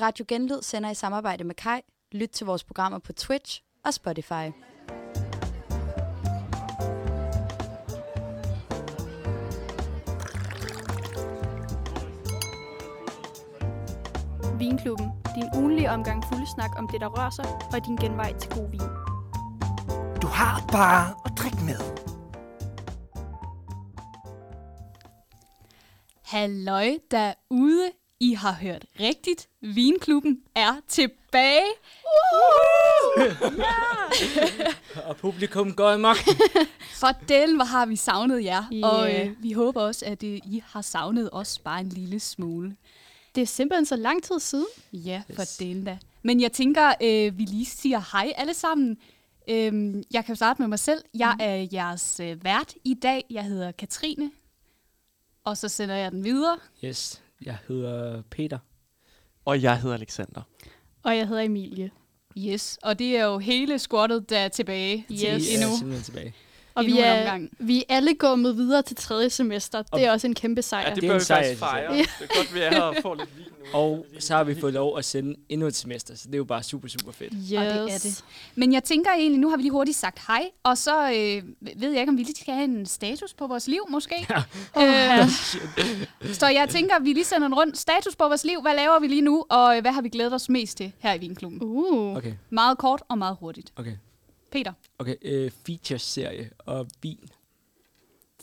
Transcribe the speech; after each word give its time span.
Radio 0.00 0.24
Genlyd 0.28 0.62
sender 0.62 0.90
i 0.90 0.94
samarbejde 0.94 1.44
med 1.44 1.54
Kai. 1.54 1.80
Lyt 2.12 2.28
til 2.28 2.46
vores 2.46 2.64
programmer 2.64 2.98
på 2.98 3.12
Twitch 3.12 3.62
og 3.84 3.94
Spotify. 3.94 4.50
Vinklubben. 14.58 15.10
Din 15.34 15.48
ugenlige 15.56 15.90
omgang 15.90 16.24
snak 16.54 16.70
om 16.78 16.88
det, 16.88 17.00
der 17.00 17.08
rører 17.08 17.30
sig, 17.30 17.44
og 17.72 17.86
din 17.86 17.96
genvej 17.96 18.38
til 18.38 18.50
god 18.50 18.70
vin. 18.70 18.80
Du 20.22 20.26
har 20.26 20.66
bare 20.72 21.14
at 21.24 21.32
drikke 21.38 21.64
med. 21.64 21.80
Halløj 26.22 26.98
derude. 27.10 28.03
I 28.20 28.32
har 28.34 28.52
hørt 28.52 28.84
rigtigt. 29.00 29.48
Vinklubben 29.60 30.42
er 30.54 30.76
tilbage. 30.88 31.64
Og 35.08 35.16
publikum 35.16 35.72
går 35.74 35.90
amok. 35.90 36.16
For 37.00 37.08
den, 37.28 37.54
hvor 37.56 37.64
har 37.64 37.86
vi 37.86 37.96
savnet 37.96 38.44
jer. 38.44 38.64
Ja. 38.72 38.86
Og 38.86 39.14
øh, 39.14 39.42
vi 39.42 39.52
håber 39.52 39.82
også, 39.82 40.04
at 40.06 40.22
øh, 40.22 40.30
I 40.36 40.62
har 40.66 40.82
savnet 40.82 41.28
os 41.32 41.58
bare 41.58 41.80
en 41.80 41.88
lille 41.88 42.20
smule. 42.20 42.76
Det 43.34 43.42
er 43.42 43.46
simpelthen 43.46 43.86
så 43.86 43.96
lang 43.96 44.22
tid 44.22 44.40
siden. 44.40 44.66
Ja, 44.92 45.22
for 45.34 45.42
Yes. 45.42 45.56
den 45.56 45.84
da. 45.84 45.98
Men 46.22 46.40
jeg 46.40 46.52
tænker, 46.52 46.88
øh, 47.02 47.38
vi 47.38 47.42
lige 47.44 47.66
siger 47.66 48.02
hej 48.12 48.32
alle 48.36 48.54
sammen. 48.54 48.96
Øhm, 49.48 50.02
jeg 50.12 50.24
kan 50.24 50.36
starte 50.36 50.62
med 50.62 50.68
mig 50.68 50.78
selv. 50.78 51.02
Jeg 51.14 51.36
er 51.40 51.66
jeres 51.72 52.20
øh, 52.20 52.44
vært 52.44 52.74
i 52.84 52.94
dag. 52.94 53.24
Jeg 53.30 53.44
hedder 53.44 53.72
Katrine. 53.72 54.30
Og 55.44 55.56
så 55.56 55.68
sender 55.68 55.94
jeg 55.94 56.12
den 56.12 56.24
videre. 56.24 56.58
Yes, 56.84 57.22
jeg 57.42 57.56
hedder 57.68 58.22
Peter. 58.30 58.58
Og 59.44 59.62
jeg 59.62 59.80
hedder 59.80 59.94
Alexander. 59.96 60.42
Og 61.02 61.16
jeg 61.16 61.28
hedder 61.28 61.42
Emilie. 61.42 61.90
Yes, 62.38 62.78
og 62.82 62.98
det 62.98 63.16
er 63.16 63.24
jo 63.24 63.38
hele 63.38 63.78
squattet, 63.78 64.30
der 64.30 64.38
er 64.38 64.48
tilbage 64.48 65.06
Yes. 65.12 65.20
til 65.20 65.26
endnu. 65.54 65.68
er 65.72 65.76
simpelthen 65.78 66.02
tilbage. 66.04 66.34
Og 66.74 66.86
vi 66.86 66.98
er, 66.98 67.18
omgang. 67.20 67.50
vi 67.58 67.78
er 67.88 67.94
alle 67.96 68.14
gået 68.14 68.56
videre 68.56 68.82
til 68.82 68.96
tredje 68.96 69.30
semester. 69.30 69.82
Det 69.82 70.04
er 70.04 70.12
også 70.12 70.26
en 70.26 70.34
kæmpe 70.34 70.62
sejr. 70.62 70.88
Ja, 70.88 70.94
det 70.94 71.02
Det 71.02 71.04
er 71.04 71.08
bør 71.10 71.14
en 71.14 71.20
vi 71.20 71.24
faktisk 71.24 71.58
fejre. 71.58 71.96
selv. 71.96 72.06
Det 72.20 72.30
er 72.30 72.36
godt, 72.36 72.54
vi 72.54 72.60
er 72.60 72.70
her 72.70 72.82
og 72.82 72.94
får 73.02 73.14
lidt 73.14 73.36
vin 73.36 73.44
nu. 73.44 73.78
Og 73.78 74.06
så 74.18 74.34
har 74.36 74.44
vi 74.44 74.60
fået 74.60 74.72
lov 74.72 74.98
at 74.98 75.04
sende 75.04 75.34
endnu 75.48 75.66
et 75.66 75.74
semester, 75.74 76.14
så 76.16 76.22
det 76.26 76.34
er 76.34 76.38
jo 76.38 76.44
bare 76.44 76.62
super, 76.62 76.88
super 76.88 77.12
fedt. 77.12 77.32
Yes. 77.34 77.52
Og 77.52 77.64
det 77.64 77.72
er 77.94 77.98
det. 77.98 78.24
Men 78.54 78.72
jeg 78.72 78.84
tænker 78.84 79.10
egentlig, 79.18 79.40
nu 79.40 79.48
har 79.50 79.56
vi 79.56 79.62
lige 79.62 79.72
hurtigt 79.72 79.96
sagt 79.96 80.18
hej, 80.26 80.42
og 80.62 80.78
så 80.78 81.02
øh, 81.04 81.42
ved 81.80 81.90
jeg 81.90 82.00
ikke, 82.00 82.10
om 82.10 82.18
vi 82.18 82.22
lige 82.22 82.34
skal 82.40 82.54
have 82.54 82.64
en 82.64 82.86
status 82.86 83.34
på 83.34 83.46
vores 83.46 83.68
liv, 83.68 83.80
måske. 83.90 84.26
Ja. 84.76 85.22
Øh, 85.22 85.28
så 86.32 86.46
jeg 86.48 86.68
tænker, 86.68 86.98
vi 87.00 87.12
lige 87.12 87.24
sender 87.24 87.46
en 87.46 87.54
rundt. 87.54 87.78
Status 87.78 88.16
på 88.16 88.24
vores 88.28 88.44
liv, 88.44 88.60
hvad 88.62 88.74
laver 88.76 89.00
vi 89.00 89.06
lige 89.06 89.20
nu, 89.22 89.44
og 89.50 89.76
øh, 89.76 89.80
hvad 89.82 89.92
har 89.92 90.02
vi 90.02 90.08
glædet 90.08 90.32
os 90.34 90.48
mest 90.48 90.76
til 90.76 90.92
her 90.98 91.14
i 91.14 91.18
Vinklubben? 91.18 91.58
Uh. 91.62 92.16
Okay, 92.16 92.32
Meget 92.50 92.78
kort 92.78 93.02
og 93.08 93.18
meget 93.18 93.36
hurtigt. 93.40 93.72
okay. 93.76 93.92
Peter, 94.54 94.72
Okay, 94.98 95.14
øh, 95.22 95.50
feature-serie 95.66 96.50
og 96.58 96.86
vin. 97.02 97.18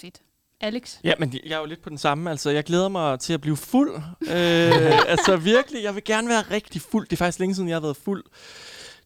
fedt. 0.02 0.22
Alex, 0.62 0.98
Ja, 1.04 1.14
men 1.20 1.34
jeg 1.46 1.52
er 1.56 1.60
jo 1.60 1.66
lidt 1.66 1.82
på 1.82 1.90
den 1.90 1.98
samme. 1.98 2.30
Altså, 2.30 2.50
jeg 2.50 2.64
glæder 2.64 2.90
mig 2.90 3.20
til 3.20 3.34
at 3.34 3.42
blive 3.42 3.58
fuld. 3.58 3.96
øh, 4.22 4.30
altså 5.14 5.38
virkelig, 5.44 5.84
jeg 5.84 5.96
vil 5.96 6.04
gerne 6.04 6.28
være 6.28 6.42
rigtig 6.42 6.82
fuld. 6.82 7.08
Det 7.08 7.14
er 7.14 7.18
faktisk 7.18 7.40
længe 7.40 7.56
siden, 7.56 7.70
jeg 7.70 7.76
har 7.76 7.82
været 7.82 7.98
fuld. 7.98 8.24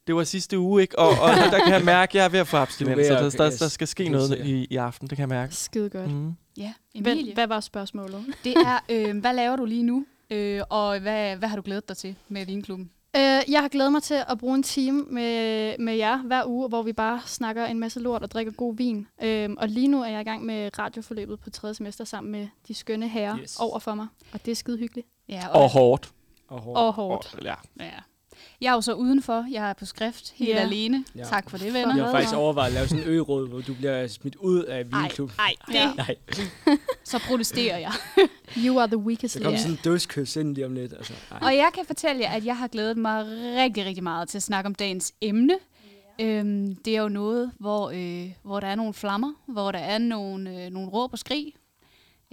Det 0.08 0.16
var 0.16 0.23
sidste 0.23 0.59
uge, 0.59 0.81
ikke? 0.81 1.00
Og, 1.00 1.09
og 1.09 1.30
der 1.30 1.59
kan 1.64 1.73
jeg 1.73 1.84
mærke, 1.95 2.12
at 2.12 2.16
jeg 2.16 2.25
er 2.25 2.30
ved 2.30 2.39
at 2.39 2.47
få 2.47 2.58
abstinens. 2.58 2.95
Du 3.08 3.14
er 3.14 3.22
ved 3.22 3.31
Så 3.31 3.44
at- 3.44 3.52
der, 3.52 3.58
der 3.58 3.67
skal 3.67 3.88
ske 3.88 4.09
noget 4.09 4.40
i, 4.45 4.67
i 4.69 4.75
aften, 4.75 5.08
det 5.08 5.16
kan 5.17 5.22
jeg 5.30 5.30
mærke. 5.38 5.56
Skide 5.56 5.90
godt. 5.90 6.12
Mm. 6.12 6.34
ja, 6.58 6.73
Hvad, 7.02 7.12
Emilie. 7.14 7.34
hvad 7.34 7.47
var 7.47 7.59
spørgsmålet? 7.59 8.25
Det 8.44 8.53
er, 8.58 8.80
øh, 8.90 9.17
hvad 9.19 9.34
laver 9.34 9.56
du 9.56 9.66
lige 9.66 9.84
nu, 9.84 10.06
øh, 10.30 10.62
og 10.69 11.00
hvad, 11.00 11.36
hvad 11.36 11.50
har 11.50 11.56
du 11.56 11.62
glædet 11.66 11.88
dig 11.90 11.97
til 11.97 12.16
med 12.30 12.45
Vinklubben? 12.45 12.92
Øh, 13.17 13.52
jeg 13.52 13.61
har 13.61 13.67
glædet 13.67 13.91
mig 13.91 14.03
til 14.03 14.23
at 14.27 14.38
bruge 14.38 14.55
en 14.55 14.63
time 14.63 15.03
med, 15.09 15.75
med 15.80 15.95
jer 15.95 16.17
hver 16.17 16.45
uge, 16.45 16.67
hvor 16.69 16.81
vi 16.81 16.94
bare 16.94 17.22
snakker 17.25 17.66
en 17.66 17.80
masse 17.80 17.99
lort 17.99 18.23
og 18.23 18.31
drikker 18.31 18.52
god 18.52 18.75
vin. 18.75 19.07
Øh, 19.23 19.49
og 19.57 19.67
lige 19.69 19.88
nu 19.88 20.01
er 20.01 20.07
jeg 20.07 20.22
i 20.22 20.23
gang 20.23 20.45
med 20.45 20.79
radioforløbet 20.79 21.40
på 21.40 21.50
tredje 21.50 21.73
semester 21.73 22.03
sammen 22.03 22.31
med 22.31 22.47
de 22.67 22.73
skønne 22.73 23.07
herrer 23.07 23.38
Yes. 23.40 23.59
over 23.59 23.79
for 23.79 23.95
mig. 23.95 24.07
Og 24.34 24.45
det 24.45 24.51
er 24.51 24.56
skide 24.56 24.78
hyggeligt. 24.78 25.07
Ja, 25.29 25.47
Og 25.47 25.69
hårdt. 25.69 26.12
Og 26.47 26.62
hårdt. 26.62 26.78
Og 26.79 26.94
hårdt. 26.94 27.35
Og, 27.38 27.44
ja. 27.44 27.53
ja. 27.79 27.90
Jeg 28.62 28.69
er 28.69 28.73
jo 28.73 28.81
så 28.81 28.94
udenfor. 28.94 29.46
Jeg 29.51 29.69
er 29.69 29.73
på 29.73 29.85
skrift 29.85 30.31
helt 30.35 30.50
Ja. 30.50 30.56
alene. 30.56 31.06
Ja. 31.16 31.23
Tak 31.23 31.50
for 31.50 31.57
det, 31.57 31.73
venner. 31.73 31.96
Jeg 31.96 32.06
har 32.06 32.12
faktisk 32.12 32.34
overvejet 32.35 32.68
at 32.68 32.73
lave 32.73 32.88
sådan 32.88 33.03
en 33.03 33.09
ø-råd, 33.09 33.47
hvor 33.50 33.62
du 33.62 33.73
bliver 33.73 34.07
smidt 34.07 34.35
ud 34.35 34.63
af 34.63 34.85
vinklub. 34.91 35.31
Ej, 35.40 35.53
det, 35.68 35.73
Ja. 35.73 35.94
Nej, 35.94 36.16
så 37.03 37.19
protesterer 37.28 37.78
jeg. 37.78 37.91
You 38.57 38.79
are 38.79 38.88
the 38.88 38.97
weakest 38.97 39.34
så 39.34 39.40
kommer 39.40 39.50
link. 39.51 39.62
sådan 39.62 39.73
en 39.73 39.79
dødskys 39.84 40.35
ind 40.35 40.56
lige 40.56 40.66
om 40.66 40.73
lidt. 40.73 40.94
Altså, 40.94 41.13
ej. 41.31 41.40
Og 41.41 41.56
jeg 41.56 41.69
kan 41.73 41.85
fortælle 41.85 42.22
jer, 42.22 42.31
at 42.31 42.46
jeg 42.46 42.57
har 42.57 42.68
glædet 42.68 42.97
mig 42.97 43.25
rigtig, 43.57 43.85
rigtig 43.85 44.03
meget 44.03 44.29
til 44.29 44.38
at 44.38 44.44
snakke 44.44 44.67
om 44.67 44.75
dagens 44.75 45.13
emne. 45.22 45.53
Øhm, 46.22 46.75
det 46.75 46.96
er 46.97 47.02
jo 47.02 47.09
noget, 47.09 47.52
hvor, 47.59 47.90
øh, 47.96 48.31
hvor 48.44 48.59
der 48.59 48.67
er 48.67 48.75
nogle 48.75 48.94
flammer, 48.94 49.34
hvor 49.47 49.72
der 49.72 49.79
er 49.79 49.97
nogle, 49.97 50.66
øh, 50.66 50.72
nogle 50.72 50.90
råb 50.90 51.13
og 51.13 51.19
skrig. 51.19 51.53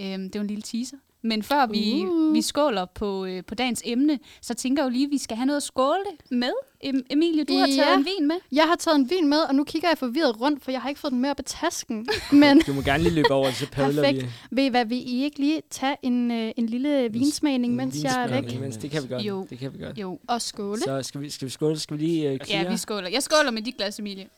Øhm, 0.00 0.22
det 0.22 0.34
er 0.36 0.38
jo 0.38 0.40
en 0.40 0.46
lille 0.46 0.62
teaser. 0.62 0.96
Men 1.24 1.42
før 1.42 1.66
vi, 1.66 2.04
Uh. 2.06 2.34
vi 2.34 2.42
skåler 2.42 2.84
på, 2.94 3.24
øh, 3.24 3.42
på 3.44 3.54
dagens 3.54 3.82
emne, 3.84 4.18
så 4.40 4.54
tænker 4.54 4.82
jeg 4.82 4.88
jo 4.88 4.92
lige, 4.92 5.04
at 5.04 5.10
vi 5.10 5.18
skal 5.18 5.36
have 5.36 5.46
noget 5.46 5.56
at 5.56 5.62
skåle 5.62 5.98
det 6.10 6.30
med. 6.38 6.52
Em- 6.84 7.02
Emilie, 7.10 7.44
du 7.44 7.52
har 7.58 7.66
taget 7.66 7.76
Ja. 7.78 7.96
en 7.96 8.04
vin 8.04 8.28
med. 8.28 8.36
Jeg 8.52 8.64
har 8.64 8.76
taget 8.76 8.96
en 8.98 9.10
vin 9.10 9.28
med, 9.28 9.38
og 9.38 9.54
nu 9.54 9.64
kigger 9.64 9.88
jeg 9.88 9.98
forvirret 9.98 10.40
rundt, 10.40 10.64
for 10.64 10.70
jeg 10.70 10.80
har 10.82 10.88
ikke 10.88 11.00
fået 11.00 11.12
den 11.12 11.20
med 11.20 11.30
op 11.30 11.40
i 11.40 11.42
tasken. 11.42 12.06
Men 12.32 12.60
Du 12.60 12.72
må 12.72 12.80
gerne 12.82 13.02
lige 13.02 13.14
løbe 13.14 13.30
over, 13.30 13.50
så 13.50 13.70
padler 13.70 14.02
Perfekt. 14.02 14.22
vi. 14.24 14.30
ved 14.50 14.64
I 14.64 14.68
hvad, 14.68 14.84
vil 14.84 14.98
I 15.12 15.24
ikke 15.24 15.38
lige 15.38 15.62
tage 15.70 15.96
en, 16.02 16.30
øh, 16.30 16.52
en 16.56 16.66
lille 16.66 17.08
vinsmagning, 17.12 17.74
mens 17.76 18.02
jeg 18.04 18.12
er 18.22 18.28
væk? 18.28 18.30
Vinsmagning, 18.34 18.60
Mens, 18.60 18.76
det 18.76 18.90
kan 18.90 19.02
vi 19.02 19.08
godt. 19.08 19.22
Jo. 19.22 19.46
Det 19.50 19.58
kan 19.58 19.72
vi 19.72 19.84
godt. 19.84 19.98
Jo, 19.98 20.18
Og 20.28 20.42
skåle. 20.42 20.80
Så 20.80 21.02
skal 21.02 21.20
vi, 21.20 21.30
skal 21.30 21.46
vi 21.46 21.50
skåle? 21.50 21.78
Skal 21.78 21.98
vi 21.98 22.04
lige 22.04 22.32
uh, 22.32 22.50
ja, 22.50 22.70
vi 22.70 22.76
skåler. 22.76 23.08
Jeg 23.08 23.22
skåler 23.22 23.50
med 23.50 23.62
dit 23.62 23.76
glas, 23.76 23.98
Emilie. 23.98 24.28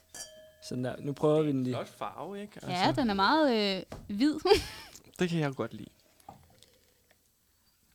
Sådan 0.69 0.85
der. 0.85 0.95
Nu 1.01 1.13
prøver 1.13 1.43
vi 1.43 1.49
den 1.53 1.63
lige. 1.65 1.75
Flot 1.75 1.89
farve, 1.99 2.41
ikke? 2.41 2.53
Altså, 2.55 2.71
Ja, 2.71 2.93
den 3.03 3.11
er 3.11 3.15
meget 3.15 3.77
øh, 3.77 3.83
hvid. 4.17 4.35
Det 5.19 5.29
kan 5.31 5.39
jeg 5.41 5.53
godt 5.55 5.75
lide. 5.75 5.89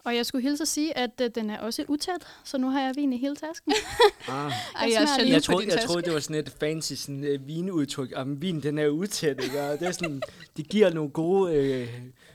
Og 0.04 0.16
jeg 0.16 0.26
skulle 0.26 0.42
hilse 0.42 0.62
at 0.62 0.68
sige, 0.68 0.98
at 0.98 1.22
øh, 1.22 1.30
den 1.36 1.50
er 1.50 1.60
også 1.60 1.86
utæt, 1.88 2.28
så 2.44 2.58
nu 2.58 2.70
har 2.70 2.82
jeg 2.82 2.94
vin 2.96 3.14
i 3.14 3.18
hele 3.18 3.36
tasken. 3.36 3.74
Ah. 4.28 4.52
Jeg 4.82 4.92
jeg. 5.20 5.28
Jeg 5.30 5.44
troede, 5.44 5.68
jeg 5.68 5.80
troede, 5.88 6.02
det 6.02 6.14
var 6.14 6.20
sådan 6.20 6.36
et 6.36 6.56
fancy 6.60 6.94
sådan, 6.94 7.24
uh, 7.36 7.48
vinudtryk. 7.48 8.14
Om 8.16 8.42
vin, 8.42 8.64
den 8.64 8.78
er 8.78 8.88
utæt, 8.88 9.44
ikke? 9.44 9.62
Og 9.62 9.80
det 9.80 9.88
er 9.88 9.92
sådan, 9.92 10.22
det 10.58 10.70
giver 10.70 10.94
nogle 10.94 11.10
gode 11.10 11.54
øh, 11.56 11.90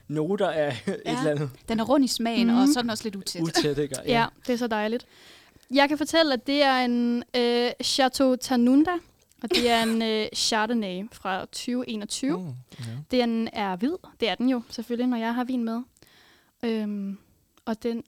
noter 0.08 0.48
af 0.50 0.82
ja. 0.86 0.92
et 0.92 1.00
eller 1.06 1.30
andet 1.30 1.50
Den 1.68 1.80
er 1.80 1.84
rund 1.84 2.04
i 2.04 2.08
smagen, 2.08 2.46
Mhm. 2.46 2.56
og 2.58 2.68
så 2.68 2.78
er 2.78 2.82
den 2.82 2.90
også 2.90 3.04
lidt 3.04 3.16
utæt. 3.16 3.42
utæt, 3.42 3.78
ikke? 3.78 3.96
Ja. 4.06 4.20
ja, 4.20 4.26
det 4.46 4.52
er 4.52 4.56
så 4.56 4.66
dejligt. 4.66 5.06
Jeg 5.70 5.88
kan 5.88 5.98
fortælle, 5.98 6.32
at 6.32 6.46
det 6.46 6.62
er 6.62 6.76
en 6.76 7.22
øh, 7.36 7.70
Chateau 7.84 8.36
Tanunda, 8.36 8.92
og 9.42 9.50
det 9.50 9.70
er 9.70 9.82
en 9.82 10.02
øh, 10.02 10.26
Chardonnay 10.34 11.04
fra 11.12 11.40
2021. 11.40 12.38
Mm. 12.38 12.44
Mm. 12.44 12.54
Ja. 12.78 12.84
Den 13.18 13.48
er 13.52 13.76
hvid, 13.76 13.92
det 14.20 14.28
er 14.28 14.34
den 14.34 14.48
jo 14.48 14.62
selvfølgelig, 14.70 15.06
når 15.08 15.16
jeg 15.16 15.34
har 15.34 15.44
vin 15.44 15.64
med. 15.64 15.80
Øhm, 16.62 17.18
og 17.64 17.82
den, 17.82 18.04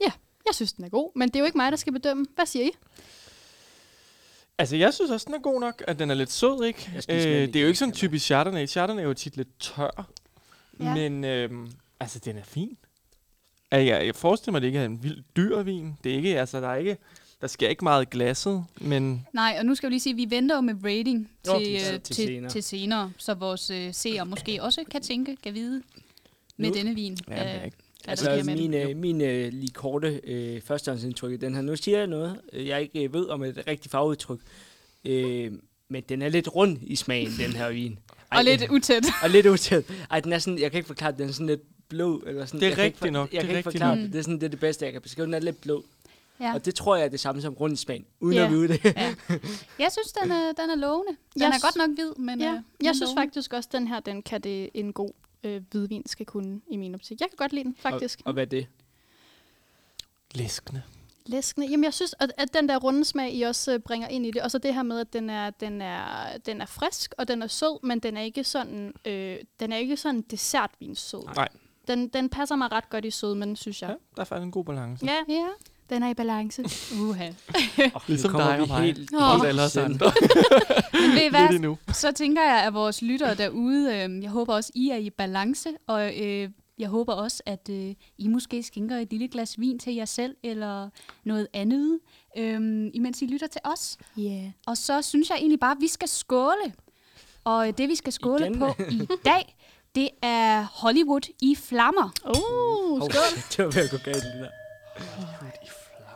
ja, 0.00 0.12
jeg 0.46 0.54
synes, 0.54 0.72
den 0.72 0.84
er 0.84 0.88
god, 0.88 1.10
men 1.14 1.28
det 1.28 1.36
er 1.36 1.40
jo 1.40 1.46
ikke 1.46 1.58
mig, 1.58 1.72
der 1.72 1.76
skal 1.78 1.92
bedømme. 1.92 2.26
Hvad 2.34 2.46
siger 2.46 2.64
I? 2.64 2.70
Altså, 4.58 4.76
jeg 4.76 4.94
synes 4.94 5.10
også, 5.10 5.24
den 5.26 5.34
er 5.34 5.38
god 5.38 5.60
nok, 5.60 5.82
at 5.86 5.98
den 5.98 6.10
er 6.10 6.14
lidt 6.14 6.32
sød, 6.32 6.64
ikke? 6.64 6.90
Jeg 6.94 7.02
skal 7.02 7.26
Øh, 7.26 7.46
det 7.48 7.56
er 7.56 7.60
jo 7.60 7.66
ikke 7.66 7.78
sådan 7.78 7.90
jeg 7.92 7.96
typisk 7.96 8.24
Chardonnay. 8.26 8.66
Chardonnay 8.68 9.02
er 9.02 9.06
jo 9.06 9.14
tit 9.14 9.36
lidt 9.36 9.58
tør. 9.60 10.08
Ja. 10.80 10.94
Men, 10.94 11.24
øhm, 11.24 11.70
altså, 12.00 12.18
den 12.18 12.36
er 12.38 12.42
fin. 12.44 12.76
Altså, 13.70 13.92
jeg, 13.94 14.06
jeg 14.06 14.14
forestiller 14.14 14.52
mig, 14.52 14.56
at 14.58 14.62
det 14.62 14.66
ikke 14.68 14.78
er 14.78 14.84
en 14.84 15.02
vild 15.02 15.22
dyr 15.36 15.62
vin. 15.62 15.96
Det 16.04 16.12
er 16.12 16.16
ikke, 16.16 16.40
altså, 16.40 16.60
der 16.60 16.68
er 16.68 16.76
ikke, 16.76 16.96
der 17.40 17.46
sker 17.46 17.68
ikke 17.68 17.84
meget 17.84 18.10
glasset, 18.10 18.64
men 18.80 19.26
Nej, 19.32 19.56
og 19.58 19.66
nu 19.66 19.74
skal 19.74 19.88
vi 19.88 19.92
lige 19.92 20.00
sige, 20.00 20.12
at 20.12 20.16
vi 20.16 20.26
venter 20.30 20.54
jo 20.54 20.60
med 20.60 20.74
rating 20.84 21.30
til, 21.44 21.52
Nå, 21.52 21.58
øh, 21.60 21.64
til- 21.64 22.00
til, 22.00 22.14
senere. 22.16 22.50
til 22.50 22.62
senere, 22.62 23.12
så 23.18 23.34
vores 23.34 23.70
øh, 23.70 23.94
seere 23.94 24.26
måske 24.26 24.62
også 24.62 24.84
kan 24.90 25.02
tænke, 25.02 25.36
kan 25.36 25.54
vide 25.54 25.82
med 26.56 26.68
Nu- 26.68 26.74
denne 26.74 26.94
vin. 26.94 27.18
ja, 27.28 27.34
er 27.34 27.58
øh, 27.58 27.64
ikke. 27.64 27.76
Altså, 28.06 28.42
min, 28.44 28.74
øh, 28.74 28.96
min 28.96 29.20
øh, 29.20 29.52
lige 29.52 29.70
korte 29.74 30.20
øh, 30.24 30.60
førstehåndsindtryk 30.60 31.32
i 31.32 31.36
den 31.36 31.54
her. 31.54 31.62
Nu 31.62 31.76
siger 31.76 31.98
jeg 31.98 32.06
noget, 32.06 32.40
øh, 32.52 32.66
jeg 32.66 32.82
ikke 32.82 33.02
øh, 33.04 33.12
ved 33.14 33.26
om 33.26 33.42
et 33.44 33.62
rigtigt 33.66 33.90
farveudtryk. 33.90 34.40
Øh, 35.04 35.52
men 35.88 36.02
den 36.08 36.22
er 36.22 36.28
lidt 36.28 36.54
rund 36.54 36.78
i 36.82 36.96
smagen, 36.96 37.30
den 37.38 37.52
her 37.52 37.70
vin. 37.72 37.98
Ej, 38.32 38.38
Og 38.38 38.44
lidt 38.44 38.70
utæt. 38.70 39.04
og 39.22 39.30
lidt 39.30 39.46
utæt. 39.46 39.84
Ej, 40.10 40.20
den 40.20 40.32
er 40.32 40.38
sådan, 40.38 40.58
jeg 40.58 40.70
kan 40.70 40.78
ikke 40.78 40.86
forklare 40.86 41.10
det, 41.10 41.18
den 41.18 41.28
er 41.28 41.32
sådan 41.32 41.46
lidt 41.46 41.62
blå. 41.88 42.22
Eller 42.26 42.46
sådan, 42.46 42.60
Det 42.60 42.66
er 42.66 42.70
jeg 42.70 42.76
kan 42.76 42.84
ikke 42.84 42.96
rigtigt 42.96 43.12
nok, 43.12 43.32
Jeg 43.32 43.40
det 43.40 43.46
kan 43.46 43.54
er 43.54 43.58
ikke 43.58 43.70
forklare 43.70 43.96
nok. 43.96 44.02
det. 44.04 44.12
Det 44.12 44.18
er 44.18 44.22
sådan, 44.22 44.34
det 44.34 44.42
er 44.42 44.48
det 44.48 44.60
bedste, 44.60 44.84
jeg 44.84 44.92
kan 44.92 45.02
beskrive. 45.02 45.26
Den 45.26 45.34
er 45.34 45.38
lidt 45.38 45.60
blå. 45.60 45.84
Ja. 46.40 46.54
Og 46.54 46.64
det 46.64 46.74
tror 46.74 46.96
jeg 46.96 47.04
er 47.04 47.08
det 47.08 47.20
samme 47.20 47.42
som 47.42 47.54
rund 47.54 47.72
i 47.72 47.76
smagen, 47.76 48.04
uden 48.20 48.36
Ja. 48.36 48.44
at 48.44 48.50
vide 48.50 48.68
det. 48.68 48.84
ja. 48.84 49.14
Jeg 49.78 49.92
synes, 49.92 50.12
den 50.22 50.30
er, 50.32 50.52
den 50.52 50.70
er 50.70 50.74
lovende. 50.76 51.10
Den 51.34 51.42
Jeg 51.42 51.48
er 51.48 51.60
godt 51.62 51.76
nok 51.76 51.90
hvid, 51.94 52.24
men 52.24 52.40
Ja, 52.40 52.52
øh, 52.52 52.58
jeg 52.86 52.94
synes 52.94 53.00
lovende. 53.08 53.20
faktisk 53.22 53.52
også, 53.52 53.68
at 53.72 53.78
den 53.80 53.88
her, 53.88 54.00
den 54.00 54.22
kan 54.22 54.40
det 54.40 54.70
en 54.74 54.92
god 54.92 55.10
øh, 55.46 55.62
hvidvin 55.70 56.02
skal 56.06 56.26
kunne 56.26 56.60
i 56.70 56.76
min 56.76 56.94
optik. 56.94 57.20
Jeg 57.20 57.28
kan 57.28 57.36
godt 57.36 57.52
lide 57.52 57.64
den, 57.64 57.76
faktisk. 57.78 58.20
Og, 58.20 58.26
og 58.26 58.32
hvad 58.32 58.42
er 58.42 58.48
det? 58.48 58.66
Læskende. 60.34 60.82
Læskende. 61.26 61.66
Jamen, 61.70 61.84
jeg 61.84 61.94
synes, 61.94 62.14
at, 62.20 62.32
at 62.36 62.54
den 62.54 62.68
der 62.68 62.76
runde 62.76 63.04
smag, 63.04 63.34
I 63.34 63.42
også 63.42 63.72
øh, 63.74 63.78
bringer 63.78 64.08
ind 64.08 64.26
i 64.26 64.30
det, 64.30 64.42
og 64.42 64.50
så 64.50 64.58
det 64.58 64.74
her 64.74 64.82
med, 64.82 65.00
at 65.00 65.12
den 65.12 65.30
er, 65.30 65.50
den 65.50 65.82
er, 65.82 66.36
den 66.46 66.60
er 66.60 66.66
frisk, 66.66 67.14
og 67.18 67.28
den 67.28 67.42
er 67.42 67.46
sød, 67.46 67.86
men 67.86 67.98
den 68.00 68.16
er 68.16 68.22
ikke 68.22 68.44
sådan, 68.44 68.92
øh, 69.04 69.38
den 69.60 69.72
er 69.72 69.76
ikke 69.76 69.96
sådan 69.96 70.22
dessertvins 70.22 70.98
sød. 70.98 71.24
Nej. 71.36 71.48
Den, 71.88 72.08
den 72.08 72.28
passer 72.28 72.56
mig 72.56 72.72
ret 72.72 72.90
godt 72.90 73.04
i 73.04 73.10
sødmen, 73.10 73.56
synes 73.56 73.82
Ja, 73.82 73.86
jeg. 73.88 73.96
der 74.16 74.20
er 74.20 74.24
faktisk 74.24 74.44
en 74.44 74.50
god 74.50 74.64
balance. 74.64 75.06
Ja, 75.06 75.16
Ja, 75.28 75.46
Den 75.90 76.02
er 76.02 76.08
i 76.10 76.14
balance. 76.14 76.62
Uha. 77.00 77.28
Oh, 77.94 78.00
Ligesom 78.08 78.32
dig 78.32 78.60
og 78.60 78.68
mig. 78.68 78.82
Helt, 78.82 79.10
Åh. 79.14 79.40
Og 79.40 79.46
alle 79.48 79.62
os 79.62 79.76
andre. 79.76 80.12
Men 80.92 81.10
ved 81.12 81.22
I 81.26 81.28
hvad? 81.30 81.76
Så 81.94 82.12
tænker 82.12 82.42
jeg, 82.42 82.62
at 82.66 82.74
vores 82.74 83.02
lyttere 83.02 83.34
derude, 83.34 83.94
øh, 83.94 84.22
jeg 84.22 84.30
håber 84.30 84.54
også, 84.54 84.70
I 84.74 84.90
er 84.90 84.96
i 84.96 85.10
balance, 85.10 85.68
og 85.86 86.20
øh, 86.20 86.50
jeg 86.78 86.88
håber 86.88 87.12
også, 87.12 87.42
at 87.46 87.68
øh, 87.70 87.94
I 88.18 88.28
måske 88.28 88.62
skænker 88.62 88.96
et 88.96 89.10
lille 89.10 89.28
glas 89.28 89.60
vin 89.60 89.78
til 89.78 89.94
jer 89.94 90.04
selv, 90.04 90.36
eller 90.42 90.88
noget 91.24 91.48
andet, 91.52 91.98
øh, 92.38 92.90
imens 92.94 93.22
I 93.22 93.26
lytter 93.26 93.46
til 93.46 93.60
os. 93.64 93.96
Yeah. 94.18 94.50
Og 94.66 94.76
så 94.76 95.02
synes 95.02 95.30
jeg 95.30 95.36
egentlig 95.38 95.60
bare, 95.60 95.72
at 95.72 95.78
vi 95.80 95.88
skal 95.88 96.08
skåle. 96.08 96.74
Og 97.44 97.68
øh, 97.68 97.74
det, 97.78 97.88
vi 97.88 97.94
skal 97.94 98.12
skåle 98.12 98.46
Igen? 98.46 98.58
på 98.58 98.74
i 98.90 99.06
dag, 99.24 99.56
det 99.94 100.08
er 100.22 100.62
Hollywood 100.62 101.32
i 101.42 101.54
flammer. 101.54 102.10
Uh, 102.24 102.32
Oh, 103.02 103.10
skål. 103.10 103.40
det 103.56 103.64
var 103.64 103.70
ved 103.70 103.84
at 103.84 103.90
gå 103.90 103.96
galt, 104.04 104.22
det 104.22 104.32
der. 104.40 104.48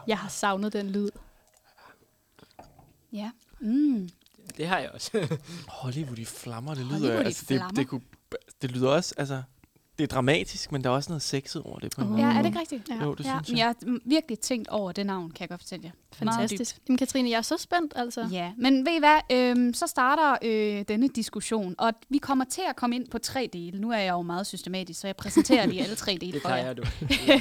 Jeg 0.06 0.19
har 0.19 0.29
savnet 0.29 0.73
den 0.73 0.91
lyd. 0.91 1.11
Ja. 3.12 3.31
Mm. 3.61 4.08
Det 4.56 4.69
har 4.69 4.79
jeg 4.79 4.91
også. 4.91 5.38
Hollywood 5.69 6.19
i 6.19 6.25
flammer, 6.25 6.75
det 6.75 6.85
lyder 6.85 6.99
Hollywood 6.99 7.23
i 7.23 7.26
altså, 7.26 7.44
det, 7.49 7.56
flammer. 7.56 7.75
det, 7.75 7.88
kunne, 7.88 8.00
det 8.62 8.70
lyder 8.70 8.91
også, 8.91 9.14
altså, 9.19 9.43
det 10.00 10.11
er 10.12 10.14
dramatisk, 10.14 10.73
men 10.73 10.85
der 10.85 10.91
er 10.91 10.94
også 10.94 11.11
noget 11.11 11.23
sexet 11.23 11.62
over 11.62 11.79
det 11.79 11.93
på 11.97 12.00
en 12.00 12.06
Uh. 12.06 12.12
måde. 12.12 12.23
Ja, 12.26 12.32
er 12.32 12.38
det 12.38 12.47
ikke 12.47 12.61
rigtigt? 12.61 12.88
Ja. 12.88 13.05
Jo, 13.05 13.14
det 13.14 13.25
Ja, 13.25 13.38
synes 13.44 13.50
jeg. 13.50 13.58
jeg 13.58 13.67
har 13.67 13.99
virkelig 14.05 14.38
tænkt 14.38 14.69
over 14.69 14.93
det 14.93 15.06
navn, 15.06 15.31
kan 15.31 15.41
jeg 15.41 15.49
godt 15.49 15.61
fortælle 15.61 15.85
jer. 15.85 15.91
Fantastisk. 16.12 16.79
Jamen, 16.88 16.99
Katrine, 16.99 17.31
jeg 17.31 17.37
er 17.38 17.43
så 17.43 17.56
spændt, 17.56 17.93
altså. 17.97 18.29
Ja, 18.32 18.52
men 18.58 18.87
ved 18.87 18.93
I 18.93 18.99
hvad, 18.99 19.19
øhm, 19.38 19.75
så 19.75 19.87
starter 19.87 20.37
øh, 20.43 20.85
denne 20.88 21.08
diskussion, 21.08 21.75
og 21.79 21.93
vi 22.08 22.19
kommer 22.19 22.44
til 22.44 22.62
at 22.69 22.76
komme 22.76 22.97
ind 22.97 23.08
på 23.08 23.19
tre 23.19 23.50
dele. 23.52 23.81
Nu 23.81 23.91
er 23.91 23.99
jeg 23.99 24.12
jo 24.12 24.23
meget 24.23 24.47
systematisk, 24.47 25.00
så 25.00 25.06
jeg 25.08 25.17
præsenterer 25.17 25.67
lige 25.67 25.82
alle 25.82 25.94
tre 25.97 26.19
dele 26.20 26.32
Det 26.38 26.43
for 26.43 26.49
jer. 26.49 26.75
plejer 26.75 26.75
du. 26.75 26.82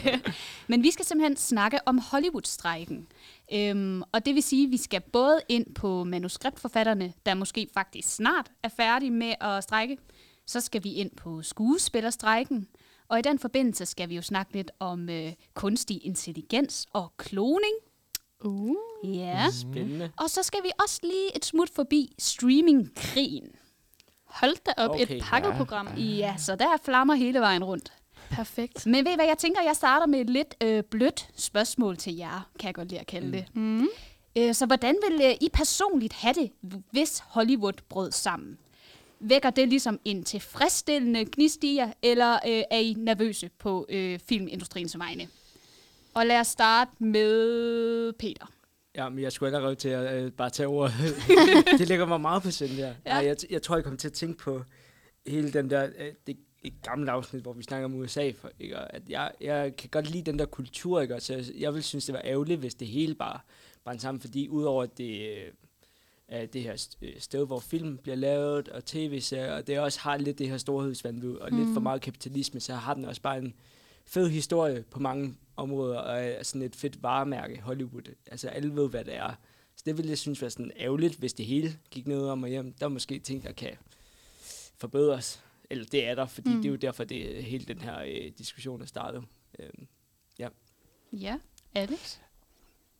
Men 0.67 0.83
vi 0.83 0.91
skal 0.91 1.05
simpelthen 1.05 1.37
snakke 1.37 1.77
om 1.85 1.97
Hollywood-strejken. 2.11 3.07
Øhm, 3.53 4.03
og 4.11 4.25
det 4.25 4.35
vil 4.35 4.43
sige, 4.43 4.65
at 4.65 4.71
vi 4.71 4.77
skal 4.77 5.01
både 5.01 5.39
ind 5.49 5.73
på 5.75 6.03
manuskriptforfatterne, 6.03 7.13
der 7.25 7.33
måske 7.33 7.67
faktisk 7.73 8.15
snart 8.15 8.51
er 8.63 8.69
færdige 8.77 9.11
med 9.11 9.33
at 9.41 9.63
strejke. 9.63 9.97
Så 10.49 10.61
skal 10.61 10.83
vi 10.83 10.93
ind 10.93 11.11
på 11.17 11.41
skuespillerstrejken. 11.41 12.67
Og 13.07 13.19
i 13.19 13.21
den 13.21 13.39
forbindelse 13.39 13.85
skal 13.85 14.09
vi 14.09 14.15
jo 14.15 14.21
snakke 14.21 14.53
lidt 14.53 14.71
om 14.79 15.09
øh, 15.09 15.33
kunstig 15.53 16.05
intelligens 16.05 16.87
og 16.93 17.13
kloning. 17.17 17.73
Uh. 18.43 18.75
Ja. 19.03 19.47
Spændende. 19.51 20.11
Og 20.17 20.29
så 20.29 20.43
skal 20.43 20.59
vi 20.63 20.69
også 20.79 20.99
lige 21.03 21.35
et 21.35 21.45
smut 21.45 21.69
forbi 21.75 22.15
streamingkrigen. 22.19 23.47
Hold 24.25 24.55
da 24.65 24.73
op, 24.77 24.89
Okay, 24.89 25.15
et 25.15 25.23
pakket 25.23 25.71
ja. 25.97 26.01
Ja, 26.01 26.35
så 26.37 26.55
der 26.55 26.65
er 26.65 26.77
flammer 26.83 27.13
hele 27.13 27.39
vejen 27.39 27.63
rundt. 27.63 27.93
Perfekt. 28.29 28.85
Men 28.85 29.05
ved 29.05 29.11
I 29.11 29.15
hvad, 29.15 29.25
jeg 29.25 29.37
tænker, 29.37 29.61
jeg 29.61 29.75
starter 29.75 30.05
med 30.05 30.19
et 30.19 30.29
lidt 30.29 30.55
øh, 30.63 30.83
blødt 30.83 31.29
spørgsmål 31.35 31.97
til 31.97 32.15
jer, 32.15 32.49
kan 32.59 32.67
jeg 32.67 32.75
godt 32.75 32.89
lide 32.89 32.99
at 32.99 33.07
kalde 33.07 33.31
det. 33.31 33.45
Mm. 33.55 33.87
Øh, 34.37 34.53
så 34.53 34.65
hvordan 34.65 34.95
vil 35.09 35.21
øh, 35.25 35.31
I 35.41 35.49
personligt 35.53 36.13
have 36.13 36.33
det, 36.33 36.51
hvis 36.91 37.19
Hollywood 37.19 37.73
brød 37.89 38.11
sammen? 38.11 38.57
Vækker 39.19 39.49
det 39.49 39.67
ligesom 39.67 39.99
en 40.05 40.23
tilfredsstillende 40.23 41.25
gnist 41.25 41.63
i 41.63 41.75
jer, 41.75 41.91
eller 42.01 42.33
øh, 42.33 42.63
er 42.71 42.77
I 42.77 42.93
nervøse 42.97 43.49
på 43.59 43.85
øh, 43.89 44.19
filmindustriens 44.19 44.99
vegne? 44.99 45.27
Og 46.13 46.25
lad 46.25 46.39
os 46.39 46.47
starte 46.47 46.91
med 46.99 48.13
Peter. 48.13 48.51
Ja, 48.95 49.09
men 49.09 49.19
jeg 49.19 49.31
skulle 49.31 49.55
allerede 49.55 49.75
til 49.75 49.89
at 49.89 50.23
øh, 50.23 50.31
bare 50.31 50.49
tage 50.49 50.67
ordet. 50.67 50.93
det 51.79 51.87
ligger 51.87 52.05
mig 52.05 52.21
meget 52.21 52.43
på 52.43 52.51
sind 52.51 52.77
der. 52.77 52.93
Ja. 53.05 53.15
Jeg, 53.15 53.35
jeg 53.49 53.61
tror, 53.61 53.75
jeg 53.75 53.83
kommer 53.83 53.97
til 53.97 54.07
at 54.07 54.13
tænke 54.13 54.37
på 54.37 54.63
hele 55.27 55.53
den 55.53 55.69
der, 55.69 55.89
øh, 55.97 56.13
det 56.27 56.37
et 56.63 56.73
gammelt 56.83 57.09
afsnit, 57.09 57.41
hvor 57.41 57.53
vi 57.53 57.63
snakker 57.63 57.85
om 57.85 57.95
USA. 57.95 58.31
For, 58.31 58.51
ikke? 58.59 58.77
Og 58.77 58.93
At 58.93 59.09
jeg, 59.09 59.31
jeg 59.41 59.75
kan 59.75 59.89
godt 59.89 60.09
lide 60.09 60.31
den 60.31 60.39
der 60.39 60.45
kultur, 60.45 61.01
ikke? 61.01 61.15
Og 61.15 61.21
Så 61.21 61.33
jeg, 61.33 61.45
jeg 61.59 61.73
vil 61.73 61.83
synes, 61.83 62.05
det 62.05 62.13
var 62.13 62.21
ærgerligt, 62.23 62.59
hvis 62.59 62.75
det 62.75 62.87
hele 62.87 63.15
bare 63.15 63.39
brændte 63.83 64.01
sammen, 64.01 64.21
fordi 64.21 64.49
udover 64.49 64.83
at 64.83 64.97
det 64.97 65.39
øh, 66.33 66.47
det 66.53 66.63
her 66.63 66.87
øh, 67.01 67.13
sted, 67.19 67.47
hvor 67.47 67.59
film 67.59 67.97
bliver 67.97 68.15
lavet, 68.15 68.69
og 68.69 68.85
tv-serier, 68.85 69.53
og 69.53 69.67
det 69.67 69.79
også 69.79 69.99
har 69.99 70.17
lidt 70.17 70.39
det 70.39 70.49
her 70.49 70.57
storhedsvandvid, 70.57 71.35
og 71.35 71.49
mm. 71.51 71.57
lidt 71.57 71.73
for 71.73 71.81
meget 71.81 72.01
kapitalisme, 72.01 72.59
så 72.59 72.73
har 72.73 72.93
den 72.93 73.05
også 73.05 73.21
bare 73.21 73.37
en 73.37 73.53
fed 74.05 74.29
historie 74.29 74.83
på 74.91 74.99
mange 74.99 75.35
områder, 75.55 75.99
og 75.99 76.23
er 76.23 76.43
sådan 76.43 76.61
et 76.61 76.75
fedt 76.75 77.03
varemærke, 77.03 77.61
Hollywood. 77.61 78.15
Altså 78.31 78.47
alle 78.47 78.75
ved, 78.75 78.89
hvad 78.89 79.05
det 79.05 79.15
er. 79.15 79.33
Så 79.75 79.83
det 79.85 79.97
ville 79.97 80.09
jeg 80.09 80.17
synes 80.17 80.41
være 80.41 80.51
sådan 80.51 80.71
ærgerligt, 80.79 81.15
hvis 81.15 81.33
det 81.33 81.45
hele 81.45 81.77
gik 81.91 82.07
ned 82.07 82.21
om 82.21 82.43
og 82.43 82.49
hjem. 82.49 82.73
Der 82.73 82.85
er 82.85 82.89
måske 82.89 83.19
ting, 83.19 83.43
der 83.43 83.51
kan 83.51 83.73
forbedres. 84.77 85.43
Eller 85.69 85.85
det 85.85 86.07
er 86.07 86.15
der, 86.15 86.25
fordi 86.25 86.49
mm. 86.49 86.55
det 86.55 86.65
er 86.65 86.69
jo 86.69 86.75
derfor, 86.75 87.03
det 87.03 87.43
hele 87.43 87.65
den 87.65 87.79
her 87.79 87.99
øh, 87.99 88.31
diskussion 88.37 88.81
er 88.81 88.85
startet. 88.85 89.23
Øhm, 89.59 89.87
Ja, 91.13 91.37
Alex? 91.75 92.17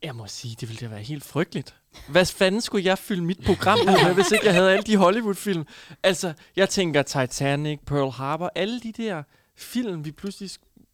Jeg 0.02 0.14
må 0.16 0.26
sige, 0.26 0.56
det 0.60 0.68
ville 0.68 0.80
da 0.80 0.88
være 0.88 1.02
helt 1.02 1.24
frygteligt. 1.24 1.74
Hvad 2.08 2.26
fanden 2.26 2.60
skulle 2.60 2.84
jeg 2.86 2.98
fylde 2.98 3.22
mit 3.22 3.40
program 3.46 3.78
ud 3.80 4.04
med, 4.04 4.14
hvis 4.14 4.32
ikke 4.32 4.46
jeg 4.46 4.54
havde 4.54 4.70
alle 4.72 4.82
de 4.82 4.96
Hollywood-film? 4.96 5.64
Altså, 6.02 6.32
jeg 6.56 6.68
tænker 6.68 7.02
Titanic, 7.02 7.80
Pearl 7.86 8.10
Harbor, 8.10 8.50
alle 8.54 8.80
de 8.80 8.92
der 8.92 9.22
film, 9.56 10.04
vi 10.04 10.12
pludselig 10.12 10.50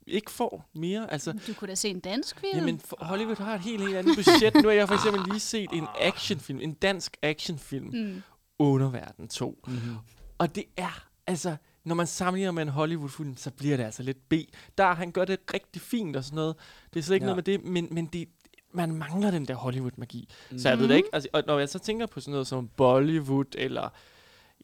ikke 0.06 0.31
får 0.31 0.70
mere. 0.75 1.12
Altså, 1.12 1.32
Du 1.47 1.53
kunne 1.55 1.69
da 1.69 1.75
se 1.75 1.88
en 1.88 2.00
dansk 2.00 2.41
film. 2.41 2.58
jamen, 2.58 2.81
Hollywood 3.00 3.37
har 3.37 3.55
et 3.55 3.61
helt, 3.61 3.82
helt 3.82 3.97
andet 3.97 4.17
budget. 4.17 4.55
Nu 4.55 4.69
har 4.69 4.70
jeg 4.75 4.88
for 4.88 4.94
eksempel 4.94 5.23
lige 5.31 5.41
set 5.41 5.70
en 5.73 5.87
actionfilm, 6.00 6.61
en 6.61 6.73
dansk 6.75 7.17
actionfilm, 7.23 7.87
Mm. 7.93 8.23
Underverden 8.58 9.29
2. 9.29 9.58
mm-hmm. 9.67 9.97
Og 10.38 10.55
det 10.55 10.64
er, 10.76 11.06
altså, 11.26 11.56
når 11.85 11.94
man 11.94 12.06
sammenligner 12.06 12.53
med 12.53 12.62
en 12.62 12.69
Hollywood-film, 12.69 13.37
så 13.37 13.50
bliver 13.50 13.76
det 13.76 13.85
altså 13.85 14.03
lidt 14.03 14.29
B. 14.29 14.32
Der 14.79 14.94
han 14.94 15.12
gør 15.12 15.25
det 15.25 15.38
rigtig 15.55 15.82
fint 15.82 16.17
og 16.17 16.25
sådan 16.25 16.35
noget. 16.37 16.55
Det 16.94 16.99
er 17.00 17.05
slet 17.05 17.17
ikke 17.17 17.25
Ja. 17.26 17.32
noget 17.32 17.37
med 17.47 17.58
det, 17.58 17.64
men, 17.64 17.88
men 17.91 18.06
det, 18.06 18.29
man 18.76 18.94
mangler 18.94 19.31
den 19.31 19.44
der 19.44 19.55
Hollywood-magi. 19.55 20.28
Mm. 20.50 20.58
Så 20.58 20.69
jeg 20.69 20.76
Mhm. 20.76 20.82
ved 20.82 20.88
det 20.88 20.96
ikke. 20.96 21.08
Altså, 21.12 21.28
og 21.32 21.43
når 21.46 21.58
jeg 21.58 21.69
så 21.69 21.78
tænker 21.78 22.06
på 22.06 22.20
sådan 22.20 22.32
noget 22.32 22.46
som 22.46 22.69
Bollywood, 22.69 23.55
eller 23.58 23.88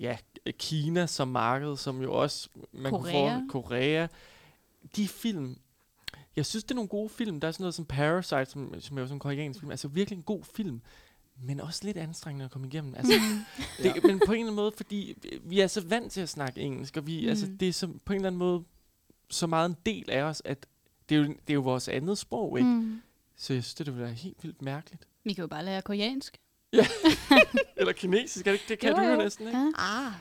ja, 0.01 0.17
Kina 0.59 1.07
som 1.07 1.29
marked, 1.29 1.77
som 1.77 2.03
jo 2.03 2.13
også... 2.15 2.49
Man 2.73 2.93
Korea. 2.93 3.39
Kunne 3.39 3.47
få, 3.53 3.53
Korea. 3.63 4.07
De 4.97 5.09
film... 5.09 5.57
Jeg 6.37 6.47
synes, 6.47 6.65
det 6.65 6.71
er 6.71 6.75
nogle 6.75 6.89
gode 6.89 7.09
film. 7.09 7.41
Der 7.41 7.49
er 7.49 7.53
sådan 7.53 7.63
noget 7.65 7.75
som 7.75 7.85
Parasite, 7.85 8.47
som, 8.47 8.75
som 8.81 8.97
er 8.97 9.01
jo 9.01 9.07
sådan 9.07 9.17
en 9.17 9.21
koreansk 9.21 9.61
film. 9.61 9.71
Altså 9.71 9.89
virkelig 9.89 10.17
en 10.17 10.23
god 10.23 10.45
film. 10.57 10.81
Men 11.45 11.61
også 11.61 11.81
lidt 11.85 11.97
anstrengende 11.97 12.45
at 12.45 12.51
komme 12.51 12.67
igennem. 12.67 12.95
Altså, 12.95 13.13
det, 13.79 13.85
Ja. 13.85 13.93
Men 13.95 14.03
på 14.03 14.33
en 14.33 14.39
eller 14.39 14.43
anden 14.43 14.55
måde, 14.55 14.73
fordi 14.77 15.15
vi 15.45 15.61
er 15.61 15.67
så 15.67 15.81
vant 15.81 16.13
til 16.13 16.21
at 16.21 16.29
snakke 16.29 16.61
engelsk, 16.61 16.97
og 16.97 17.07
vi, 17.07 17.23
mm. 17.23 17.29
altså, 17.29 17.47
det 17.61 17.69
er 17.69 17.73
så, 17.73 17.87
på 18.05 18.13
en 18.13 18.17
eller 18.17 18.27
anden 18.27 18.39
måde 18.39 18.65
så 19.31 19.47
meget 19.47 19.69
en 19.69 19.77
del 19.87 20.11
af 20.11 20.23
os, 20.23 20.43
at 20.45 20.67
det 21.09 21.15
er 21.15 21.19
jo, 21.19 21.25
det 21.25 21.51
er 21.51 21.55
jo 21.55 21.61
vores 21.61 21.89
andet 21.89 22.19
sprog, 22.19 22.59
ikke? 22.59 22.71
Mm. 22.71 23.01
Så 23.43 23.53
jeg 23.53 23.63
synes, 23.65 23.75
det 23.75 23.87
ville 23.87 24.01
være 24.01 24.13
helt 24.13 24.45
vildt 24.45 24.63
mærkeligt. 24.63 25.09
Vi 25.25 25.33
kan 25.33 25.43
jo 25.43 25.49
bare 25.49 25.65
lære 25.65 25.83
koreansk. 25.83 26.39
Eller 27.77 27.93
kinesisk, 27.93 28.45
det, 28.45 28.53
ikke? 28.53 28.65
det 28.69 28.79
kan 28.79 28.91
Jo, 28.91 28.97
du 28.97 29.03
jo 29.03 29.11
jo. 29.11 29.17
næsten, 29.17 29.47
ikke? 29.47 29.59
Ja. 29.59 29.71
Ah. 29.79 30.13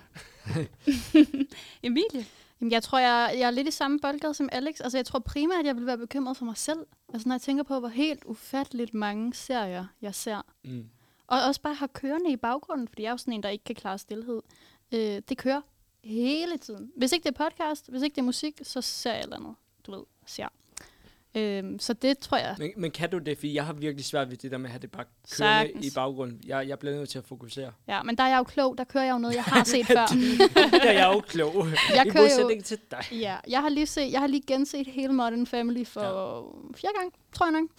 Emilie? 1.84 2.26
Jamen, 2.62 2.72
jeg 2.72 2.84
tror, 2.84 3.00
jeg, 3.00 3.36
jeg 3.38 3.48
er 3.48 3.52
lidt 3.52 3.68
i 3.68 3.72
samme 3.72 4.00
boldgade 4.00 4.34
som 4.34 4.50
Alex. 4.52 4.76
Altså, 4.80 4.98
jeg 4.98 5.06
tror 5.06 5.20
primært, 5.20 5.60
at 5.60 5.66
jeg 5.66 5.76
vil 5.76 5.86
være 5.86 5.98
bekymret 5.98 6.38
for 6.38 6.46
mig 6.46 6.58
selv. 6.58 6.80
Altså, 7.14 7.28
når 7.28 7.36
jeg 7.36 7.42
tænker 7.42 7.64
på, 7.64 7.80
hvor 7.80 7.88
helt 7.90 8.24
ufatteligt 8.26 8.94
mange 8.94 9.34
serier, 9.34 9.86
jeg 10.02 10.16
ser. 10.16 10.42
Mm. 10.64 10.90
Og 11.28 11.44
også 11.48 11.62
bare 11.62 11.74
har 11.74 11.88
kørende 11.88 12.32
i 12.32 12.36
baggrunden, 12.36 12.88
fordi 12.88 13.02
jeg 13.02 13.08
er 13.08 13.14
jo 13.14 13.18
sådan 13.18 13.34
en, 13.34 13.44
der 13.44 13.50
ikke 13.50 13.64
kan 13.64 13.76
klare 13.76 13.98
stillhed. 13.98 14.42
Øh, 14.92 15.22
det 15.30 15.38
kører 15.38 15.62
hele 16.04 16.58
tiden. 16.58 16.92
Hvis 16.98 17.12
ikke 17.12 17.24
det 17.24 17.40
er 17.40 17.50
podcast, 17.50 17.90
hvis 17.90 18.02
ikke 18.02 18.16
det 18.16 18.22
er 18.22 18.26
musik, 18.26 18.60
så 18.64 18.82
ser 18.82 19.12
jeg 19.12 19.20
et 19.20 19.24
eller 19.24 19.36
andet, 19.36 19.56
du 19.86 19.92
ved, 19.92 20.04
ser. 20.26 20.48
Øhm, 21.36 21.80
så 21.80 21.94
det 21.94 22.18
tror 22.18 22.38
jeg. 22.38 22.56
Men, 22.60 22.72
men 22.78 22.92
kan 22.92 23.10
du 23.10 23.18
det? 23.18 23.38
Fordi 23.38 23.54
jeg 23.54 23.66
har 23.66 23.74
virkelig 23.74 24.06
svært 24.06 24.30
ved 24.30 24.38
det 24.38 24.52
der 24.52 24.58
med 24.58 24.66
at 24.66 24.72
have 24.72 24.80
det 24.82 24.92
bare 24.92 25.04
kørende 25.38 25.68
Sagtens. 25.68 25.86
i 25.86 25.90
baggrunden. 25.96 26.42
Jeg, 26.48 26.68
jeg 26.68 26.80
bliver 26.80 26.96
nødt 26.96 27.10
til 27.10 27.18
at 27.18 27.26
fokusere. 27.26 27.72
Ja, 27.88 28.04
men 28.04 28.18
der 28.18 28.24
er 28.24 28.28
jeg 28.28 28.38
jo 28.38 28.44
klog. 28.44 28.78
Der 28.78 28.84
kører 28.84 29.04
jeg 29.04 29.14
jo 29.14 29.18
noget, 29.18 29.36
jeg 29.36 29.44
har 29.44 29.64
set 29.64 29.86
før. 29.98 30.06
der 30.72 30.90
er 30.90 30.92
jeg 30.92 31.12
jo 31.16 31.20
klog. 31.22 31.68
Jeg 31.96 32.06
I 32.08 32.10
kører 32.10 32.24
jo, 32.24 32.30
modsætning 32.30 32.64
til 32.66 32.78
dig. 32.92 33.04
ja, 33.12 33.38
jeg 33.48 33.62
har 33.62 33.70
lige 33.70 33.86
set, 33.86 34.12
jeg 34.12 34.20
har 34.20 34.28
lige 34.28 34.44
genset 34.48 34.88
hele 34.88 35.14
Modern 35.14 35.46
Family 35.48 35.86
for 35.86 36.02
ja. 36.02 36.78
fjerde 36.78 36.96
gang, 37.00 37.14
tror 37.34 37.46
jeg 37.46 37.62
nok. 37.62 37.70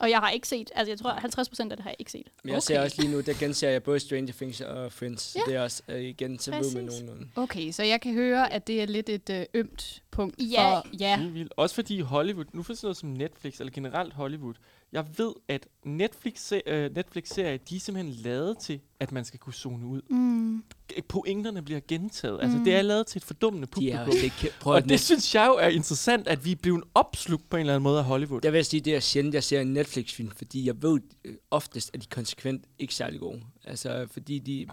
Og 0.00 0.10
jeg 0.10 0.18
har 0.18 0.30
ikke 0.30 0.48
set, 0.48 0.70
altså 0.74 0.90
jeg 0.90 0.98
tror 0.98 1.10
50 1.10 1.48
procent 1.48 1.72
af 1.72 1.76
det 1.76 1.82
har 1.82 1.90
jeg 1.90 1.96
ikke 1.98 2.10
set. 2.12 2.28
Men 2.44 2.54
jeg 2.54 2.62
ser 2.62 2.80
også 2.80 3.02
lige 3.02 3.12
nu, 3.12 3.20
der 3.20 3.34
genser 3.38 3.68
jeg 3.68 3.82
både 3.82 4.00
Stranger 4.00 4.32
Things 4.32 4.60
og 4.60 4.92
Friends. 4.92 5.22
Så 5.22 5.38
Ja. 5.46 5.50
det 5.50 5.56
er 5.58 5.62
også 5.62 5.82
øh, 5.88 6.00
igen 6.02 6.38
til 6.38 6.52
ved 6.52 6.74
med 6.74 6.82
nogenlunde. 6.82 7.28
Okay, 7.36 7.70
så 7.72 7.82
jeg 7.82 8.00
kan 8.00 8.14
høre, 8.14 8.52
at 8.52 8.66
det 8.66 8.82
er 8.82 8.86
lidt 8.86 9.08
et 9.08 9.30
øh, 9.30 9.44
ømt 9.54 10.02
punkt 10.10 10.36
Ja. 10.42 10.70
for... 10.78 10.86
Ja. 11.00 11.20
Vildt. 11.32 11.52
Også 11.56 11.74
fordi 11.74 12.00
Hollywood, 12.00 12.44
nu 12.52 12.62
for 12.62 12.74
sådan 12.74 12.86
noget 12.86 12.96
som 12.96 13.08
Netflix, 13.08 13.58
eller 13.60 13.72
generelt 13.72 14.12
Hollywood, 14.14 14.54
jeg 14.92 15.04
ved, 15.16 15.32
at 15.48 15.66
Netflix, 15.84 16.52
øh, 16.66 16.94
Netflix-serier, 16.94 17.56
de 17.56 17.76
er 17.76 17.80
simpelthen 17.80 18.14
lavet 18.14 18.58
til, 18.58 18.80
at 19.00 19.12
man 19.12 19.24
skal 19.24 19.40
kunne 19.40 19.52
zone 19.52 19.86
ud. 19.86 20.02
Mm. 20.10 20.62
Pointerne 21.08 21.62
bliver 21.62 21.80
gentaget. 21.88 22.38
Altså, 22.42 22.58
Mm. 22.58 22.64
det 22.64 22.74
er 22.74 22.82
lavet 22.82 23.06
til 23.06 23.18
et 23.18 23.24
fordummende 23.24 23.66
De 23.66 23.70
publikum. 23.70 24.00
også 24.08 24.18
ikke... 24.24 24.50
Prøv 24.60 24.74
Og 24.74 24.88
det 24.88 25.00
synes 25.00 25.34
jeg 25.34 25.46
jo 25.46 25.52
er 25.54 25.68
interessant, 25.68 26.28
at 26.28 26.44
vi 26.44 26.52
er 26.52 26.56
blevet 26.56 26.84
opslugt 26.94 27.50
på 27.50 27.56
en 27.56 27.60
eller 27.60 27.72
anden 27.74 27.82
måde 27.82 27.98
af 27.98 28.04
Hollywood. 28.04 28.40
Der 28.40 28.50
vil 28.50 28.58
jeg 28.58 28.66
sige, 28.66 28.80
det 28.80 28.94
er 28.96 29.00
sjældent, 29.00 29.34
jeg 29.34 29.44
ser 29.44 29.60
en 29.60 29.72
Netflix-film, 29.72 30.30
fordi 30.30 30.66
jeg 30.66 30.82
ved 30.82 31.00
øh, 31.24 31.34
oftest, 31.50 31.90
at 31.94 32.02
de 32.02 32.06
konsekvent 32.06 32.64
ikke 32.78 32.94
særlig 32.94 33.20
gode. 33.20 33.40
Altså, 33.64 34.06
fordi 34.10 34.38
de, 34.38 34.66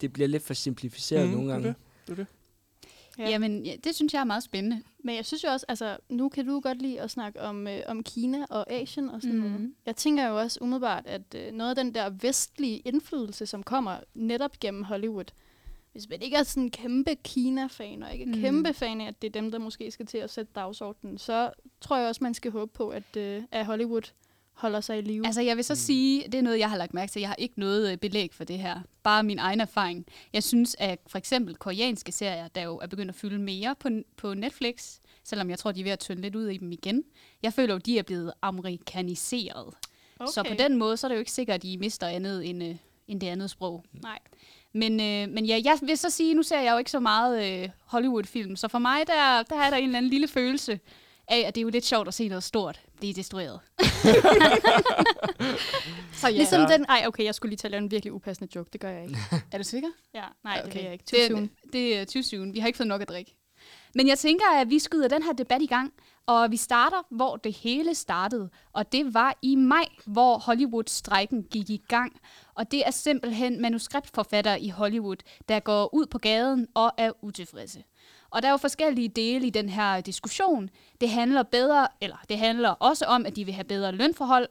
det 0.00 0.12
bliver 0.12 0.28
lidt 0.28 0.42
for 0.42 0.54
simplificeret 0.54 1.28
mm, 1.28 1.34
nogle 1.34 1.46
det 1.48 1.52
er 1.52 1.54
gange. 1.60 1.68
det. 1.68 1.76
Det 2.06 2.12
er 2.12 2.16
det. 2.16 2.26
Ja. 3.18 3.28
Jamen, 3.30 3.66
ja, 3.66 3.76
det 3.84 3.94
synes 3.94 4.14
jeg 4.14 4.20
er 4.20 4.24
meget 4.24 4.42
spændende. 4.42 4.82
Men 4.98 5.16
jeg 5.16 5.26
synes 5.26 5.44
jo 5.44 5.48
også, 5.48 5.66
altså, 5.68 5.96
nu 6.08 6.28
kan 6.28 6.46
du 6.46 6.60
godt 6.60 6.82
lide 6.82 7.00
at 7.00 7.10
snakke 7.10 7.42
om, 7.42 7.66
øh, 7.68 7.80
om 7.86 8.02
Kina 8.02 8.44
og 8.50 8.72
Asien 8.72 9.08
og 9.08 9.22
sådan 9.22 9.36
mm. 9.36 9.42
noget. 9.42 9.60
Mhm. 9.60 9.74
Jeg 9.86 9.96
tænker 9.96 10.28
jo 10.28 10.38
også 10.38 10.58
umiddelbart, 10.62 11.06
at 11.06 11.34
øh, 11.34 11.52
noget 11.52 11.70
af 11.70 11.76
den 11.84 11.94
der 11.94 12.10
vestlige 12.10 12.78
indflydelse, 12.78 13.46
som 13.46 13.62
kommer 13.62 13.96
netop 14.14 14.60
gennem 14.60 14.82
Hollywood, 14.82 15.24
hvis 15.92 16.08
man 16.08 16.22
ikke 16.22 16.36
er 16.36 16.42
sådan 16.42 16.62
en 16.62 16.70
kæmpe 16.70 17.14
Kina-fan, 17.14 18.02
og 18.02 18.12
ikke 18.12 18.22
er 18.24 18.28
Mhm. 18.28 18.40
kæmpe 18.40 18.72
fan 18.72 19.00
af, 19.00 19.06
at 19.06 19.22
det 19.22 19.28
er 19.28 19.40
dem, 19.40 19.50
der 19.50 19.58
måske 19.58 19.90
skal 19.90 20.06
til 20.06 20.18
at 20.18 20.30
sætte 20.30 20.52
dagsordenen, 20.54 21.18
så 21.18 21.50
tror 21.80 21.96
jeg 21.96 22.08
også, 22.08 22.24
man 22.24 22.34
skal 22.34 22.50
håbe 22.52 22.72
på, 22.72 22.88
at, 22.88 23.16
øh, 23.16 23.42
at 23.50 23.66
Hollywood 23.66 24.12
holder 24.56 24.80
sig 24.80 24.98
i 24.98 25.00
live. 25.00 25.26
Altså, 25.26 25.40
jeg 25.40 25.56
vil 25.56 25.64
så 25.64 25.72
Mm. 25.72 25.76
sige, 25.76 26.22
det 26.24 26.34
er 26.34 26.42
noget, 26.42 26.58
jeg 26.58 26.70
har 26.70 26.76
lagt 26.76 26.94
mærke 26.94 27.12
til. 27.12 27.20
Jeg 27.20 27.28
har 27.28 27.36
ikke 27.38 27.60
noget 27.60 27.92
øh, 27.92 27.98
belæg 27.98 28.34
for 28.34 28.44
det 28.44 28.58
her. 28.58 28.80
Bare 29.02 29.22
min 29.22 29.38
egen 29.38 29.60
erfaring. 29.60 30.06
Jeg 30.32 30.42
synes, 30.42 30.76
at 30.78 30.98
for 31.06 31.18
eksempel 31.18 31.54
koreanske 31.56 32.12
serier, 32.12 32.48
der 32.48 32.62
jo 32.62 32.76
er 32.78 32.86
begyndt 32.86 33.08
at 33.08 33.14
fylde 33.14 33.38
mere 33.38 33.74
på, 33.80 33.88
på 34.16 34.34
Netflix, 34.34 34.94
selvom 35.24 35.50
jeg 35.50 35.58
tror, 35.58 35.72
de 35.72 35.80
er 35.80 35.84
ved 35.84 35.92
at 35.92 35.98
tynde 35.98 36.22
lidt 36.22 36.36
ud 36.36 36.48
i 36.48 36.56
dem 36.56 36.72
igen. 36.72 37.02
Jeg 37.42 37.52
føler 37.52 37.74
jo, 37.74 37.78
de 37.78 37.98
er 37.98 38.02
blevet 38.02 38.32
amerikaniseret. 38.42 39.74
Okay. 40.20 40.32
Så 40.32 40.42
på 40.48 40.54
den 40.58 40.76
måde, 40.76 40.96
så 40.96 41.06
er 41.06 41.08
det 41.08 41.16
jo 41.16 41.20
ikke 41.20 41.32
sikkert, 41.32 41.54
at 41.54 41.62
de 41.62 41.78
mister 41.78 42.06
andet 42.06 42.50
end, 42.50 42.64
øh, 42.64 42.76
end 43.08 43.20
det 43.20 43.26
andet 43.26 43.50
sprog. 43.50 43.84
Nej. 44.02 44.18
Men, 44.72 44.92
øh, 45.00 45.34
men 45.34 45.46
ja, 45.46 45.60
jeg 45.64 45.78
vil 45.82 45.98
så 45.98 46.10
sige, 46.10 46.34
nu 46.34 46.42
ser 46.42 46.60
jeg 46.60 46.72
jo 46.72 46.78
ikke 46.78 46.90
så 46.90 47.00
meget 47.00 47.62
øh, 47.62 47.68
Hollywood-film, 47.84 48.56
så 48.56 48.68
for 48.68 48.78
mig, 48.78 49.06
der, 49.06 49.42
der 49.42 49.56
er 49.62 49.70
der 49.70 49.76
en 49.76 49.84
eller 49.84 49.98
anden 49.98 50.10
lille 50.10 50.28
følelse 50.28 50.80
af, 51.28 51.44
at 51.46 51.54
det 51.54 51.60
er 51.60 51.62
jo 51.62 51.68
lidt 51.68 51.84
sjovt 51.84 52.08
at 52.08 52.14
se 52.14 52.28
noget 52.28 52.44
stort 52.44 52.80
blive 52.96 53.12
destrueret. 53.12 53.60
Så 56.12 56.28
ja. 56.28 56.36
Ligesom 56.36 56.66
den... 56.70 56.86
Ej, 56.88 57.04
okay, 57.06 57.24
jeg 57.24 57.34
skulle 57.34 57.50
lige 57.50 57.58
til 57.58 57.66
at 57.66 57.70
lave 57.70 57.82
en 57.82 57.90
virkelig 57.90 58.12
upassende 58.12 58.52
joke. 58.56 58.70
Det 58.72 58.80
gør 58.80 58.88
jeg 58.90 59.02
ikke. 59.02 59.16
Er 59.52 59.58
du 59.58 59.64
sikker? 59.64 59.88
Ja, 60.14 60.24
nej, 60.44 60.60
okay. 60.64 60.66
det 60.66 60.74
vil 60.74 60.82
jeg 60.82 60.92
ikke. 60.92 61.04
Too 61.04 61.18
Det, 61.20 61.28
soon. 61.28 61.50
det 61.72 61.98
er 61.98 62.04
too 62.04 62.22
soon. 62.22 62.54
Vi 62.54 62.58
har 62.58 62.66
ikke 62.66 62.76
fået 62.76 62.88
nok 62.88 63.02
at 63.02 63.08
drikke. 63.08 63.36
Men 63.94 64.08
jeg 64.08 64.18
tænker, 64.18 64.46
at 64.60 64.70
vi 64.70 64.78
skyder 64.78 65.08
den 65.08 65.22
her 65.22 65.32
debat 65.32 65.62
i 65.62 65.66
gang, 65.66 65.92
og 66.26 66.50
vi 66.50 66.56
starter, 66.56 67.02
hvor 67.10 67.36
det 67.36 67.52
hele 67.52 67.94
startede. 67.94 68.50
Og 68.72 68.92
det 68.92 69.14
var 69.14 69.38
i 69.42 69.56
maj, 69.56 69.84
hvor 70.06 70.38
Hollywood-strækken 70.38 71.42
gik 71.42 71.70
i 71.70 71.82
gang. 71.88 72.20
Og 72.54 72.70
det 72.70 72.86
er 72.86 72.90
simpelthen 72.90 73.62
manuskriptforfattere 73.62 74.60
i 74.60 74.68
Hollywood, 74.68 75.16
der 75.48 75.60
går 75.60 75.94
ud 75.94 76.06
på 76.06 76.18
gaden 76.18 76.66
og 76.74 76.92
er 76.98 77.12
utilfredse. 77.24 77.84
Og 78.36 78.42
der 78.42 78.48
er 78.48 78.52
jo 78.52 78.56
forskellige 78.56 79.08
dele 79.08 79.46
i 79.46 79.50
den 79.50 79.68
her 79.68 80.00
diskussion. 80.00 80.70
Det 81.00 81.08
handler 81.10 81.42
bedre, 81.42 81.88
eller 82.00 82.16
det 82.28 82.38
handler 82.38 82.68
også 82.70 83.04
om, 83.04 83.26
at 83.26 83.36
de 83.36 83.44
vil 83.44 83.54
have 83.54 83.64
bedre 83.64 83.92
lønforhold. 83.92 84.48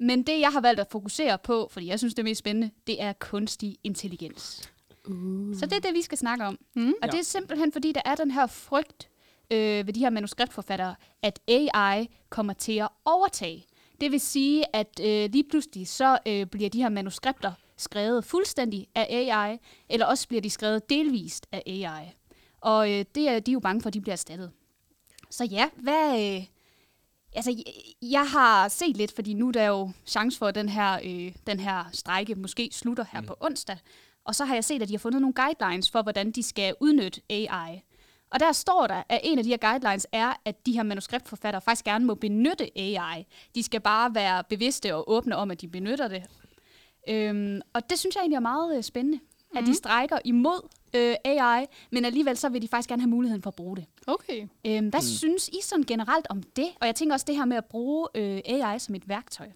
Men 0.00 0.22
det, 0.22 0.40
jeg 0.40 0.52
har 0.52 0.60
valgt 0.60 0.80
at 0.80 0.86
fokusere 0.90 1.38
på, 1.38 1.68
fordi 1.70 1.86
jeg 1.86 1.98
synes, 1.98 2.14
det 2.14 2.22
er 2.22 2.24
mest 2.24 2.38
spændende, 2.38 2.70
det 2.86 3.02
er 3.02 3.12
kunstig 3.12 3.76
intelligens. 3.84 4.70
Uh. 5.08 5.56
Så 5.58 5.66
det 5.66 5.72
er 5.72 5.80
det, 5.80 5.94
vi 5.94 6.02
skal 6.02 6.18
snakke 6.18 6.44
om. 6.44 6.58
Mm. 6.76 6.86
Og 6.88 6.94
Ja. 7.02 7.06
det 7.10 7.18
er 7.18 7.24
simpelthen, 7.24 7.72
fordi 7.72 7.92
der 7.92 8.00
er 8.04 8.14
den 8.14 8.30
her 8.30 8.46
frygt 8.46 9.08
øh, 9.50 9.86
ved 9.86 9.92
de 9.92 10.00
her 10.00 10.10
manuskriptforfattere, 10.10 10.94
at 11.22 11.40
AI 11.48 12.08
kommer 12.30 12.52
til 12.52 12.72
at 12.78 12.88
overtage. 13.04 13.66
Det 14.00 14.12
vil 14.12 14.20
sige, 14.20 14.76
at 14.76 15.00
øh, 15.02 15.30
lige 15.32 15.44
pludselig 15.50 15.88
så 15.88 16.18
øh, 16.26 16.46
bliver 16.46 16.70
de 16.70 16.82
her 16.82 16.88
manuskripter 16.88 17.52
skrevet 17.76 18.24
fuldstændig 18.24 18.86
af 18.94 19.06
AI, 19.10 19.58
eller 19.88 20.06
også 20.06 20.28
bliver 20.28 20.40
de 20.40 20.50
skrevet 20.50 20.90
delvist 20.90 21.46
af 21.52 21.62
AI. 21.66 22.12
Og 22.64 22.92
øh, 22.92 23.04
det 23.14 23.28
er 23.28 23.38
de 23.38 23.50
er 23.50 23.52
jo 23.52 23.60
bange 23.60 23.82
for, 23.82 23.88
at 23.88 23.94
de 23.94 24.00
bliver 24.00 24.12
erstattet. 24.12 24.50
Så 25.30 25.44
ja, 25.44 25.68
hvad... 25.76 26.36
Øh, 26.36 26.46
altså, 27.34 27.50
jeg, 27.50 27.64
jeg 28.02 28.26
har 28.26 28.68
set 28.68 28.96
lidt, 28.96 29.14
fordi 29.14 29.34
nu 29.34 29.48
er 29.48 29.52
der 29.52 29.66
jo 29.66 29.90
chance 30.06 30.38
for, 30.38 30.46
at 30.46 30.54
den 30.54 30.68
her, 30.68 30.98
øh, 31.04 31.34
den 31.46 31.60
her 31.60 31.84
strejke 31.92 32.34
måske 32.34 32.68
slutter 32.72 33.04
her 33.12 33.20
mm. 33.20 33.26
på 33.26 33.36
onsdag. 33.40 33.78
Og 34.24 34.34
så 34.34 34.44
har 34.44 34.54
jeg 34.54 34.64
set, 34.64 34.82
at 34.82 34.88
de 34.88 34.94
har 34.94 34.98
fundet 34.98 35.20
nogle 35.20 35.34
guidelines 35.34 35.90
for, 35.90 36.02
hvordan 36.02 36.30
de 36.30 36.42
skal 36.42 36.74
udnytte 36.80 37.20
AI. 37.30 37.82
Og 38.30 38.40
der 38.40 38.52
står 38.52 38.86
der, 38.86 39.02
at 39.08 39.20
en 39.24 39.38
af 39.38 39.44
de 39.44 39.50
her 39.50 39.56
guidelines 39.56 40.06
er, 40.12 40.32
at 40.44 40.66
de 40.66 40.72
her 40.72 40.82
manuskriptforfattere 40.82 41.62
faktisk 41.62 41.84
gerne 41.84 42.04
må 42.04 42.14
benytte 42.14 42.78
AI. 42.78 43.26
De 43.54 43.62
skal 43.62 43.80
bare 43.80 44.14
være 44.14 44.44
bevidste 44.44 44.94
og 44.94 45.10
åbne 45.10 45.36
om, 45.36 45.50
at 45.50 45.60
de 45.60 45.68
benytter 45.68 46.08
det. 46.08 46.22
Øhm, 47.08 47.60
og 47.72 47.90
det 47.90 47.98
synes 47.98 48.14
jeg 48.14 48.20
egentlig 48.20 48.36
er 48.36 48.40
meget 48.40 48.76
øh, 48.76 48.82
spændende, 48.82 49.20
mm. 49.54 49.58
at 49.58 49.66
de 49.66 49.74
strækker 49.74 50.18
imod 50.24 50.68
øh, 50.94 51.14
AI, 51.24 51.66
men 51.90 52.04
alligevel 52.04 52.36
så 52.36 52.48
vil 52.48 52.62
de 52.62 52.68
faktisk 52.68 52.88
gerne 52.88 53.02
have 53.02 53.10
muligheden 53.10 53.42
for 53.42 53.50
at 53.50 53.54
bruge 53.54 53.76
det. 53.76 53.84
Okay. 54.06 54.48
Øhm, 54.66 54.88
hvad 54.88 55.00
mm. 55.00 55.06
synes 55.06 55.48
I 55.48 55.58
sådan 55.62 55.84
generelt 55.84 56.26
om 56.30 56.42
det? 56.42 56.68
Og 56.80 56.86
jeg 56.86 56.94
tænker 56.94 57.14
også 57.14 57.26
det 57.28 57.36
her 57.36 57.44
med 57.44 57.56
at 57.56 57.64
bruge 57.64 58.08
øh, 58.14 58.40
AI 58.44 58.78
som 58.78 58.94
et 58.94 59.08
værktøj. 59.08 59.46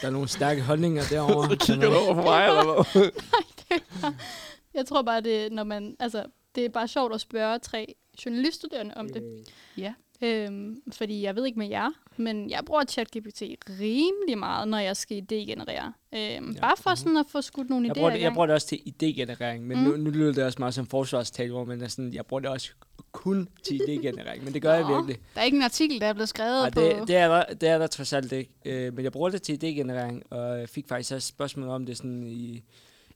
Der 0.00 0.06
er 0.06 0.10
nogle 0.10 0.28
stærke 0.28 0.62
holdninger 0.62 1.02
derovre. 1.10 1.50
Så 1.50 1.66
kigger 1.66 1.90
du 1.90 1.96
over 1.96 2.14
på 2.14 2.22
mig, 2.22 2.46
eller 2.46 2.92
hvad? 2.92 4.12
Jeg 4.74 4.86
tror 4.86 5.02
bare, 5.02 5.20
det, 5.20 5.52
når 5.52 5.64
man, 5.64 5.96
altså, 6.00 6.24
det 6.54 6.64
er 6.64 6.68
bare 6.68 6.88
sjovt 6.88 7.14
at 7.14 7.20
spørge 7.20 7.58
tre 7.58 7.94
journaliststuderende 8.24 8.94
om 8.96 9.08
det. 9.08 9.22
Øh, 9.22 9.44
Ja. 9.76 9.94
Øhm, 10.22 10.76
fordi 10.92 11.22
jeg 11.22 11.36
ved 11.36 11.46
ikke 11.46 11.58
med 11.58 11.68
jer, 11.68 11.90
men 12.16 12.50
jeg 12.50 12.60
bruger 12.66 12.84
ChatGPT 12.84 13.42
rimelig 13.80 14.38
meget, 14.38 14.68
når 14.68 14.78
jeg 14.78 14.96
skal 14.96 15.16
idégenerere. 15.22 15.92
Øhm, 16.14 16.50
ja. 16.52 16.60
Bare 16.60 16.76
for 16.76 16.94
sådan 16.94 17.16
at 17.16 17.26
få 17.28 17.40
skudt 17.40 17.70
nogle 17.70 17.86
Jeg 17.88 17.96
idéer 17.96 18.00
bruger, 18.00 18.10
det, 18.10 18.20
jeg 18.20 18.32
bruger 18.32 18.46
det 18.46 18.54
også 18.54 18.66
til 18.66 18.78
idégenerering, 18.86 19.58
men 19.58 19.78
Mm. 19.78 19.84
nu, 19.84 19.96
nu 19.96 20.10
lyder 20.10 20.32
det 20.32 20.44
også 20.44 20.58
meget 20.58 20.74
som 20.74 20.86
forsvarstal, 20.86 21.50
hvor 21.50 21.64
man 21.64 21.80
er 21.82 21.88
sådan, 21.88 22.14
jeg 22.14 22.26
bruger 22.26 22.40
det 22.40 22.50
også 22.50 22.70
kun 23.12 23.48
til 23.62 23.80
idégenerering, 23.80 24.44
men 24.44 24.54
det 24.54 24.62
gør 24.62 24.74
jeg 24.74 24.82
Nå. 24.82 24.94
virkelig. 24.94 25.16
Der 25.34 25.40
er 25.40 25.44
ikke 25.44 25.56
en 25.56 25.62
artikel, 25.62 26.00
der 26.00 26.06
er 26.06 26.12
blevet 26.12 26.28
skrevet 26.28 26.62
Ej, 26.62 26.70
på... 26.70 26.80
det, 26.80 27.08
det, 27.08 27.16
er 27.16 27.28
der, 27.28 27.54
det 27.54 27.68
er 27.68 27.78
der 27.78 27.86
trods 27.86 28.12
alt 28.12 28.32
ikke. 28.32 28.50
Øh, 28.64 28.94
men 28.94 29.04
jeg 29.04 29.12
bruger 29.12 29.28
det 29.30 29.42
til 29.42 29.52
idégenerering, 29.64 30.22
og 30.30 30.58
jeg 30.58 30.68
fik 30.68 30.88
faktisk 30.88 31.12
også 31.12 31.28
spørgsmål 31.28 31.68
om 31.68 31.86
det 31.86 31.96
sådan 31.96 32.26
i, 32.26 32.62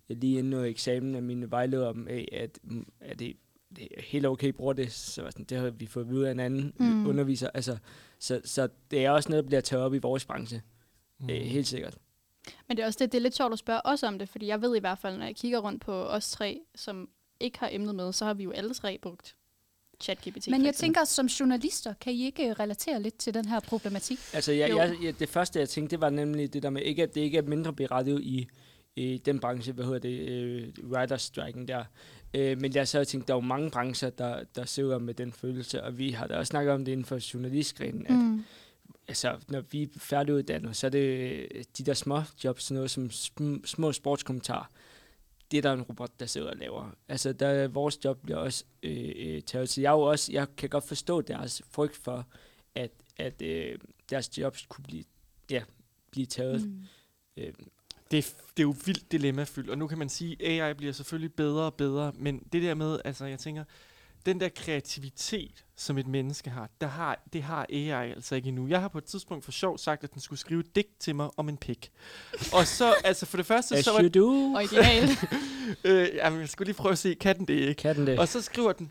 lige 0.09 0.38
inden 0.38 0.50
noget 0.50 0.69
eksamen 0.69 1.14
af 1.14 1.23
mine 1.23 1.50
vejledere 1.50 1.88
om, 1.88 2.09
at, 2.33 2.59
at 3.00 3.19
det, 3.19 3.37
det 3.76 3.88
er 3.96 4.02
helt 4.02 4.26
okay 4.26 4.48
at 4.48 4.54
bruge 4.54 4.74
det. 4.76 4.92
Så 4.92 5.14
sådan, 5.14 5.44
det 5.44 5.58
har 5.58 5.70
vi 5.70 5.86
fået 5.86 6.08
vide 6.08 6.28
af 6.28 6.32
en 6.32 6.40
anden 6.40 6.72
Mm. 6.78 7.06
underviser. 7.06 7.50
Altså, 7.54 7.78
så, 8.18 8.40
så 8.44 8.68
det 8.90 9.04
er 9.04 9.10
også 9.10 9.28
noget, 9.28 9.44
der 9.44 9.46
bliver 9.48 9.60
taget 9.60 9.84
op 9.84 9.94
i 9.94 9.98
vores 9.98 10.24
branche. 10.24 10.62
Mm. 11.20 11.30
Øh, 11.30 11.36
helt 11.36 11.66
sikkert. 11.66 11.98
Men 12.68 12.76
det 12.76 12.82
er 12.82 12.86
også 12.86 12.98
det, 12.98 13.12
det 13.12 13.18
er 13.18 13.22
lidt 13.22 13.36
sjovt 13.36 13.52
at 13.52 13.58
spørge 13.58 13.80
os 13.86 14.02
om 14.02 14.18
det, 14.18 14.28
fordi 14.28 14.46
jeg 14.46 14.62
ved 14.62 14.76
i 14.76 14.80
hvert 14.80 14.98
fald, 14.98 15.16
når 15.18 15.24
jeg 15.24 15.36
kigger 15.36 15.58
rundt 15.58 15.82
på 15.82 15.92
os 15.92 16.30
tre, 16.30 16.60
som 16.74 17.08
ikke 17.40 17.58
har 17.58 17.68
emnet 17.72 17.94
med, 17.94 18.12
så 18.12 18.24
har 18.24 18.34
vi 18.34 18.42
jo 18.44 18.50
alle 18.50 18.74
tre 18.74 18.98
brugt 19.02 19.36
ChatGPT. 20.00 20.48
Men 20.50 20.64
jeg 20.64 20.74
tænker, 20.74 21.04
som 21.04 21.26
journalister, 21.26 21.94
kan 22.00 22.12
I 22.12 22.24
ikke 22.24 22.52
relatere 22.52 23.02
lidt 23.02 23.18
til 23.18 23.34
den 23.34 23.44
her 23.48 23.60
problematik? 23.60 24.18
Altså, 24.32 24.52
jeg, 24.52 24.68
jeg, 24.70 24.96
jeg, 25.02 25.18
det 25.18 25.28
første, 25.28 25.58
jeg 25.58 25.68
tænkte, 25.68 25.90
det 25.90 26.00
var 26.00 26.10
nemlig 26.10 26.52
det 26.52 26.62
der 26.62 26.70
med, 26.70 26.82
ikke, 26.82 27.02
at 27.02 27.14
det 27.14 27.20
ikke 27.20 27.38
er 27.38 27.42
mindre 27.42 27.72
berettiget 27.72 28.22
i, 28.22 28.48
i 28.96 29.18
den 29.18 29.40
branche, 29.40 29.72
hvad 29.72 29.84
hedder 29.84 29.98
det, 29.98 30.28
øh, 30.28 30.68
writerstriken 30.84 31.68
der. 31.68 31.84
Øh, 32.34 32.60
men 32.60 32.75
jeg 32.75 32.88
så 32.88 33.04
tænkte, 33.04 33.26
der 33.28 33.32
er 33.34 33.37
jo 33.37 33.40
mange 33.40 33.70
brancher, 33.70 34.10
der, 34.10 34.44
der 34.54 34.64
sidder 34.64 34.99
med 34.99 35.14
den 35.14 35.32
følelse, 35.32 35.82
og 35.82 35.99
vi 35.99 36.10
har 36.10 36.26
da 36.26 36.37
også 36.37 36.50
snakket 36.50 36.75
om 36.75 36.84
det 36.84 36.92
inden 36.92 37.04
for 37.04 37.32
journalistgrenen, 37.34 38.06
at 38.06 38.12
Mm. 38.12 38.44
altså, 39.08 39.38
når 39.49 39.60
vi 39.70 39.82
er 39.82 39.87
færdiguddannede, 39.96 40.75
så 40.75 40.87
er 40.87 40.90
det 40.90 40.99
øh, 40.99 41.64
de 41.78 41.84
der 41.84 41.94
små 41.94 42.22
jobs, 42.44 42.62
sådan 42.64 42.75
noget 42.75 42.90
som 42.90 43.06
sm- 43.12 43.66
små 43.66 43.92
sportskommentarer, 43.92 44.70
det 45.50 45.58
er 45.58 45.62
der 45.62 45.72
en 45.72 45.82
robot, 45.82 46.10
der 46.20 46.26
sidder 46.26 46.50
og 46.50 46.56
laver. 46.56 46.90
Altså, 47.08 47.32
der, 47.32 47.68
vores 47.68 48.04
job 48.04 48.18
bliver 48.22 48.38
også 48.38 48.64
øh, 48.82 49.12
øh, 49.16 49.42
taget. 49.42 49.68
Så 49.68 49.80
jeg, 49.80 49.88
er 49.88 49.92
jo 49.94 50.00
også, 50.00 50.32
jeg 50.32 50.46
kan 50.56 50.68
godt 50.68 50.84
forstå 50.88 51.20
deres 51.20 51.62
frygt 51.70 51.96
for, 51.96 52.26
at, 52.75 52.90
at 53.16 53.42
øh, 53.42 53.78
deres 54.10 54.38
jobs 54.38 54.66
kunne 54.68 54.84
blive, 54.84 55.04
ja, 55.50 55.62
blive 56.10 56.26
taget. 56.26 56.66
Mm. 56.66 56.82
Øh, 57.37 57.52
Det 58.11 58.19
er, 58.19 58.23
det 58.57 58.62
er 58.62 58.67
jo 58.67 58.75
vildt 58.85 59.12
dilemmafyldt, 59.12 59.71
og 59.71 59.79
nu 59.79 59.87
kan 59.87 59.99
man 59.99 60.09
sige, 60.09 60.37
at 60.40 60.62
AI 60.62 60.75
bliver 60.75 60.93
selvfølgelig 60.93 61.33
bedre 61.33 61.62
og 61.62 61.75
bedre, 61.75 62.12
men 62.14 62.43
det 62.52 62.62
der 62.62 62.75
med, 62.75 63.00
altså 63.05 63.25
jeg 63.25 63.38
tænker, 63.38 63.64
den 64.26 64.40
der 64.40 64.49
kreativitet, 64.49 65.64
som 65.76 65.99
et 65.99 66.07
menneske 66.07 66.50
har, 66.50 66.69
der 66.81 66.87
har, 66.87 67.23
det 67.33 67.43
har 67.43 67.67
AI 67.73 68.11
altså 68.11 68.35
ikke 68.35 68.49
endnu. 68.49 68.69
Jeg 68.69 68.81
har 68.81 68.88
på 68.88 68.99
et 68.99 69.05
tidspunkt 69.05 69.45
for 69.45 69.52
sjov 69.52 69.79
sagt, 69.79 70.05
at 70.05 70.12
den 70.12 70.21
skulle 70.21 70.38
skrive 70.38 70.61
et 70.61 70.76
digt 70.76 71.00
til 71.00 71.14
mig 71.14 71.31
om 71.37 71.49
en 71.49 71.57
pik. 71.57 71.90
Og 72.52 72.67
så, 72.67 72.95
altså 73.05 73.26
for 73.26 73.37
det 73.37 73.47
første, 73.47 73.76
as 73.76 73.85
så 73.85 73.93
var 73.93 74.02
you 74.02 74.09
do. 74.09 74.55
Original. 74.55 75.09
øh, 75.85 76.09
jamen, 76.14 76.40
jeg 76.40 76.49
skulle 76.49 76.67
lige 76.67 76.76
prøve 76.76 76.93
at 76.93 76.99
se, 76.99 77.14
kan 77.14 77.38
den 77.38 77.49
det 77.49 77.55
ikke? 77.55 77.75
Kan 77.75 77.97
den 77.97 78.07
det? 78.07 78.19
Og 78.19 78.29
så 78.29 78.43
skriver 78.43 78.73
den, 78.73 78.90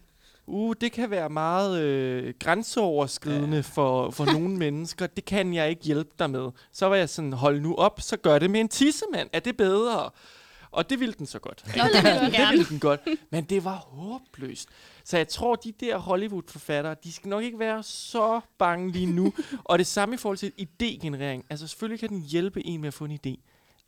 uh, 0.49 0.75
det 0.81 0.91
kan 0.91 1.09
være 1.09 1.29
meget 1.29 1.81
øh, 1.81 2.33
grænseoverskridende 2.39 3.57
ja. 3.57 3.61
for, 3.61 4.11
for 4.11 4.25
nogle 4.33 4.57
mennesker. 4.57 5.07
Det 5.07 5.25
kan 5.25 5.53
jeg 5.53 5.69
ikke 5.69 5.83
hjælpe 5.83 6.11
dig 6.19 6.29
med. 6.29 6.49
Så 6.71 6.85
var 6.85 6.95
jeg 6.95 7.09
sådan, 7.09 7.33
hold 7.33 7.61
nu 7.61 7.75
op, 7.75 8.01
så 8.01 8.17
gør 8.17 8.39
det 8.39 8.51
med 8.51 8.59
en 8.59 8.69
tissemand. 8.69 9.29
Er 9.33 9.39
det 9.39 9.57
bedre? 9.57 10.09
Og 10.71 10.89
det 10.89 10.99
ville 10.99 11.13
den 11.17 11.25
så 11.25 11.39
godt. 11.39 11.63
Nå, 11.77 11.83
det 11.83 12.03
vil 12.03 12.13
den 12.21 12.31
det 12.41 12.49
ville 12.51 12.65
den 12.65 12.79
godt. 12.79 13.01
Men 13.31 13.43
det 13.43 13.63
var 13.63 13.75
håbløst. 13.75 14.69
Så 15.03 15.17
jeg 15.17 15.27
tror, 15.27 15.55
de 15.55 15.71
der 15.71 15.97
Hollywood-forfattere, 15.97 16.95
de 17.03 17.13
skal 17.13 17.29
nok 17.29 17.43
ikke 17.43 17.59
være 17.59 17.83
så 17.83 18.41
bange 18.57 18.91
lige 18.91 19.05
nu. 19.05 19.33
og 19.69 19.79
det 19.79 19.87
samme 19.87 20.15
i 20.15 20.17
forhold 20.17 20.37
til 20.37 20.51
idégenerering. 20.59 21.45
Altså 21.49 21.67
selvfølgelig 21.67 21.99
kan 21.99 22.09
den 22.09 22.21
hjælpe 22.21 22.65
en 22.65 22.81
med 22.81 22.87
at 22.87 22.93
få 22.93 23.05
en 23.05 23.19
idé. 23.25 23.35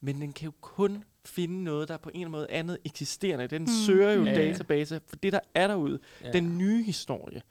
Men 0.02 0.22
den 0.22 0.34
kan 0.34 0.46
jo 0.46 0.52
kun 0.62 1.04
finde 1.26 1.64
noget, 1.64 1.88
der 1.88 1.94
er 1.94 1.98
på 1.98 2.10
en 2.10 2.16
eller 2.16 2.26
anden 2.26 2.32
måde 2.32 2.48
andet 2.50 2.78
eksisterende. 2.86 3.48
Den 3.48 3.62
mm. 3.62 3.68
søger 3.86 4.12
jo 4.12 4.24
Ja, 4.24 4.34
database 4.34 5.02
for 5.08 5.16
det, 5.16 5.34
der 5.34 5.40
er 5.56 5.68
derude. 5.68 6.00
Ja. 6.24 6.32
Den 6.32 6.58
nye 6.58 6.84
historie. 6.84 7.42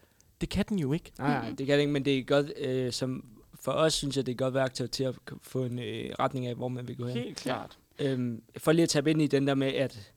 Det 0.40 0.49
kan 0.49 0.64
den 0.69 0.78
jo 0.78 0.92
ikke. 0.92 1.12
Nej, 1.19 1.28
nej, 1.28 1.54
det 1.59 1.66
kan 1.66 1.75
det 1.75 1.80
ikke, 1.80 1.92
men 1.92 2.04
det 2.04 2.19
er 2.19 2.23
godt, 2.23 2.52
øh, 2.59 2.92
som 2.92 3.25
for 3.61 3.73
os 3.73 3.95
synes 3.95 4.16
jeg, 4.16 4.26
det 4.26 4.33
er 4.33 4.35
et 4.35 4.38
godt 4.38 4.54
værktøj 4.54 4.87
til 4.87 5.04
at 5.04 5.14
få 5.42 5.64
en 5.64 5.78
øh, 5.78 6.11
retning 6.19 6.47
af, 6.47 6.54
hvor 6.54 6.69
man 6.69 6.88
vil 6.88 6.97
gå 6.97 7.07
hen. 7.07 7.16
Helt 7.16 7.37
klart. 7.37 7.78
Øhm, 7.99 8.42
for 8.57 8.73
lige 8.73 8.83
at 8.83 8.88
tage 8.88 9.11
ind 9.11 9.23
i 9.23 9.26
den 9.26 9.47
der 9.47 9.54
med, 9.54 9.69
at 9.69 10.12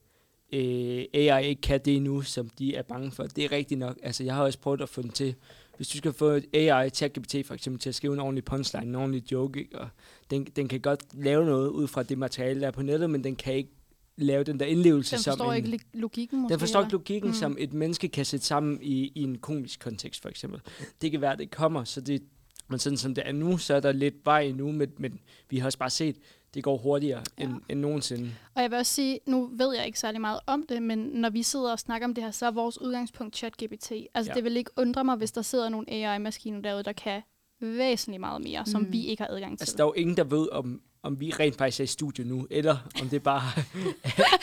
øh, 0.53 1.05
AI 1.13 1.47
ikke 1.47 1.61
kan 1.61 1.79
det 1.85 2.01
nu, 2.01 2.21
som 2.21 2.49
de 2.49 2.75
er 2.75 2.81
bange 2.81 3.11
for. 3.11 3.23
Det 3.23 3.45
er 3.45 3.51
rigtigt 3.51 3.79
nok. 3.79 3.97
Altså, 4.03 4.23
jeg 4.23 4.35
har 4.35 4.43
også 4.43 4.59
prøvet 4.59 4.81
at 4.81 4.89
få 4.89 5.01
den 5.01 5.09
til. 5.09 5.35
Hvis 5.83 5.87
du 5.89 5.97
skal 5.97 6.13
få 6.13 6.25
et 6.25 6.45
AI, 6.53 6.89
ChatGPT 6.89 7.35
for 7.45 7.53
eksempel, 7.53 7.79
til 7.79 7.89
at 7.89 7.95
skrive 7.95 8.13
en 8.13 8.19
ordentlig 8.19 8.45
punchline, 8.45 8.85
en 8.87 8.95
ordentlig 8.95 9.31
joke, 9.31 9.59
ikke? 9.59 9.79
og 9.79 9.87
den, 10.29 10.43
den 10.55 10.67
kan 10.67 10.79
godt 10.79 11.03
lave 11.13 11.45
noget 11.45 11.69
ud 11.69 11.87
fra 11.87 12.03
det 12.03 12.17
materiale, 12.17 12.61
der 12.61 12.67
er 12.67 12.71
på 12.71 12.81
nettet, 12.81 13.09
men 13.09 13.23
den 13.23 13.35
kan 13.35 13.53
ikke 13.53 13.69
lave 14.17 14.43
den 14.43 14.59
der 14.59 14.65
indlevelse 14.65 15.15
Den 15.15 15.23
som 15.23 15.31
forstår 15.31 15.53
en, 15.53 15.65
ikke 15.73 15.85
logikken 15.93 16.41
måske. 16.41 16.51
den 16.53 16.59
forstår 16.59 16.79
ikke 16.81 16.91
logikken, 16.91 17.29
Mm. 17.29 17.33
som 17.35 17.55
et 17.59 17.73
menneske 17.73 18.07
kan 18.07 18.25
sætte 18.25 18.45
sammen 18.45 18.79
i, 18.81 19.11
i 19.15 19.23
en 19.23 19.37
komisk 19.37 19.79
kontekst, 19.79 20.21
for 20.21 20.29
eksempel. 20.29 20.61
Det 21.01 21.11
kan 21.11 21.21
være, 21.21 21.37
det 21.37 21.51
kommer, 21.51 21.83
så 21.83 22.01
det, 22.01 22.21
men 22.67 22.79
sådan 22.79 22.97
som 22.97 23.15
det 23.15 23.23
er 23.27 23.31
nu, 23.31 23.57
så 23.57 23.73
er 23.73 23.79
der 23.79 23.91
lidt 23.91 24.15
vej 24.25 24.41
endnu, 24.41 24.71
men, 24.71 24.91
men 24.97 25.19
vi 25.49 25.57
har 25.57 25.65
også 25.65 25.77
bare 25.77 25.89
set, 25.89 26.15
det 26.53 26.63
går 26.63 26.77
hurtigere 26.77 27.23
Ja. 27.39 27.43
end, 27.43 27.53
end 27.69 27.79
nogensinde. 27.79 28.31
Og 28.55 28.61
jeg 28.61 28.71
vil 28.71 28.79
også 28.79 28.93
sige, 28.93 29.19
nu 29.25 29.49
ved 29.53 29.75
jeg 29.75 29.85
ikke 29.85 29.99
særlig 29.99 30.21
meget 30.21 30.39
om 30.47 30.65
det, 30.69 30.83
men 30.83 30.99
når 30.99 31.29
vi 31.29 31.43
sidder 31.43 31.71
og 31.71 31.79
snakker 31.79 32.07
om 32.07 32.13
det 32.13 32.23
her, 32.23 32.31
så 32.31 32.45
er 32.45 32.51
vores 32.51 32.81
udgangspunkt 32.81 33.35
ChatGPT. 33.37 33.91
Altså. 34.13 34.31
Ja. 34.31 34.35
det 34.35 34.43
vil 34.43 34.57
ikke 34.57 34.71
undre 34.77 35.03
mig, 35.03 35.15
hvis 35.15 35.31
der 35.31 35.41
sidder 35.41 35.69
nogle 35.69 35.89
AI-maskiner 35.89 36.61
derude, 36.61 36.83
der 36.83 36.93
kan 36.93 37.21
væsentligt 37.61 38.19
meget 38.19 38.41
mere, 38.43 38.65
som 38.65 38.81
Mm. 38.81 38.91
vi 38.91 39.05
ikke 39.05 39.23
har 39.23 39.29
adgang 39.29 39.57
til. 39.57 39.63
Altså, 39.63 39.77
der 39.77 39.83
er 39.83 39.87
jo 39.87 39.93
ingen, 39.93 40.17
der 40.17 40.23
ved, 40.23 40.49
om, 40.51 40.81
om 41.03 41.19
vi 41.19 41.31
rent 41.39 41.57
faktisk 41.57 41.79
er 41.79 41.83
i 41.83 41.87
studio 41.87 42.23
nu, 42.25 42.47
eller 42.51 42.77
om 43.01 43.09
det 43.09 43.23
bare 43.23 43.41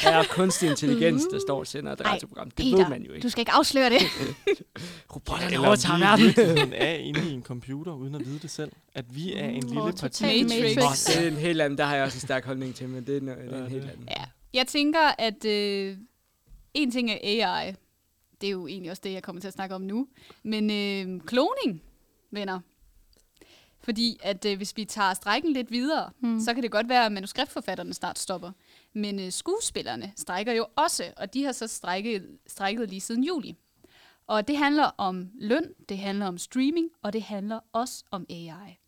er 0.12 0.24
kunstig 0.30 0.70
intelligens, 0.70 1.22
der 1.32 1.38
står 1.38 1.58
og 1.58 1.66
sender 1.66 1.92
et 1.92 2.04
radioprogram. 2.04 2.50
Det 2.50 2.56
Peter, 2.56 2.76
ved 2.76 2.88
man 2.88 3.02
jo 3.02 3.12
ikke. 3.12 3.22
du 3.24 3.28
skal 3.28 3.40
ikke 3.40 3.52
afsløre 3.52 3.90
det. 3.90 4.00
Robotterne 5.14 5.52
Eller 5.54 5.66
overtager 5.66 5.98
verden. 5.98 6.72
er 6.76 6.94
inde 6.94 7.30
i 7.30 7.32
en 7.32 7.42
computer, 7.42 7.92
uden 7.92 8.14
at 8.14 8.26
vide 8.26 8.38
det 8.38 8.50
selv. 8.50 8.72
At 8.94 9.04
vi 9.16 9.32
er 9.34 9.48
en 9.48 9.62
Mm, 9.62 9.68
lille 9.68 9.82
og 9.82 9.94
parti. 9.94 10.22
total 10.22 10.42
Matrix. 10.42 10.76
Matrix. 10.76 11.04
Det 11.06 11.24
er 11.24 11.28
en 11.30 11.36
helt 11.36 11.60
anden, 11.60 11.78
der 11.78 11.84
har 11.84 11.94
jeg 11.94 12.04
også 12.04 12.16
en 12.16 12.20
stærk 12.20 12.44
holdning 12.44 12.74
til, 12.74 12.88
men 12.88 13.06
det 13.06 13.16
er, 13.16 13.20
no- 13.20 13.24
det 13.42 13.52
er 13.52 13.58
Ja, 13.58 13.64
en 13.64 13.70
helt 13.70 13.90
anden. 13.90 14.08
ja. 14.18 14.24
Jeg 14.54 14.66
tænker, 14.66 15.00
at 15.18 15.44
øh, 15.44 15.96
en 16.74 16.90
ting 16.90 17.10
er 17.10 17.18
AI. 17.22 17.74
Det 18.40 18.46
er 18.46 18.50
jo 18.50 18.66
egentlig 18.66 18.90
også 18.90 19.00
det, 19.04 19.12
jeg 19.12 19.22
kommer 19.22 19.40
til 19.40 19.48
at 19.48 19.54
snakke 19.54 19.74
om 19.74 19.80
nu. 19.80 20.06
Men 20.42 20.70
øh, 20.70 21.20
kloning, 21.26 21.82
venner. 22.30 22.60
Fordi 23.82 24.18
at 24.22 24.44
øh, 24.44 24.56
hvis 24.56 24.76
vi 24.76 24.84
tager 24.84 25.14
strækken 25.14 25.52
lidt 25.52 25.70
videre, 25.70 26.10
Mm. 26.20 26.40
så 26.40 26.54
kan 26.54 26.62
det 26.62 26.70
godt 26.70 26.88
være, 26.88 27.06
at 27.06 27.12
manuskriptforfatterne 27.12 27.94
snart 27.94 28.18
stopper. 28.18 28.50
Men 28.92 29.20
øh, 29.20 29.32
skuespillerne 29.32 30.12
strækker 30.16 30.52
jo 30.52 30.66
også, 30.76 31.04
og 31.16 31.34
de 31.34 31.44
har 31.44 31.52
så 31.52 31.66
strækket, 31.66 32.38
strækket 32.46 32.88
lige 32.90 33.00
siden 33.00 33.24
juli. 33.24 33.54
Og 34.26 34.48
det 34.48 34.56
handler 34.56 34.90
om 34.98 35.28
løn, 35.34 35.74
det 35.88 35.98
handler 35.98 36.26
om 36.26 36.38
streaming, 36.38 36.88
og 37.02 37.12
det 37.12 37.22
handler 37.22 37.60
også 37.72 38.04
om 38.10 38.26
AI. 38.30 38.78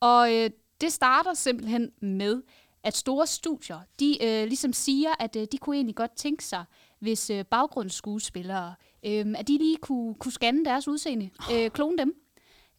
Og 0.00 0.34
øh, 0.34 0.50
det 0.80 0.92
starter 0.92 1.34
simpelthen 1.34 1.90
med, 2.00 2.42
at 2.82 2.96
store 2.96 3.26
studier, 3.26 3.80
de 4.00 4.24
øh, 4.24 4.46
ligesom 4.48 4.72
siger, 4.72 5.10
at 5.18 5.36
øh, 5.36 5.46
de 5.52 5.58
kunne 5.58 5.76
egentlig 5.76 5.96
godt 5.96 6.16
tænke 6.16 6.44
sig, 6.44 6.64
hvis 6.98 7.30
øh, 7.30 7.44
baggrundsskuespillere, 7.44 8.74
øh, 9.06 9.26
at 9.38 9.48
de 9.48 9.58
lige 9.58 9.76
kunne, 9.76 10.14
kunne 10.14 10.32
scanne 10.32 10.64
deres 10.64 10.88
udseende, 10.88 11.30
øh, 11.52 11.70
klone 11.70 11.98
dem. 11.98 12.14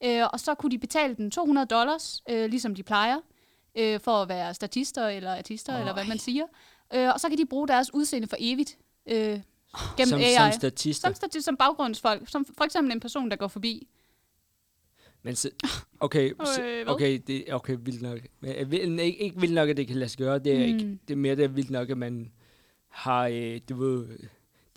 Øh, 0.03 0.23
og 0.33 0.39
så 0.39 0.55
kunne 0.55 0.71
de 0.71 0.77
betale 0.77 1.15
dem 1.15 1.31
200 1.31 1.67
dollars, 1.67 2.23
øh, 2.29 2.49
ligesom 2.49 2.75
de 2.75 2.83
plejer, 2.83 3.19
øh, 3.77 3.99
for 3.99 4.11
at 4.11 4.29
være 4.29 4.53
statister 4.53 5.07
eller 5.07 5.35
artister, 5.37 5.73
Øj. 5.73 5.79
eller 5.79 5.93
hvad 5.93 6.05
man 6.05 6.19
siger. 6.19 6.43
Øh, 6.93 7.09
og 7.13 7.19
så 7.19 7.29
kan 7.29 7.37
de 7.37 7.45
bruge 7.45 7.67
deres 7.67 7.93
udseende 7.93 8.27
for 8.27 8.37
evigt 8.39 8.77
øh, 9.07 9.15
gennem 9.97 10.07
Som, 10.07 10.19
AI. 10.19 10.33
som 10.35 10.51
statister. 10.51 11.07
som, 11.13 11.29
stati- 11.29 11.41
som 11.41 11.57
baggrundsfolk. 11.57 12.29
Som 12.29 12.45
for 12.57 12.63
eksempel 12.63 12.93
en 12.93 12.99
person, 12.99 13.29
der 13.31 13.35
går 13.35 13.47
forbi. 13.47 13.87
Men 15.23 15.35
så, 15.35 15.49
okay, 15.99 16.31
så, 16.55 16.61
Øh, 16.63 16.85
okay, 16.87 17.21
det 17.27 17.49
er 17.49 17.53
okay, 17.53 17.77
vildt 17.79 18.01
nok. 18.01 18.19
Men 18.39 18.71
vil, 18.71 18.99
ikke, 18.99 19.19
ikke 19.19 19.39
vildt 19.39 19.55
nok, 19.55 19.69
at 19.69 19.77
det 19.77 19.87
kan 19.87 19.95
lade 19.95 20.09
sig 20.09 20.17
gøre, 20.17 20.39
det 20.39 20.53
er 20.53 20.57
mm. 20.57 20.63
ikke. 20.63 20.99
Det 21.07 21.13
er 21.13 21.17
mere 21.17 21.35
det 21.35 21.43
er 21.43 21.47
vildt 21.47 21.69
nok, 21.69 21.89
at 21.89 21.97
man 21.97 22.31
har, 22.87 23.27
øh, 23.27 23.59
du 23.69 23.75
ved, 23.75 24.07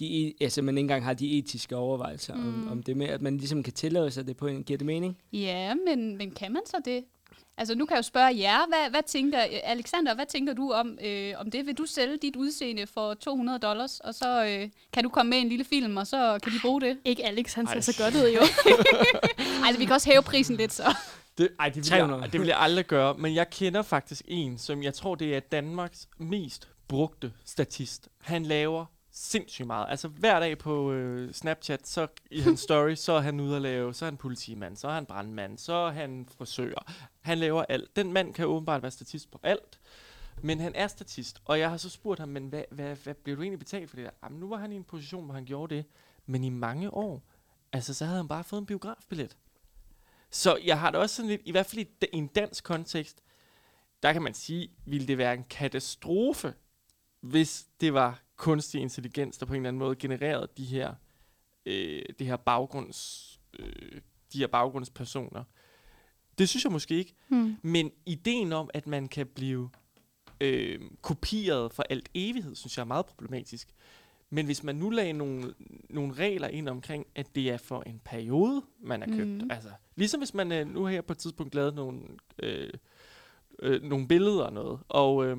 de, 0.00 0.34
altså 0.40 0.62
man 0.62 0.78
ikke 0.78 0.84
engang 0.84 1.04
har 1.04 1.14
de 1.14 1.38
etiske 1.38 1.76
overvejelser 1.76 2.34
mm. 2.34 2.48
Om, 2.48 2.68
om 2.70 2.82
det 2.82 2.96
med, 2.96 3.06
at 3.06 3.22
man 3.22 3.36
ligesom 3.36 3.62
kan 3.62 3.72
tillade 3.72 4.10
sig 4.10 4.26
det 4.26 4.36
på 4.36 4.46
en, 4.46 4.64
giver 4.64 4.78
det 4.78 4.86
mening? 4.86 5.18
Ja, 5.32 5.74
men, 5.74 6.16
men 6.16 6.30
kan 6.30 6.52
man 6.52 6.62
så 6.66 6.76
det? 6.84 7.04
Altså, 7.56 7.74
nu 7.74 7.86
kan 7.86 7.94
jeg 7.94 7.98
jo 7.98 8.02
spørge 8.02 8.38
jer, 8.38 8.66
hvad, 8.68 8.90
hvad 8.90 9.02
tænker, 9.06 9.38
Alexander, 9.64 10.14
hvad 10.14 10.26
tænker 10.26 10.52
du 10.52 10.72
om, 10.72 10.98
øh, 11.04 11.34
om 11.38 11.50
det? 11.50 11.66
Vil 11.66 11.74
du 11.74 11.86
sælge 11.86 12.16
dit 12.16 12.36
udseende 12.36 12.86
for 12.86 13.14
200 13.14 13.58
dollars, 13.58 14.00
og 14.00 14.14
så 14.14 14.44
øh, 14.44 14.68
kan 14.92 15.02
du 15.02 15.08
komme 15.08 15.30
med 15.30 15.38
en 15.38 15.48
lille 15.48 15.64
film, 15.64 15.96
og 15.96 16.06
så 16.06 16.38
kan 16.42 16.52
de 16.52 16.58
bruge 16.62 16.80
det? 16.80 16.98
Ikke 17.04 17.26
Alex, 17.26 17.54
han 17.54 17.66
ser 17.66 17.80
så 17.80 18.02
godt 18.02 18.14
ud 18.14 18.30
jo. 18.34 18.40
Altså, 19.66 19.78
vi 19.78 19.84
kan 19.84 19.94
også 19.94 20.10
hæve 20.10 20.22
prisen 20.22 20.56
lidt, 20.56 20.72
så. 20.72 20.96
Det, 21.38 21.48
ej, 21.58 21.68
det 21.68 21.76
vil, 21.76 21.84
300. 21.84 22.22
jeg, 22.22 22.32
det 22.32 22.40
vil 22.40 22.48
jeg 22.48 22.56
aldrig 22.60 22.86
gøre, 22.86 23.14
men 23.14 23.34
jeg 23.34 23.50
kender 23.50 23.82
faktisk 23.82 24.22
en, 24.28 24.58
som 24.58 24.82
jeg 24.82 24.94
tror, 24.94 25.14
det 25.14 25.36
er 25.36 25.40
Danmarks 25.40 26.08
mest 26.18 26.68
brugte 26.88 27.32
statist. 27.44 28.08
Han 28.20 28.42
laver 28.42 28.84
sindssygt 29.12 29.66
meget. 29.66 29.86
Altså 29.88 30.08
hver 30.08 30.40
dag 30.40 30.58
på 30.58 30.92
øh, 30.92 31.32
Snapchat, 31.32 31.88
så 31.88 32.06
i 32.30 32.40
hans 32.40 32.60
story, 32.70 32.94
så 32.94 33.12
er 33.12 33.20
han 33.20 33.40
ude 33.40 33.56
at 33.56 33.62
lave, 33.62 33.94
så 33.94 34.04
er 34.04 34.10
han 34.10 34.16
politimand, 34.16 34.76
så 34.76 34.88
er 34.88 34.92
han 34.92 35.06
brandmand, 35.06 35.58
så 35.58 35.72
er 35.72 35.90
han 35.90 36.26
frisør. 36.38 36.92
Han 37.20 37.38
laver 37.38 37.64
alt. 37.68 37.96
Den 37.96 38.12
mand 38.12 38.34
kan 38.34 38.46
åbenbart 38.46 38.82
være 38.82 38.90
statist 38.90 39.30
på 39.30 39.40
alt, 39.42 39.80
men 40.42 40.60
han 40.60 40.74
er 40.74 40.86
statist. 40.86 41.42
Og 41.44 41.58
jeg 41.58 41.70
har 41.70 41.76
så 41.76 41.90
spurgt 41.90 42.20
ham, 42.20 42.28
men 42.28 42.46
hvad, 42.48 42.64
hvad, 42.70 42.96
hvad 42.96 43.14
bliver 43.14 43.36
du 43.36 43.42
egentlig 43.42 43.58
betalt 43.58 43.90
for 43.90 43.96
det 43.96 44.04
der? 44.04 44.10
Jamen, 44.22 44.40
nu 44.40 44.48
var 44.48 44.56
han 44.56 44.72
i 44.72 44.76
en 44.76 44.84
position, 44.84 45.24
hvor 45.24 45.34
han 45.34 45.44
gjorde 45.44 45.74
det. 45.74 45.84
Men 46.26 46.44
i 46.44 46.48
mange 46.48 46.94
år, 46.94 47.22
altså 47.72 47.94
så 47.94 48.04
havde 48.04 48.16
han 48.16 48.28
bare 48.28 48.44
fået 48.44 48.60
en 48.60 48.66
biografbillet. 48.66 49.36
Så 50.30 50.58
jeg 50.64 50.80
har 50.80 50.90
det 50.90 51.00
også 51.00 51.16
sådan 51.16 51.28
lidt, 51.28 51.42
i 51.44 51.50
hvert 51.50 51.66
fald 51.66 51.86
i, 51.86 52.06
i 52.12 52.16
en 52.16 52.26
dansk 52.26 52.64
kontekst, 52.64 53.22
der 54.02 54.12
kan 54.12 54.22
man 54.22 54.34
sige, 54.34 54.70
ville 54.86 55.06
det 55.06 55.18
være 55.18 55.34
en 55.34 55.44
katastrofe, 55.44 56.54
hvis 57.20 57.66
det 57.80 57.94
var 57.94 58.22
kunstig 58.40 58.80
intelligens, 58.80 59.38
der 59.38 59.46
på 59.46 59.52
en 59.52 59.56
eller 59.56 59.68
anden 59.68 59.78
måde 59.78 59.96
genererede 59.96 60.48
de 60.56 60.64
her, 60.64 60.94
øh, 61.66 62.02
det 62.18 62.26
her 62.26 62.36
baggrunds, 62.36 63.40
øh, 63.58 64.00
de 64.32 64.38
her 64.38 64.46
baggrundspersoner. 64.46 65.44
Det 66.38 66.48
synes 66.48 66.64
jeg 66.64 66.72
måske 66.72 66.94
ikke. 66.94 67.14
Hmm. 67.28 67.56
Men 67.62 67.90
ideen 68.06 68.52
om, 68.52 68.70
at 68.74 68.86
man 68.86 69.08
kan 69.08 69.26
blive 69.26 69.70
øh, 70.40 70.80
kopieret 71.02 71.72
for 71.72 71.82
alt 71.90 72.08
evighed, 72.14 72.54
synes 72.54 72.76
jeg 72.76 72.82
er 72.82 72.86
meget 72.86 73.06
problematisk. 73.06 73.68
Men 74.30 74.46
hvis 74.46 74.62
man 74.62 74.76
nu 74.76 74.90
lagde 74.90 75.12
nogle, 75.12 75.54
nogle 75.90 76.12
regler 76.12 76.48
ind 76.48 76.68
omkring, 76.68 77.06
at 77.14 77.34
det 77.34 77.50
er 77.50 77.56
for 77.56 77.82
en 77.86 78.00
periode, 78.04 78.62
man 78.80 79.02
er 79.02 79.06
købt. 79.06 79.42
Mm. 79.42 79.50
Altså, 79.50 79.70
ligesom 79.96 80.20
hvis 80.20 80.34
man 80.34 80.52
øh, 80.52 80.74
nu 80.74 80.86
her 80.86 81.00
på 81.00 81.12
et 81.12 81.18
tidspunkt 81.18 81.54
lavede 81.54 81.74
nogle, 81.74 82.00
øh, 82.42 82.72
øh, 83.62 83.82
nogle 83.82 84.08
billeder 84.08 84.44
og 84.44 84.52
noget. 84.52 84.80
Og, 84.88 85.26
øh, 85.26 85.38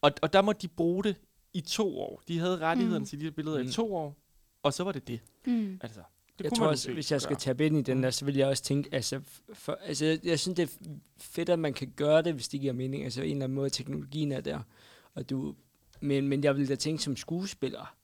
og, 0.00 0.12
og 0.22 0.32
der 0.32 0.42
må 0.42 0.52
de 0.52 0.68
bruge 0.68 1.04
det 1.04 1.16
i 1.54 1.60
to 1.60 1.98
år. 2.00 2.22
De 2.28 2.38
havde 2.38 2.58
rettighederne 2.58 2.98
Mm. 2.98 3.02
mm. 3.02 3.06
til 3.06 3.18
de 3.20 3.24
her 3.24 3.30
billeder 3.30 3.58
mm. 3.58 3.62
Mm. 3.64 3.68
i 3.68 3.72
to 3.72 3.94
år, 3.94 4.16
og 4.62 4.72
så 4.74 4.84
var 4.84 4.92
det 4.92 5.08
det. 5.08 5.20
Mm. 5.46 5.78
Altså, 5.82 6.00
det 6.38 6.44
jeg 6.44 6.50
kunne 6.50 6.56
tror 6.58 6.64
man 6.64 6.70
også, 6.72 6.92
hvis 6.92 7.12
jeg 7.12 7.20
skal 7.22 7.36
tabe 7.36 7.66
ind 7.66 7.76
i 7.76 7.82
den 7.82 8.02
der, 8.02 8.10
så 8.10 8.24
vil 8.24 8.36
jeg 8.36 8.46
også 8.48 8.62
tænke, 8.62 8.88
altså, 8.92 9.20
for, 9.52 9.78
altså 9.82 10.04
jeg, 10.04 10.18
jeg 10.24 10.38
synes, 10.38 10.56
det 10.56 10.62
er 10.62 10.88
fedt, 11.18 11.48
at 11.48 11.58
man 11.58 11.72
kan 11.74 11.92
gøre 11.96 12.22
det, 12.22 12.34
hvis 12.34 12.48
det 12.48 12.60
giver 12.60 12.72
mening. 12.72 13.04
Altså 13.04 13.22
en 13.22 13.30
eller 13.30 13.44
anden 13.44 13.54
måde, 13.56 13.70
teknologien 13.70 14.32
er 14.32 14.40
der. 14.40 14.60
Og 15.14 15.30
du, 15.30 15.54
men, 16.00 16.28
men 16.28 16.44
jeg 16.44 16.56
vil 16.56 16.68
da 16.68 16.74
tænke 16.74 17.02
som 17.02 17.16
skuespiller, 17.16 17.94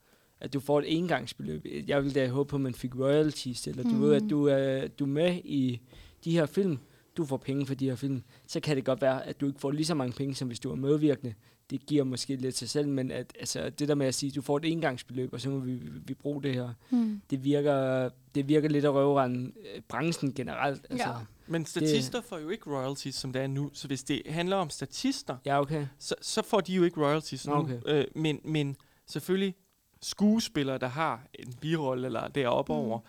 at 0.40 0.52
du 0.52 0.60
får 0.60 0.78
et 0.78 0.96
engangsbeløb. 0.98 1.66
Jeg 1.86 2.04
vil 2.04 2.14
da 2.14 2.28
håbe 2.28 2.48
på, 2.48 2.56
at 2.56 2.60
man 2.62 2.74
fik 2.74 2.96
royalties, 2.96 3.66
eller 3.66 3.82
du 3.82 3.88
Mm. 3.88 4.00
ved, 4.02 4.14
at 4.14 4.22
du 4.30 4.44
er, 4.46 4.86
du 4.88 5.04
er 5.04 5.08
med 5.08 5.40
i 5.44 5.80
de 6.24 6.30
her 6.32 6.46
film, 6.46 6.78
du 7.16 7.24
får 7.24 7.36
penge 7.36 7.66
for 7.66 7.74
de 7.74 7.88
her 7.88 7.96
film, 7.96 8.22
så 8.46 8.60
kan 8.60 8.76
det 8.76 8.84
godt 8.84 9.00
være, 9.02 9.26
at 9.26 9.40
du 9.40 9.46
ikke 9.46 9.60
får 9.60 9.70
lige 9.70 9.86
så 9.86 9.94
mange 9.94 10.12
penge, 10.16 10.34
som 10.34 10.48
hvis 10.48 10.60
du 10.60 10.70
er 10.70 10.74
medvirkende. 10.76 11.34
Det 11.70 11.86
giver 11.86 12.04
måske 12.04 12.36
lidt 12.36 12.56
sig 12.56 12.68
selv, 12.68 12.88
men 12.88 13.10
at, 13.10 13.32
altså, 13.40 13.70
det 13.70 13.88
der 13.88 13.94
med 13.94 14.06
at 14.06 14.14
sige, 14.14 14.30
at 14.30 14.34
du 14.36 14.42
får 14.42 14.56
et 14.56 14.64
engangsbeløb, 14.72 15.32
og 15.32 15.40
så 15.40 15.50
må 15.50 15.58
vi, 15.58 15.72
vi, 15.72 15.88
vi 16.06 16.14
bruge 16.14 16.42
det 16.42 16.54
her, 16.54 16.68
Hmm. 16.90 17.20
det 17.30 17.44
virker, 17.44 18.08
det 18.34 18.48
virker 18.48 18.68
lidt 18.68 18.84
at 18.84 18.94
røvrende 18.94 19.52
øh, 19.74 19.80
branchen 19.88 20.32
generelt. 20.34 20.86
Altså. 20.90 21.08
Ja. 21.08 21.14
Men 21.46 21.66
statister 21.66 22.20
får 22.20 22.38
jo 22.38 22.48
ikke 22.48 22.70
royalties, 22.70 23.14
som 23.14 23.32
det 23.32 23.42
er 23.42 23.46
nu. 23.46 23.70
Så 23.72 23.86
hvis 23.86 24.02
det 24.04 24.22
handler 24.28 24.56
om 24.56 24.70
statister, 24.70 25.36
ja, 25.46 25.60
okay. 25.60 25.86
så, 25.98 26.14
så 26.20 26.42
får 26.42 26.60
de 26.60 26.74
jo 26.74 26.82
ikke 26.84 27.00
royalties 27.00 27.46
Nå, 27.46 27.54
nu. 27.54 27.60
okay. 27.60 27.78
Øh, 27.86 28.04
men, 28.14 28.40
men 28.44 28.76
selvfølgelig 29.06 29.54
skuespillere, 30.02 30.78
der 30.78 30.86
har 30.88 31.26
en 31.34 31.52
birolle 31.60 32.06
eller 32.06 32.28
deroppe 32.28 32.72
Mm. 32.72 32.78
mm. 32.78 32.84
over, 32.84 33.00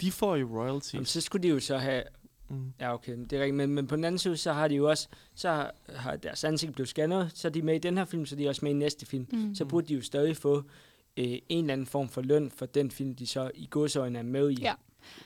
de 0.00 0.12
får 0.12 0.36
jo 0.36 0.60
royalties. 0.60 0.94
Jamen, 0.94 1.06
så 1.06 1.20
skulle 1.20 1.42
de 1.42 1.48
jo 1.48 1.60
så 1.60 1.78
have... 1.78 2.02
Mm. 2.52 2.72
Ja, 2.80 2.94
okay, 2.94 3.16
det 3.18 3.32
er 3.32 3.40
rigtigt. 3.40 3.54
Men, 3.54 3.70
men 3.74 3.86
på 3.86 3.96
den 3.96 4.04
anden 4.04 4.18
side, 4.18 4.36
så 4.36 4.52
har 4.52 4.68
de 4.68 4.74
jo 4.74 4.88
også... 4.90 5.08
Så 5.34 5.70
har, 5.88 6.16
deres 6.16 6.44
ansigt 6.44 6.72
blevet 6.72 6.88
scannet, 6.88 7.30
så 7.34 7.48
er 7.48 7.52
de 7.52 7.62
med 7.62 7.74
i 7.74 7.78
den 7.78 7.98
her 7.98 8.04
film, 8.04 8.26
så 8.26 8.34
er 8.34 8.36
de 8.36 8.48
også 8.48 8.64
med 8.64 8.70
i 8.70 8.74
næste 8.74 9.06
film. 9.06 9.26
Mm. 9.32 9.54
Så 9.54 9.64
burde 9.64 9.86
de 9.88 9.94
jo 9.94 10.02
stadig 10.02 10.36
få 10.36 10.56
øh, 11.16 11.24
en 11.26 11.42
eller 11.64 11.72
anden 11.72 11.86
form 11.86 12.08
for 12.08 12.20
løn 12.22 12.50
for 12.50 12.66
den 12.66 12.90
film, 12.90 13.14
de 13.14 13.26
så 13.26 13.50
i 13.54 13.66
godsøjne 13.70 14.18
er 14.18 14.22
med 14.22 14.50
i. 14.50 14.54
Ja. 14.60 14.74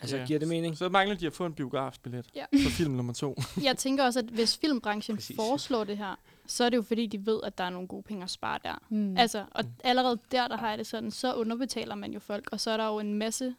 Altså, 0.00 0.16
Ja. 0.16 0.24
giver 0.26 0.38
det 0.38 0.48
mening? 0.48 0.76
Så 0.78 0.88
mangler 0.88 1.16
de 1.16 1.26
at 1.26 1.32
få 1.32 1.46
en 1.46 1.52
biografbillet 1.54 2.26
Ja. 2.34 2.44
for 2.64 2.70
film 2.70 2.92
nummer 2.94 3.12
to. 3.12 3.36
Jeg 3.64 3.76
tænker 3.76 4.04
også, 4.04 4.18
at 4.18 4.24
hvis 4.24 4.56
filmbranchen 4.56 5.16
Præcis. 5.16 5.36
foreslår 5.36 5.84
det 5.84 5.98
her, 5.98 6.14
så 6.46 6.64
er 6.64 6.68
det 6.68 6.76
jo 6.76 6.82
fordi, 6.82 7.06
de 7.06 7.26
ved, 7.26 7.40
at 7.44 7.58
der 7.58 7.64
er 7.64 7.70
nogle 7.70 7.88
gode 7.88 8.02
penge 8.02 8.24
at 8.24 8.30
spare 8.30 8.58
der. 8.64 8.82
Mm. 8.88 9.16
Altså, 9.16 9.44
og 9.50 9.64
allerede 9.84 10.18
der, 10.32 10.48
der 10.48 10.56
har 10.56 10.68
jeg 10.68 10.78
det 10.78 10.86
sådan, 10.86 11.10
så 11.10 11.34
underbetaler 11.34 11.94
man 11.94 12.12
jo 12.12 12.18
folk, 12.20 12.48
og 12.52 12.60
så 12.60 12.70
er 12.70 12.76
der 12.76 12.86
jo 12.86 12.98
en 12.98 13.14
masse 13.14 13.54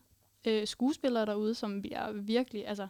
øh, 0.48 0.68
skuespillere 0.68 1.26
derude, 1.26 1.56
som 1.56 1.82
bliver 1.82 2.12
virkelig, 2.12 2.68
altså, 2.68 2.88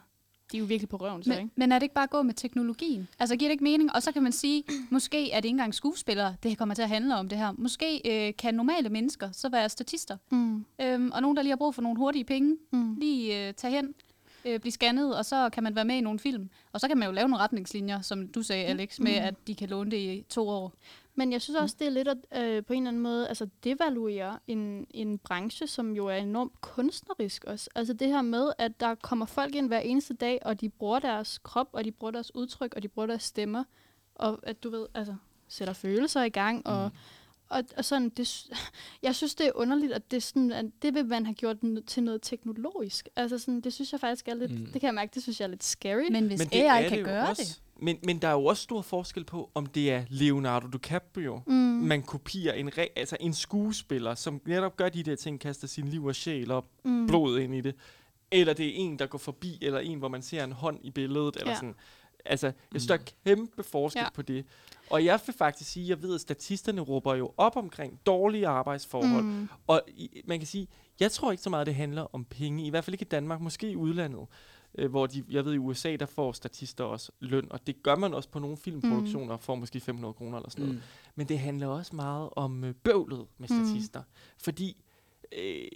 De 0.52 0.56
er 0.56 0.58
jo 0.58 0.64
virkelig 0.66 0.88
på 0.88 0.96
røven, 0.96 1.22
så, 1.22 1.28
Men, 1.30 1.38
ikke? 1.38 1.50
men 1.56 1.72
er 1.72 1.78
det 1.78 1.82
ikke 1.82 1.94
bare 1.94 2.04
at 2.04 2.10
gå 2.10 2.22
med 2.22 2.34
teknologien? 2.34 3.08
Altså 3.18 3.36
giver 3.36 3.48
det 3.48 3.52
ikke 3.52 3.64
mening? 3.64 3.92
Og 3.94 4.02
så 4.02 4.12
kan 4.12 4.22
man 4.22 4.32
sige, 4.32 4.64
måske 4.90 5.30
er 5.30 5.36
det 5.40 5.44
ikke 5.44 5.52
engang 5.54 5.74
skuespillere, 5.74 6.36
det 6.42 6.58
kommer 6.58 6.74
til 6.74 6.82
at 6.82 6.88
handle 6.88 7.16
om 7.16 7.28
det 7.28 7.38
her. 7.38 7.52
Måske 7.58 8.00
øh, 8.28 8.36
kan 8.36 8.54
normale 8.54 8.88
mennesker 8.88 9.32
så 9.32 9.48
være 9.48 9.68
statister. 9.68 10.16
Mm. 10.30 10.64
Øhm, 10.80 11.10
og 11.14 11.22
nogen, 11.22 11.36
der 11.36 11.42
lige 11.42 11.50
har 11.50 11.56
brug 11.56 11.74
for 11.74 11.82
nogle 11.82 11.98
hurtige 11.98 12.24
penge, 12.24 12.56
Mm. 12.72 12.94
lige 12.94 13.48
øh, 13.48 13.54
tage 13.54 13.70
hen, 13.74 13.94
øh, 14.44 14.60
blive 14.60 14.72
scannet, 14.72 15.16
og 15.16 15.24
så 15.24 15.50
kan 15.52 15.62
man 15.62 15.74
være 15.74 15.84
med 15.84 15.96
i 15.96 16.00
nogle 16.00 16.18
film. 16.18 16.48
Og 16.72 16.80
så 16.80 16.88
kan 16.88 16.98
man 16.98 17.08
jo 17.08 17.12
lave 17.12 17.28
nogle 17.28 17.44
retningslinjer, 17.44 18.00
som 18.00 18.28
du 18.28 18.42
sagde, 18.42 18.64
Alex, 18.64 18.98
med 18.98 19.12
Mm. 19.20 19.26
at 19.26 19.34
de 19.46 19.54
kan 19.54 19.68
låne 19.68 19.90
det 19.90 19.96
i 19.96 20.24
to 20.28 20.48
år. 20.48 20.72
Men 21.18 21.32
jeg 21.32 21.42
synes 21.42 21.58
også, 21.58 21.76
det 21.78 21.86
er 21.86 21.90
lidt 21.90 22.08
at 22.08 22.16
øh, 22.42 22.64
på 22.64 22.72
en 22.72 22.82
eller 22.82 22.88
anden 22.90 23.02
måde 23.02 23.28
altså 23.28 23.48
devaluere 23.64 24.38
en, 24.46 24.86
en 24.90 25.18
branche, 25.18 25.66
som 25.66 25.92
jo 25.96 26.06
er 26.06 26.14
enormt 26.16 26.60
kunstnerisk 26.60 27.44
også. 27.44 27.70
Altså 27.74 27.92
det 27.92 28.08
her 28.08 28.22
med, 28.22 28.52
at 28.58 28.80
der 28.80 28.94
kommer 28.94 29.26
folk 29.26 29.54
ind 29.54 29.66
hver 29.68 29.78
eneste 29.78 30.14
dag, 30.14 30.38
og 30.42 30.60
de 30.60 30.68
bruger 30.68 30.98
deres 30.98 31.38
krop, 31.38 31.68
og 31.72 31.84
de 31.84 31.92
bruger 31.92 32.10
deres 32.10 32.34
udtryk, 32.34 32.74
og 32.74 32.82
de 32.82 32.88
bruger 32.88 33.06
deres 33.06 33.22
stemmer, 33.22 33.64
og 34.14 34.38
at 34.42 34.62
du 34.62 34.70
ved, 34.70 34.86
altså 34.94 35.14
sætter 35.48 35.74
følelser 35.74 36.22
i 36.22 36.28
gang, 36.28 36.66
og, 36.66 36.90
og, 37.48 37.62
og 37.76 37.84
sådan, 37.84 38.08
det, 38.08 38.46
jeg 39.02 39.14
synes, 39.14 39.34
det 39.34 39.46
er 39.46 39.52
underligt, 39.54 39.92
at 39.92 40.10
det, 40.10 40.22
sådan, 40.22 40.52
at 40.52 40.66
det 40.82 40.94
vil 40.94 41.06
man 41.06 41.26
have 41.26 41.34
gjort 41.34 41.56
til 41.86 42.02
noget 42.02 42.22
teknologisk. 42.22 43.08
Altså 43.16 43.38
sådan, 43.38 43.60
det 43.60 43.72
synes 43.72 43.92
jeg 43.92 44.00
faktisk 44.00 44.28
er 44.28 44.34
lidt, 44.34 44.50
Mm. 44.52 44.58
mm. 44.58 44.64
det 44.72 44.80
kan 44.80 44.86
jeg 44.86 44.94
mærke, 44.94 45.14
det 45.14 45.22
synes 45.22 45.40
jeg 45.40 45.46
er 45.46 45.50
lidt 45.50 45.64
scary. 45.64 46.10
Men 46.10 46.26
hvis 46.26 46.38
Men 46.38 46.48
AI 46.52 46.88
kan 46.88 47.04
gøre 47.04 47.28
også. 47.28 47.42
det, 47.42 47.62
Men, 47.78 47.98
men 48.02 48.18
der 48.18 48.28
er 48.28 48.32
jo 48.32 48.44
også 48.44 48.62
stor 48.62 48.82
forskel 48.82 49.24
på, 49.24 49.50
om 49.54 49.66
det 49.66 49.92
er 49.92 50.04
Leonardo 50.08 50.66
DiCaprio, 50.66 51.40
mm. 51.46 51.52
man 51.54 52.02
kopierer 52.02 52.54
en, 52.54 52.68
re- 52.68 52.92
altså 52.96 53.16
en 53.20 53.34
skuespiller, 53.34 54.14
som 54.14 54.40
netop 54.46 54.76
gør 54.76 54.88
de 54.88 55.02
der 55.02 55.16
ting, 55.16 55.40
kaster 55.40 55.68
sin 55.68 55.88
liv 55.88 56.04
og 56.04 56.14
sjæl 56.14 56.50
op, 56.50 56.66
mm. 56.84 57.06
blod 57.06 57.38
ind 57.38 57.54
i 57.54 57.60
det. 57.60 57.74
Eller 58.30 58.52
det 58.52 58.66
er 58.66 58.72
en, 58.74 58.98
der 58.98 59.06
går 59.06 59.18
forbi, 59.18 59.58
eller 59.62 59.78
en, 59.78 59.98
hvor 59.98 60.08
man 60.08 60.22
ser 60.22 60.44
en 60.44 60.52
hånd 60.52 60.78
i 60.82 60.90
billedet. 60.90 61.36
Eller 61.36 61.50
Ja. 61.50 61.56
sådan. 61.56 61.74
Altså, 62.24 62.46
jeg 62.46 62.54
synes, 62.80 62.86
der 62.86 62.94
er 62.94 62.98
kæmpe 63.26 63.62
forskel 63.62 64.00
Ja. 64.00 64.10
på 64.14 64.22
det. 64.22 64.44
Og 64.90 65.04
jeg 65.04 65.20
vil 65.26 65.34
faktisk 65.34 65.70
sige, 65.70 65.88
jeg 65.88 66.02
ved, 66.02 66.14
at 66.14 66.20
statisterne 66.20 66.80
råber 66.80 67.14
jo 67.14 67.32
op 67.36 67.56
omkring 67.56 68.00
dårlige 68.06 68.46
arbejdsforhold. 68.48 69.22
Mm. 69.22 69.28
Mm. 69.30 69.48
Og 69.66 69.82
i, 69.88 70.22
man 70.26 70.38
kan 70.38 70.46
sige, 70.46 70.68
jeg 71.00 71.12
tror 71.12 71.30
ikke 71.30 71.42
så 71.42 71.50
meget, 71.50 71.66
det 71.66 71.74
handler 71.74 72.14
om 72.14 72.24
penge. 72.24 72.66
I 72.66 72.70
hvert 72.70 72.84
fald 72.84 72.94
ikke 72.94 73.02
i 73.04 73.08
Danmark, 73.08 73.40
måske 73.40 73.70
i 73.70 73.76
udlandet. 73.76 74.26
Øh, 74.78 74.90
hvor 74.90 75.06
de, 75.06 75.24
jeg 75.30 75.44
ved, 75.44 75.54
i 75.54 75.58
USA, 75.58 75.96
der 75.96 76.06
får 76.06 76.32
statister 76.32 76.84
også 76.84 77.12
løn. 77.20 77.46
Og 77.50 77.66
det 77.66 77.82
gør 77.82 77.96
man 77.96 78.14
også 78.14 78.28
på 78.28 78.38
nogle 78.38 78.56
filmproduktioner, 78.56 79.36
mm. 79.36 79.42
får 79.42 79.54
måske 79.54 79.80
500 79.80 80.14
kroner 80.14 80.36
eller 80.38 80.50
sådan 80.50 80.64
noget. 80.64 80.76
Mm. 80.78 80.82
Men 81.14 81.28
det 81.28 81.38
handler 81.38 81.66
også 81.66 81.96
meget 81.96 82.28
om 82.36 82.64
øh, 82.64 82.74
bøvlet 82.74 83.26
med 83.38 83.48
Mm. 83.50 83.64
statister. 83.64 84.02
Fordi 84.38 84.84
øh, 85.38 85.68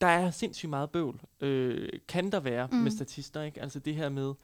der 0.00 0.06
er 0.06 0.30
sindssygt 0.30 0.70
meget 0.70 0.90
bøvl. 0.90 1.20
Øh, 1.40 1.88
kan 2.08 2.32
der 2.32 2.40
være 2.40 2.66
mm. 2.66 2.76
Mm. 2.76 2.82
med 2.82 2.90
statister, 2.90 3.42
ikke? 3.42 3.62
Altså 3.62 3.78
det 3.78 3.94
her 3.94 4.08
med, 4.08 4.34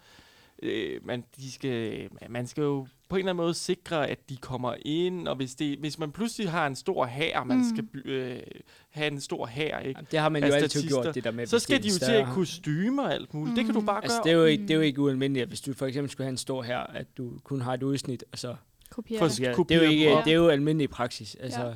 øh, 0.63 1.07
man, 1.07 1.25
de 1.37 1.53
skal, 1.53 2.09
man 2.31 2.47
skal 2.47 2.63
jo 2.63 2.87
på 3.09 3.17
en 3.17 3.19
eller 3.21 3.31
anden 3.33 3.45
måde 3.45 3.55
sikre, 3.55 4.09
at 4.09 4.29
de 4.29 4.37
kommer 4.37 4.75
ind, 4.85 5.29
og 5.29 5.37
hvis, 5.37 5.55
det, 5.55 5.79
hvis 5.79 5.99
man 5.99 6.13
pludselig 6.13 6.51
har 6.51 6.67
en 6.67 6.77
stor 6.77 7.05
hær, 7.07 7.45
man 7.45 7.57
Mm. 7.59 7.65
skal 7.77 8.11
øh, 8.11 8.39
have 8.91 9.07
en 9.13 9.21
stor 9.21 9.47
hær, 9.47 9.79
ikke? 9.79 9.89
Jamen, 9.99 10.07
Det 10.11 10.19
har 10.21 10.29
man 10.29 10.45
jo 10.45 10.53
altid 10.53 10.89
gjort, 10.89 11.15
det 11.15 11.25
der 11.25 11.31
med 11.31 11.47
så 11.47 11.59
skal 11.59 11.83
de 11.83 11.89
jo 11.89 11.95
til 12.07 12.13
at 12.13 12.27
kostymer 12.35 13.03
og 13.03 13.15
alt 13.15 13.35
muligt. 13.35 13.51
Mm. 13.53 13.57
Det 13.57 13.65
kan 13.65 13.75
du 13.75 13.81
Mm. 13.81 13.87
bare 13.87 14.03
Altså, 14.03 14.17
gøre. 14.17 14.25
det 14.25 14.31
er, 14.33 14.37
jo 14.37 14.45
ikke, 14.45 14.63
det 14.63 14.71
er 14.71 14.75
jo 14.75 14.81
Mm. 14.81 14.85
ikke 14.85 15.01
ualmindeligt, 15.01 15.43
at 15.43 15.49
hvis 15.49 15.61
du 15.61 15.73
for 15.75 15.87
eksempel 15.87 16.11
skulle 16.11 16.25
have 16.25 16.31
en 16.31 16.37
stor 16.37 16.63
her, 16.63 16.79
at 16.79 17.07
du 17.19 17.33
kun 17.45 17.61
har 17.61 17.75
et 17.75 17.83
udsnit, 17.83 18.25
og 18.33 18.39
så... 18.39 18.57
Kopiere 18.91 19.19
For- 19.19 19.29
det. 19.29 19.41
Ja, 19.41 19.45
det, 19.45 19.51
er 19.51 19.55
kopiere 19.55 19.85
jo 19.85 19.91
ikke, 19.91 20.07
det 20.25 20.31
er 20.31 20.37
jo 20.37 20.49
almindelig 20.49 20.91
praksis. 20.91 21.35
Altså, 21.41 21.61
Ja. 21.61 21.67
ja. 21.67 21.75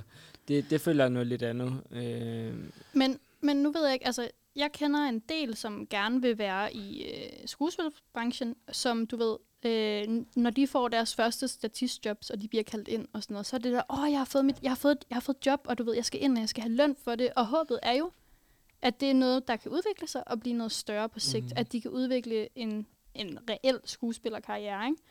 det, 0.48 0.70
det 0.70 0.80
følger 0.80 1.08
noget 1.08 1.26
lidt 1.26 1.42
andet. 1.42 1.82
Øh, 1.92 2.54
Men, 2.92 3.18
men 3.42 3.56
nu 3.56 3.72
ved 3.72 3.84
jeg 3.84 3.92
ikke, 3.92 4.06
altså, 4.06 4.28
jeg 4.56 4.72
kender 4.72 5.00
en 5.00 5.18
del, 5.18 5.56
som 5.56 5.86
gerne 5.86 6.22
vil 6.22 6.38
være 6.38 6.74
i 6.74 7.04
øh, 7.04 7.46
skuespilbranchen, 7.46 8.56
som 8.72 9.06
du 9.06 9.16
ved, 9.16 9.36
øh, 9.62 10.24
når 10.36 10.50
de 10.50 10.66
får 10.66 10.88
deres 10.88 11.14
første 11.14 11.48
statistjobs, 11.48 12.30
og 12.30 12.42
de 12.42 12.48
bliver 12.48 12.64
kaldt 12.64 12.88
ind 12.88 13.08
og 13.12 13.22
sådan 13.22 13.34
noget, 13.34 13.46
så 13.46 13.56
er 13.56 13.60
det 13.60 13.72
der, 13.72 13.82
åh, 13.90 14.10
jeg 14.10 14.18
har 14.18 14.24
fået, 14.24 14.44
mit, 14.44 14.56
jeg 14.62 14.70
har 14.70 14.76
fået, 14.76 15.04
jeg 15.10 15.16
har 15.16 15.20
fået 15.20 15.46
job, 15.46 15.60
og 15.64 15.78
du 15.78 15.84
ved, 15.84 15.94
jeg 15.94 16.04
skal 16.04 16.22
ind, 16.22 16.32
og 16.32 16.40
jeg 16.40 16.48
skal 16.48 16.62
have 16.62 16.74
løn 16.74 16.96
for 17.04 17.14
det, 17.14 17.30
og 17.36 17.46
håbet 17.46 17.78
er 17.82 17.92
jo, 17.92 18.10
at 18.82 19.00
det 19.00 19.10
er 19.10 19.14
noget, 19.14 19.48
der 19.48 19.56
kan 19.56 19.70
udvikle 19.70 20.06
sig 20.06 20.28
og 20.28 20.40
blive 20.40 20.56
noget 20.56 20.72
større 20.72 21.08
på 21.08 21.20
sigt, 21.20 21.44
mm. 21.44 21.52
at 21.56 21.72
de 21.72 21.80
kan 21.80 21.90
udvikle 21.90 22.58
en, 22.58 22.86
en 23.14 23.38
reel 23.50 23.80
skuespillerkarriere, 23.84 24.86
ikke? 24.86 25.02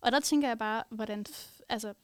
Og 0.00 0.12
der 0.12 0.20
tænker 0.20 0.48
jeg 0.48 0.58
bare, 0.58 0.82
hvordan, 0.90 1.26
altså, 1.68 1.94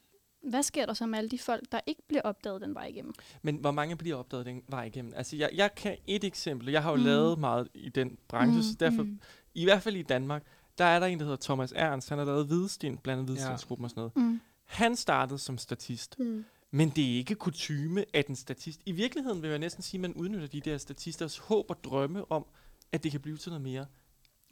hvad 0.42 0.62
sker 0.62 0.86
der 0.86 0.94
så 0.94 1.06
med 1.06 1.18
alle 1.18 1.30
de 1.30 1.38
folk, 1.38 1.72
der 1.72 1.80
ikke 1.86 2.02
bliver 2.08 2.22
opdaget 2.22 2.60
den 2.60 2.74
vej 2.74 2.86
igennem? 2.86 3.14
Men 3.42 3.56
hvor 3.56 3.70
mange 3.70 3.96
bliver 3.96 4.16
opdaget 4.16 4.46
den 4.46 4.62
vej 4.68 4.84
igennem? 4.84 5.12
Altså, 5.16 5.36
jeg, 5.36 5.50
jeg 5.54 5.74
kan 5.74 5.96
et 6.06 6.24
eksempel. 6.24 6.68
Jeg 6.68 6.82
har 6.82 6.90
jo 6.90 6.96
mm. 6.96 7.02
Lavet 7.04 7.38
meget 7.38 7.68
i 7.74 7.88
den 7.88 8.18
branche, 8.28 8.56
mm. 8.56 8.62
så 8.62 8.74
derfor, 8.80 9.02
Mm. 9.02 9.20
i 9.54 9.64
hvert 9.64 9.82
fald 9.82 9.96
i 9.96 10.02
Danmark, 10.02 10.42
der 10.78 10.84
er 10.84 11.00
der 11.00 11.06
en, 11.06 11.18
der 11.18 11.24
hedder 11.24 11.38
Thomas 11.42 11.72
Ernst. 11.76 12.08
Han 12.08 12.18
har 12.18 12.24
lavet 12.24 12.46
Hvidsten, 12.46 12.96
blandt 12.98 13.20
andet 13.20 13.28
Ja. 13.28 13.32
Hvidstensgruppen 13.34 13.84
og 13.84 13.90
sådan 13.90 14.00
noget. 14.00 14.16
Mm. 14.16 14.40
Han 14.64 14.96
startede 14.96 15.38
som 15.38 15.58
statist, 15.58 16.18
Mm. 16.18 16.44
men 16.70 16.88
det 16.90 17.12
er 17.12 17.16
ikke 17.16 17.34
kutyme, 17.34 18.04
at 18.12 18.26
en 18.26 18.36
statist... 18.36 18.80
I 18.86 18.92
virkeligheden 18.92 19.42
vil 19.42 19.50
jeg 19.50 19.58
næsten 19.58 19.82
sige, 19.82 19.98
at 19.98 20.00
man 20.02 20.14
udnytter 20.14 20.48
de 20.48 20.60
der 20.60 20.78
statisters 20.78 21.38
håb 21.38 21.66
og 21.70 21.84
drømme 21.84 22.32
om, 22.32 22.46
at 22.92 23.02
det 23.02 23.10
kan 23.10 23.20
blive 23.20 23.36
til 23.36 23.50
noget 23.50 23.62
mere. 23.62 23.86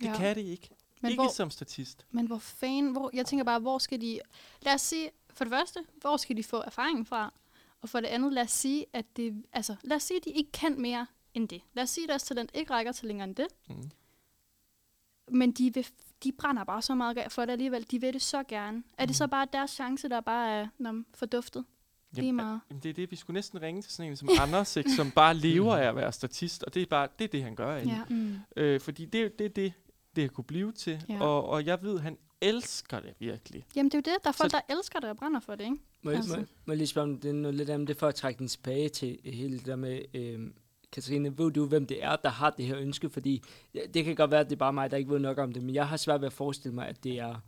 Det 0.00 0.06
Ja. 0.06 0.16
kan 0.16 0.36
det 0.36 0.42
ikke. 0.42 0.68
Men 1.02 1.10
ikke 1.10 1.22
hvor, 1.22 1.30
som 1.32 1.50
statist. 1.50 2.06
Men 2.10 2.26
hvor 2.26 2.38
fanden, 2.38 2.92
hvor, 2.92 3.10
jeg 3.14 3.26
tænker 3.26 3.44
bare, 3.44 3.60
hvor 3.60 3.78
skal 3.78 4.00
de, 4.00 4.20
lad 4.62 4.74
os 4.74 4.80
sige, 4.80 5.10
for 5.34 5.44
det 5.44 5.50
første, 5.52 5.80
hvor 6.00 6.16
skal 6.16 6.36
de 6.36 6.44
få 6.44 6.56
erfaring 6.56 7.06
fra? 7.06 7.32
Og 7.80 7.88
for 7.88 8.00
det 8.00 8.08
andet, 8.08 8.32
lad 8.32 8.42
os 8.42 8.50
sige, 8.50 8.86
at 8.92 9.16
det, 9.16 9.44
altså, 9.52 9.76
lad 9.82 9.96
os 9.96 10.02
sige, 10.02 10.16
at 10.18 10.24
de 10.24 10.30
ikke 10.30 10.52
kan 10.52 10.80
mere 10.80 11.06
end 11.34 11.48
det. 11.48 11.62
Lad 11.74 11.82
os 11.84 11.90
sige, 11.90 12.04
at 12.04 12.08
deres 12.08 12.22
talent 12.22 12.50
ikke 12.54 12.72
rækker 12.72 12.92
til 12.92 13.06
længere 13.08 13.28
end 13.28 13.36
det. 13.36 13.46
Mm. 13.68 13.90
Men 15.32 15.52
de, 15.52 15.74
vil, 15.74 15.86
de 16.24 16.32
brænder 16.32 16.64
bare 16.64 16.82
så 16.82 16.94
meget 16.94 17.32
for 17.32 17.44
det 17.44 17.52
alligevel. 17.52 17.86
De 17.90 18.00
vil 18.00 18.12
det 18.12 18.22
så 18.22 18.42
gerne. 18.42 18.82
Er 18.98 19.06
det 19.06 19.16
så 19.16 19.26
Mm. 19.26 19.30
bare 19.30 19.46
deres 19.52 19.70
chance, 19.70 20.08
der 20.08 20.20
bare 20.20 20.50
er 20.50 20.68
nom, 20.78 21.06
forduftet? 21.14 21.64
Lige 22.12 22.32
meget. 22.32 22.60
Jamen, 22.70 22.82
det 22.82 22.88
er 22.88 22.92
det, 22.94 23.10
vi 23.10 23.16
skulle 23.16 23.34
næsten 23.34 23.62
ringe 23.62 23.82
til 23.82 23.92
sådan 23.92 24.10
en 24.10 24.16
som 24.16 24.28
Anders, 24.40 24.76
ikke, 24.76 24.90
som 24.90 25.10
bare 25.10 25.34
lever 25.46 25.76
af 25.76 25.88
at 25.88 25.96
være 25.96 26.12
statist, 26.12 26.62
og 26.62 26.74
det 26.74 26.82
er 26.82 26.86
bare 26.86 27.08
det, 27.18 27.24
er 27.24 27.28
det 27.28 27.42
han 27.42 27.54
gør. 27.54 27.76
egentlig. 27.76 28.02
Ja. 28.10 28.14
Mm. 28.14 28.36
Øh, 28.56 28.80
fordi 28.80 29.04
det 29.04 29.22
er 29.24 29.28
det, 29.38 29.56
det, 29.56 29.72
det 30.16 30.24
har 30.24 30.28
kunne 30.28 30.44
blive 30.44 30.72
til, 30.72 31.04
Ja. 31.08 31.20
og, 31.22 31.44
og 31.48 31.66
jeg 31.66 31.82
ved, 31.82 31.98
han 31.98 32.18
elsker 32.42 33.00
det 33.00 33.14
virkelig. 33.18 33.66
Jamen, 33.76 33.90
det 33.90 33.94
er 33.94 33.98
jo 33.98 34.14
det. 34.14 34.24
Der 34.24 34.28
er 34.28 34.32
folk, 34.32 34.50
Så- 34.50 34.60
der 34.68 34.74
elsker 34.74 35.00
det 35.00 35.10
og 35.10 35.16
brænder 35.16 35.40
for 35.40 35.54
det, 35.54 35.64
ikke? 35.64 35.76
må, 36.02 36.10
jeg, 36.10 36.18
Altså. 36.18 36.36
må, 36.36 36.44
må 36.64 36.72
jeg 36.72 36.76
lige 36.76 36.86
spørge 36.86 37.04
om 37.08 37.18
det 37.20 37.28
er 37.28 37.32
noget 37.34 37.54
lidt 37.54 37.70
om 37.70 37.86
det, 37.86 37.96
for 37.96 38.08
at 38.08 38.14
trække 38.14 38.38
den 38.38 38.48
tilbage 38.48 38.88
til 38.88 39.18
hele 39.24 39.58
det 39.58 39.66
der 39.66 39.76
med... 39.76 40.00
Øh, 40.14 40.40
Katrine, 40.92 41.38
ved 41.38 41.50
du, 41.50 41.66
hvem 41.66 41.86
det 41.86 42.04
er, 42.04 42.16
der 42.16 42.28
har 42.28 42.50
det 42.50 42.66
her 42.66 42.78
ønske? 42.78 43.10
Fordi 43.10 43.42
ja, 43.74 43.80
det 43.94 44.04
kan 44.04 44.14
godt 44.16 44.30
være, 44.30 44.40
at 44.40 44.46
det 44.46 44.52
er 44.52 44.58
bare 44.58 44.72
mig, 44.72 44.90
der 44.90 44.96
ikke 44.96 45.10
ved 45.10 45.18
nok 45.18 45.38
om 45.38 45.52
det, 45.52 45.62
men 45.62 45.74
jeg 45.74 45.88
har 45.88 45.96
svært 45.96 46.20
ved 46.20 46.26
at 46.26 46.32
forestille 46.32 46.74
mig, 46.74 46.88
at 46.88 47.04
det 47.04 47.18
er 47.18 47.40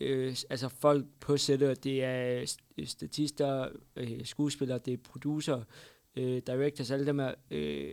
øh, 0.00 0.36
altså 0.50 0.68
folk 0.68 1.06
på 1.20 1.36
sættet, 1.36 1.84
det 1.84 2.04
er 2.04 2.42
st- 2.42 2.84
statister, 2.86 3.68
øh, 3.96 4.24
skuespillere, 4.24 4.78
det 4.78 4.92
er 4.92 4.96
producer, 5.04 5.62
øh, 6.16 6.42
directors, 6.46 6.90
alle 6.90 7.06
dem 7.06 7.20
er... 7.20 7.34
Øh, 7.50 7.92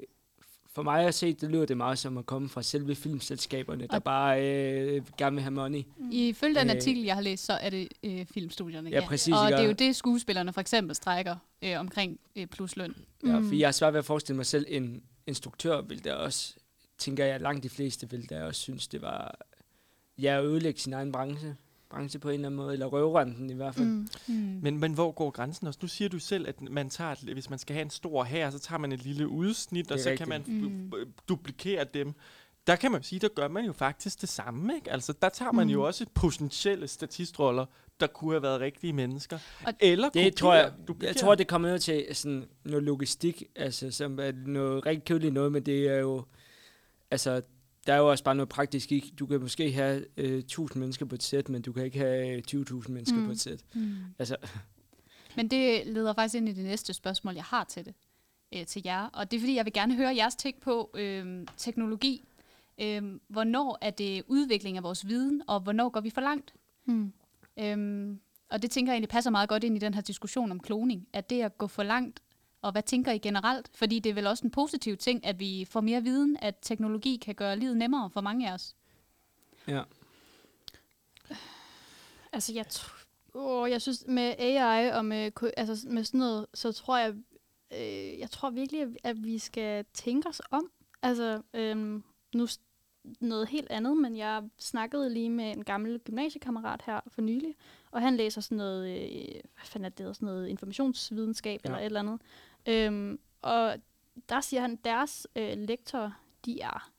for 0.75 0.83
mig 0.83 1.05
at 1.05 1.13
se, 1.15 1.33
det 1.33 1.51
lyder 1.51 1.65
det 1.65 1.77
meget 1.77 1.99
som 1.99 2.17
at 2.17 2.25
komme 2.25 2.49
fra 2.49 2.61
selve 2.61 2.95
filmselskaberne, 2.95 3.87
der 3.87 3.95
Og- 3.95 4.03
bare 4.03 4.41
øh, 4.45 5.01
gerne 5.17 5.35
vil 5.35 5.41
have 5.43 5.51
money. 5.51 5.83
Ifølge 6.11 6.59
den 6.59 6.69
Øh. 6.69 6.75
artikel, 6.75 7.03
jeg 7.03 7.15
har 7.15 7.21
læst, 7.21 7.45
så 7.45 7.53
er 7.53 7.69
det 7.69 7.87
øh, 8.03 8.25
filmstudierne. 8.25 8.89
Ja, 8.89 9.05
præcis, 9.07 9.33
Og 9.33 9.47
ikke? 9.47 9.57
det 9.57 9.63
er 9.63 9.67
jo 9.67 9.73
det, 9.73 9.95
skuespillerne 9.95 10.53
for 10.53 10.61
eksempel 10.61 10.95
strækker 10.95 11.35
øh, 11.61 11.79
omkring 11.79 12.19
øh, 12.35 12.47
plusløn. 12.47 12.95
Ja, 13.25 13.39
Mm. 13.39 13.47
for 13.47 13.55
jeg 13.55 13.67
har 13.67 13.71
svært 13.71 13.93
ved 13.93 13.99
at 13.99 14.05
forestille 14.05 14.35
mig 14.37 14.45
selv, 14.45 14.65
en 14.69 15.03
instruktør 15.27 15.81
vil 15.81 16.03
der 16.03 16.13
også, 16.13 16.53
tænker 16.97 17.25
jeg, 17.25 17.41
langt 17.41 17.63
de 17.63 17.69
fleste 17.69 18.09
vil 18.09 18.29
der 18.29 18.43
også 18.43 18.61
synes, 18.61 18.87
det 18.87 19.01
var, 19.01 19.39
ja, 20.21 20.37
at 20.39 20.45
ødelægge 20.45 20.79
sin 20.79 20.93
egen 20.93 21.11
branche, 21.11 21.55
branche 21.91 22.19
på 22.19 22.29
en 22.29 22.33
eller 22.33 22.47
anden 22.47 22.57
måde, 22.57 22.73
eller 22.73 22.85
røvranden 22.85 23.49
i 23.49 23.53
hvert 23.53 23.75
fald. 23.75 23.87
Mm. 23.87 24.07
Mm. 24.27 24.59
Men, 24.61 24.79
men 24.79 24.93
hvor 24.93 25.11
går 25.11 25.29
grænsen 25.31 25.67
også? 25.67 25.79
Nu 25.81 25.87
siger 25.87 26.09
du 26.09 26.19
selv, 26.19 26.47
at 26.47 26.61
man 26.61 26.89
tager, 26.89 27.11
et, 27.11 27.19
hvis 27.19 27.49
man 27.49 27.59
skal 27.59 27.73
have 27.73 27.83
en 27.83 27.89
stor 27.89 28.23
her, 28.23 28.49
så 28.49 28.59
tager 28.59 28.79
man 28.79 28.91
et 28.91 29.03
lille 29.03 29.27
udsnit, 29.27 29.91
og 29.91 29.99
så 29.99 30.09
er 30.09 30.15
kan 30.15 30.29
man 30.29 30.39
rigtigt. 30.41 30.71
Mm. 30.71 30.91
duplikere 31.29 31.83
dem. 31.93 32.13
Der 32.67 32.75
kan 32.75 32.91
man 32.91 33.03
sige, 33.03 33.19
der 33.19 33.27
gør 33.27 33.47
man 33.47 33.65
jo 33.65 33.73
faktisk 33.73 34.21
det 34.21 34.29
samme, 34.29 34.75
ikke? 34.75 34.91
Altså, 34.91 35.13
der 35.21 35.29
tager 35.29 35.51
man 35.51 35.67
mm. 35.67 35.73
jo 35.73 35.83
også 35.83 36.05
potentielle 36.13 36.87
statistroller, 36.87 37.65
der 37.99 38.07
kunne 38.07 38.31
have 38.33 38.43
været 38.43 38.61
rigtige 38.61 38.93
mennesker. 38.93 39.39
Og 39.65 39.73
Eller 39.79 40.09
Det 40.09 40.35
tror 40.35 40.53
jeg, 40.53 40.71
duplikere. 40.87 41.07
jeg 41.07 41.15
tror, 41.15 41.35
det 41.35 41.47
kommer 41.47 41.69
ned 41.69 41.79
til 41.79 42.05
sådan 42.13 42.45
noget 42.63 42.83
logistik, 42.83 43.43
altså 43.55 43.91
som 43.91 44.19
er 44.19 44.31
noget 44.45 44.85
rigtig 44.85 45.03
kedeligt 45.05 45.33
noget, 45.33 45.51
men 45.51 45.63
det 45.63 45.87
er 45.87 45.97
jo, 45.97 46.23
altså, 47.11 47.41
der 47.87 47.93
er 47.93 47.97
jo 47.97 48.09
også 48.09 48.23
bare 48.23 48.35
noget 48.35 48.49
praktisk 48.49 48.91
i. 48.91 49.13
Du 49.19 49.25
kan 49.25 49.41
måske 49.41 49.71
have 49.71 50.05
øh, 50.17 50.37
1000 50.37 50.79
mennesker 50.79 51.05
på 51.05 51.15
et 51.15 51.23
sæt, 51.23 51.49
men 51.49 51.61
du 51.61 51.71
kan 51.71 51.85
ikke 51.85 51.99
have 51.99 52.43
20.000 52.51 52.91
mennesker 52.91 53.17
mm. 53.17 53.25
På 53.25 53.31
et 53.31 53.39
sæt. 53.39 53.63
Mm. 53.73 53.95
Altså, 54.19 54.35
Men 55.35 55.47
det 55.47 55.87
leder 55.87 56.13
faktisk 56.13 56.35
ind 56.35 56.49
i 56.49 56.53
det 56.53 56.63
næste 56.65 56.93
spørgsmål, 56.93 57.33
jeg 57.33 57.43
har 57.43 57.63
til 57.63 57.85
det, 57.85 57.93
øh, 58.55 58.65
til 58.65 58.81
jer. 58.85 59.05
Og 59.13 59.31
det 59.31 59.37
er 59.37 59.41
fordi, 59.41 59.55
jeg 59.55 59.65
vil 59.65 59.73
gerne 59.73 59.95
høre 59.95 60.15
jeres 60.15 60.35
take 60.35 60.59
på 60.61 60.91
øh, 60.93 61.47
teknologi. 61.57 62.23
Øh, 62.81 63.19
hvornår 63.27 63.77
er 63.81 63.89
det 63.89 64.23
udvikling 64.27 64.77
af 64.77 64.83
vores 64.83 65.07
viden, 65.07 65.41
og 65.47 65.59
hvornår 65.59 65.89
går 65.89 66.01
vi 66.01 66.09
for 66.09 66.21
langt? 66.21 66.53
Mm. 66.85 67.13
Øhm, 67.59 68.19
og 68.49 68.61
det 68.61 68.71
tænker 68.71 68.91
jeg 68.91 68.95
egentlig 68.95 69.09
passer 69.09 69.31
meget 69.31 69.49
godt 69.49 69.63
ind 69.63 69.75
i 69.75 69.79
den 69.79 69.93
her 69.93 70.01
diskussion 70.01 70.51
om 70.51 70.59
kloning. 70.59 71.07
At 71.13 71.29
det 71.29 71.41
at 71.41 71.57
gå 71.57 71.67
for 71.67 71.83
langt, 71.83 72.21
og 72.61 72.71
hvad 72.71 72.83
tænker 72.83 73.11
I 73.11 73.17
generelt? 73.17 73.69
Fordi 73.73 73.99
det 73.99 74.09
er 74.09 74.13
vel 74.13 74.27
også 74.27 74.43
en 74.45 74.51
positiv 74.51 74.97
ting, 74.97 75.25
at 75.25 75.39
vi 75.39 75.67
får 75.69 75.81
mere 75.81 76.03
viden, 76.03 76.37
at 76.41 76.55
teknologi 76.61 77.15
kan 77.15 77.35
gøre 77.35 77.55
livet 77.55 77.77
nemmere 77.77 78.09
for 78.09 78.21
mange 78.21 78.49
af 78.49 78.53
os. 78.53 78.75
Ja. 79.67 79.83
Altså, 82.33 82.53
jeg, 82.53 82.65
åh, 83.33 83.69
jeg 83.69 83.81
synes, 83.81 84.03
med 84.07 84.35
AI 84.39 84.91
og 84.91 85.05
med, 85.05 85.31
altså, 85.57 85.87
med 85.89 86.03
sådan 86.03 86.19
noget, 86.19 86.45
så 86.53 86.71
tror 86.71 86.97
jeg, 86.97 87.13
øh, 87.73 88.19
jeg 88.19 88.29
tror 88.31 88.49
virkelig, 88.49 88.87
at, 89.03 89.23
vi 89.23 89.37
skal 89.37 89.85
tænke 89.93 90.29
os 90.29 90.41
om. 90.51 90.71
Altså, 91.01 91.41
øhm, 91.53 92.03
nu 92.35 92.47
noget 93.19 93.47
helt 93.47 93.69
andet, 93.69 93.97
men 93.97 94.17
jeg 94.17 94.43
snakkede 94.57 95.13
lige 95.13 95.29
med 95.29 95.51
en 95.51 95.63
gammel 95.63 95.99
gymnasiekammerat 95.99 96.81
her 96.85 96.99
for 97.07 97.21
nylig, 97.21 97.55
og 97.91 98.01
han 98.01 98.17
læser 98.17 98.41
sådan 98.41 98.57
noget, 98.57 98.89
øh, 98.89 99.31
hvad 99.31 99.65
fanden 99.65 99.85
er 99.85 99.89
det, 99.89 100.15
sådan 100.15 100.25
noget 100.25 100.47
informationsvidenskab 100.47 101.61
ja. 101.63 101.69
eller 101.69 101.79
et 101.79 101.85
eller 101.85 101.99
andet. 101.99 102.21
Øhm, 102.67 103.19
og 103.41 103.75
der 104.29 104.41
siger 104.41 104.61
han, 104.61 104.75
deres 104.85 105.27
øh, 105.35 105.57
lektorer, 105.57 106.11
de 106.45 106.61
er 106.61 106.91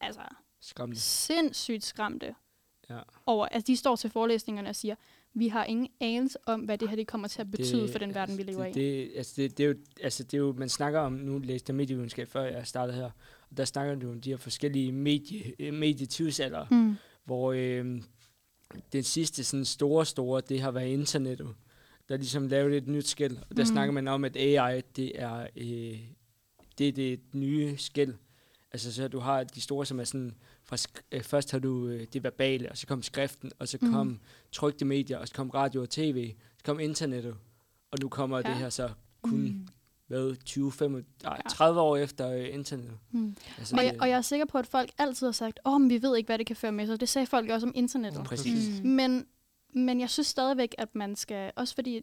altså 0.00 0.20
Skræmmende. 0.60 1.00
sindssygt 1.00 1.84
skræmte 1.84 2.34
Ja. 2.90 2.98
over, 3.26 3.46
altså 3.46 3.66
de 3.66 3.76
står 3.76 3.96
til 3.96 4.10
forelæsningerne 4.10 4.68
og 4.68 4.76
siger, 4.76 4.94
vi 5.34 5.48
har 5.48 5.64
ingen 5.64 5.88
anelse 6.00 6.38
om, 6.46 6.60
hvad 6.60 6.78
det 6.78 6.88
her 6.88 6.96
det 6.96 7.06
kommer 7.06 7.28
til 7.28 7.40
at 7.40 7.50
betyde 7.50 7.92
for 7.92 7.98
den 7.98 8.14
verden, 8.14 8.38
vi 8.38 8.42
lever 8.42 8.64
det, 8.64 8.76
i. 8.76 8.80
det, 8.80 9.12
altså 9.16 9.32
det, 9.36 9.58
det, 9.58 9.64
er 9.64 9.68
jo, 9.68 9.74
altså 10.00 10.22
det 10.24 10.34
er 10.34 10.38
jo, 10.38 10.52
man 10.58 10.68
snakker 10.68 11.00
om, 11.00 11.12
nu 11.12 11.38
læste 11.38 11.70
jeg 11.70 11.76
medievidenskab, 11.76 12.28
før 12.28 12.42
jeg 12.42 12.66
startede 12.66 12.96
her, 12.96 13.10
og 13.50 13.56
der 13.56 13.64
snakker 13.64 13.94
du 13.94 14.10
om 14.10 14.20
de 14.20 14.30
her 14.30 14.36
forskellige 14.36 14.92
medie, 14.92 15.54
øh, 15.58 15.74
medietidsalder, 15.74 16.66
Mm. 16.70 16.94
hvor 17.24 17.52
øh, 17.52 18.02
den 18.92 19.02
sidste 19.02 19.44
sådan 19.44 19.64
store, 19.64 20.06
store, 20.06 20.40
det 20.40 20.60
har 20.60 20.70
været 20.70 20.88
internettet, 20.88 21.54
der 22.08 22.16
ligesom 22.16 22.46
lavede 22.48 22.76
et 22.76 22.88
nyt 22.88 23.08
skæld, 23.08 23.36
og 23.50 23.56
der 23.56 23.62
Mm. 23.62 23.66
snakker 23.66 23.92
man 23.92 24.08
om, 24.08 24.24
at 24.24 24.36
AI, 24.36 24.80
det 24.96 25.12
er, 25.22 25.46
øh, 25.56 25.98
det 26.78 26.88
er 26.88 26.92
det 26.92 27.20
nye 27.34 27.76
skæld. 27.78 28.14
Altså 28.72 28.92
så 28.92 29.08
du 29.08 29.18
har 29.18 29.44
de 29.44 29.60
store, 29.60 29.86
som 29.86 30.00
er 30.00 30.04
sådan, 30.04 30.34
fra 30.64 30.76
sk- 30.76 31.02
øh, 31.12 31.22
først 31.22 31.50
har 31.50 31.58
du 31.58 31.88
øh, 31.88 32.06
det 32.12 32.24
verbale, 32.24 32.70
og 32.70 32.76
så 32.78 32.86
kom 32.86 33.02
skriften, 33.02 33.52
og 33.58 33.68
så 33.68 33.78
Mm. 33.82 33.92
kom 33.92 34.20
trykte 34.52 34.84
medier, 34.84 35.18
og 35.18 35.28
så 35.28 35.34
kom 35.34 35.50
radio 35.50 35.82
og 35.82 35.90
tv, 35.90 36.34
så 36.58 36.64
kom 36.64 36.80
internettet, 36.80 37.36
og 37.90 37.98
nu 38.02 38.08
kommer 38.08 38.36
ja. 38.38 38.42
Det 38.42 38.54
her 38.56 38.70
så 38.70 38.90
kun 39.22 39.38
Mm. 39.40 39.66
hvad, 40.06 40.36
20, 40.44 40.72
25, 40.72 41.04
nej, 41.22 41.40
Ja. 41.44 41.48
30 41.50 41.80
år 41.80 41.96
efter 41.96 42.30
øh, 42.32 42.54
internettet. 42.54 42.98
Mm. 43.10 43.36
Altså, 43.58 43.76
Og, 43.76 43.84
jeg, 43.84 43.96
og 44.00 44.08
jeg 44.08 44.16
er 44.16 44.20
sikker 44.22 44.46
på, 44.46 44.58
at 44.58 44.66
folk 44.66 44.90
altid 44.98 45.26
har 45.26 45.32
sagt, 45.32 45.60
åh, 45.64 45.74
oh, 45.74 45.80
men 45.80 45.90
vi 45.90 46.02
ved 46.02 46.16
ikke, 46.16 46.26
hvad 46.28 46.38
det 46.38 46.46
kan 46.46 46.56
føre 46.56 46.72
med 46.72 46.86
sig. 46.86 47.00
Det 47.00 47.08
sagde 47.08 47.26
folk 47.26 47.50
også 47.50 47.66
om 47.66 47.72
internettet. 47.76 48.24
Præcis. 48.24 48.80
Mm. 48.82 48.88
Men, 48.88 49.26
men 49.72 50.00
jeg 50.00 50.10
synes 50.10 50.26
stadigvæk, 50.26 50.74
at 50.78 50.94
man 50.94 51.16
skal, 51.16 51.52
også 51.56 51.74
fordi, 51.74 52.02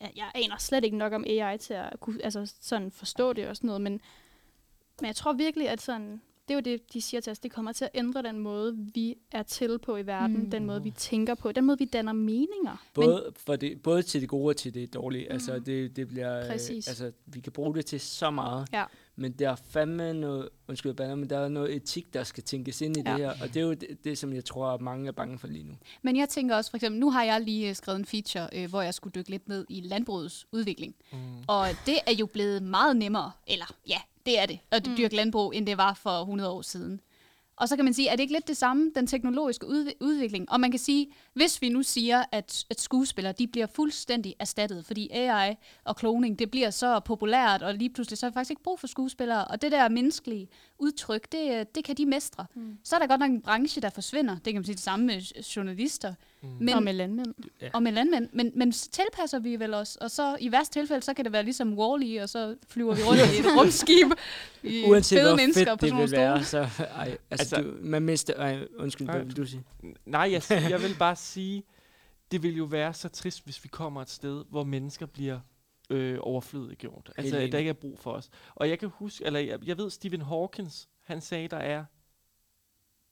ja, 0.00 0.08
jeg 0.16 0.30
aner 0.34 0.56
slet 0.58 0.84
ikke 0.84 0.96
nok 0.96 1.12
om 1.12 1.24
AI 1.26 1.58
til 1.58 1.74
at 1.74 2.00
kunne 2.00 2.24
altså, 2.24 2.52
sådan 2.60 2.90
forstå 2.90 3.32
det 3.32 3.46
og 3.48 3.56
sådan 3.56 3.66
noget, 3.66 3.80
men, 3.82 4.00
men 5.00 5.06
jeg 5.06 5.16
tror 5.16 5.32
virkelig, 5.32 5.68
at 5.68 5.80
sådan, 5.82 6.20
det 6.48 6.54
er 6.54 6.58
jo 6.58 6.60
det, 6.60 6.92
de 6.92 7.00
siger 7.00 7.20
til 7.20 7.30
os, 7.30 7.38
det 7.38 7.50
kommer 7.52 7.72
til 7.72 7.84
at 7.84 7.90
ændre 7.94 8.22
den 8.22 8.38
måde, 8.38 8.76
vi 8.94 9.16
er 9.32 9.42
til 9.42 9.78
på 9.78 9.96
i 9.96 10.06
verden, 10.06 10.36
Mm. 10.44 10.50
den 10.50 10.64
måde, 10.66 10.82
vi 10.82 10.90
tænker 10.90 11.34
på, 11.34 11.52
den 11.52 11.64
måde, 11.64 11.78
vi 11.78 11.84
danner 11.84 12.12
meninger. 12.12 12.86
Både, 12.94 13.32
for 13.36 13.56
det, 13.56 13.82
både 13.82 14.02
til 14.02 14.20
det 14.20 14.28
gode 14.28 14.52
og 14.52 14.56
til 14.56 14.74
det 14.74 14.94
dårlige. 14.94 15.26
Mm. 15.28 15.32
Altså, 15.32 15.58
det, 15.58 15.96
det 15.96 16.08
bliver... 16.08 16.40
øh, 16.40 16.46
Præcis. 16.50 16.88
Altså, 16.88 17.12
vi 17.26 17.40
kan 17.40 17.52
bruge 17.52 17.74
det 17.74 17.86
til 17.86 18.00
så 18.00 18.30
meget. 18.30 18.68
Ja. 18.72 18.84
Men 19.20 19.32
der 19.32 19.50
er 19.50 19.54
fandme 19.70 20.12
noget... 20.12 20.48
Undskyld, 20.68 20.94
bander, 20.94 21.14
men 21.14 21.30
der 21.30 21.38
er 21.38 21.48
noget 21.48 21.76
etik, 21.76 22.14
der 22.14 22.24
skal 22.24 22.42
tænkes 22.44 22.80
ind 22.80 22.96
i 22.96 23.02
ja. 23.06 23.10
Det 23.10 23.18
her. 23.18 23.30
Og 23.30 23.48
det 23.48 23.56
er 23.56 23.60
jo 23.60 23.72
det, 23.74 24.04
det, 24.04 24.18
som 24.18 24.32
jeg 24.32 24.44
tror, 24.44 24.66
at 24.66 24.80
mange 24.80 25.08
er 25.08 25.12
bange 25.12 25.38
for 25.38 25.46
lige 25.46 25.64
nu. 25.64 25.72
Men 26.02 26.16
jeg 26.16 26.28
tænker 26.28 26.56
også, 26.56 26.70
for 26.70 26.76
eksempel, 26.76 27.00
nu 27.00 27.10
har 27.10 27.24
jeg 27.24 27.40
lige 27.40 27.68
øh, 27.68 27.74
skrevet 27.74 27.98
en 27.98 28.04
feature, 28.04 28.48
øh, 28.52 28.68
hvor 28.70 28.82
jeg 28.82 28.94
skulle 28.94 29.12
dykke 29.12 29.30
lidt 29.30 29.48
ned 29.48 29.66
i 29.68 29.80
landbrugets 29.80 30.46
udvikling. 30.52 30.94
Mm. 31.12 31.18
Og 31.48 31.66
det 31.86 31.98
er 32.06 32.12
jo 32.12 32.26
blevet 32.26 32.62
meget 32.62 32.96
nemmere, 32.96 33.32
eller 33.46 33.74
ja, 33.88 33.98
det 34.26 34.38
er 34.38 34.46
det, 34.46 34.58
at 34.70 34.86
Mm. 34.86 34.96
dyrke 34.96 35.16
landbrug, 35.16 35.52
end 35.54 35.66
det 35.66 35.76
var 35.78 35.94
for 35.94 36.20
100 36.20 36.50
år 36.50 36.62
siden. 36.62 37.00
Og 37.60 37.68
så 37.68 37.76
kan 37.76 37.84
man 37.84 37.94
sige, 37.94 38.08
er 38.08 38.16
det 38.16 38.20
ikke 38.20 38.32
lidt 38.32 38.48
det 38.48 38.56
samme, 38.56 38.90
den 38.94 39.06
teknologiske 39.06 39.66
udvi- 39.66 39.96
udvikling? 40.00 40.52
Og 40.52 40.60
man 40.60 40.70
kan 40.70 40.78
sige, 40.78 41.06
hvis 41.34 41.62
vi 41.62 41.68
nu 41.68 41.82
siger, 41.82 42.24
at, 42.32 42.64
at 42.70 42.80
skuespillere, 42.80 43.32
de 43.38 43.46
bliver 43.46 43.66
fuldstændig 43.66 44.34
erstattet, 44.38 44.86
fordi 44.86 45.08
AI 45.10 45.54
og 45.84 45.96
kloning, 45.96 46.38
det 46.38 46.50
bliver 46.50 46.70
så 46.70 47.00
populært, 47.00 47.62
og 47.62 47.74
lige 47.74 47.90
pludselig 47.90 48.18
så 48.18 48.26
er 48.26 48.30
faktisk 48.30 48.50
ikke 48.50 48.62
brug 48.62 48.80
for 48.80 48.86
skuespillere. 48.86 49.44
Og 49.44 49.62
det 49.62 49.72
der 49.72 49.88
menneskelige 49.88 50.48
udtryk, 50.78 51.32
det, 51.32 51.74
det 51.74 51.84
kan 51.84 51.96
de 51.96 52.06
mestre. 52.06 52.46
Mm. 52.54 52.78
Så 52.84 52.96
er 52.96 53.00
der 53.00 53.06
godt 53.06 53.20
nok 53.20 53.30
en 53.30 53.40
branche, 53.42 53.82
der 53.82 53.90
forsvinder. 53.90 54.34
Det 54.34 54.44
kan 54.44 54.54
man 54.54 54.64
sige 54.64 54.74
det 54.74 54.82
samme 54.82 55.06
med 55.06 55.20
journalister. 55.56 56.14
Mm. 56.42 56.48
Men, 56.60 56.68
og 56.74 56.82
med 56.82 56.92
landmænd. 56.92 57.34
og 57.72 57.82
med 57.82 57.92
landmænd. 57.92 58.28
Men, 58.32 58.52
men 58.54 58.72
så 58.72 58.90
tilpasser 58.90 59.38
vi 59.38 59.56
vel 59.56 59.74
os, 59.74 59.96
og 59.96 60.10
så 60.10 60.36
i 60.40 60.52
værste 60.52 60.80
tilfælde, 60.80 61.02
så 61.02 61.14
kan 61.14 61.24
det 61.24 61.32
være 61.32 61.42
ligesom 61.42 61.72
Wall-E, 61.78 62.22
og 62.22 62.28
så 62.28 62.56
flyver 62.68 62.94
vi 62.94 63.02
rundt 63.02 63.20
i 63.20 63.38
et 63.38 63.46
rumskib 63.58 64.06
i 64.62 64.84
Uanset 64.90 65.18
fede 65.20 65.36
mennesker 65.36 65.64
fedt 65.64 65.80
på 65.80 65.86
det 65.86 65.90
sådan 65.90 66.02
vil 66.10 66.18
nogle 66.18 66.32
være, 66.32 66.44
stole. 66.44 66.64
så... 66.70 66.82
Ej, 66.84 67.18
altså, 67.30 67.56
Altså- 67.56 67.70
du, 67.70 67.76
man 67.80 68.02
mister... 68.02 68.34
Ej, 68.34 68.66
undskyld, 68.78 69.06
hvad 69.06 69.14
Nej. 69.14 69.24
vil 69.24 69.36
du 69.36 69.44
sige? 69.46 69.64
Nej, 70.06 70.28
jeg, 70.32 70.42
jeg 70.70 70.82
vil 70.82 70.94
bare 70.98 71.16
sige, 71.16 71.62
det 72.30 72.42
vil 72.42 72.56
jo 72.56 72.64
være 72.64 72.94
så 72.94 73.08
trist, 73.08 73.44
hvis 73.44 73.64
vi 73.64 73.68
kommer 73.68 74.02
et 74.02 74.10
sted, 74.10 74.44
hvor 74.50 74.64
mennesker 74.64 75.06
bliver 75.06 75.40
øh, 75.90 76.18
overflødiggjort. 76.20 77.12
Altså, 77.16 77.36
enig. 77.36 77.52
der 77.52 77.58
ikke 77.58 77.68
er 77.68 77.72
brug 77.74 77.98
for 77.98 78.12
os. 78.12 78.30
Og 78.54 78.68
jeg 78.68 78.78
kan 78.78 78.88
huske, 78.88 79.24
eller 79.24 79.40
jeg, 79.40 79.58
jeg 79.66 79.78
ved, 79.78 79.90
Stephen 79.90 80.20
Hawkins, 80.22 80.88
han 81.02 81.20
sagde, 81.20 81.48
der 81.48 81.56
er 81.56 81.84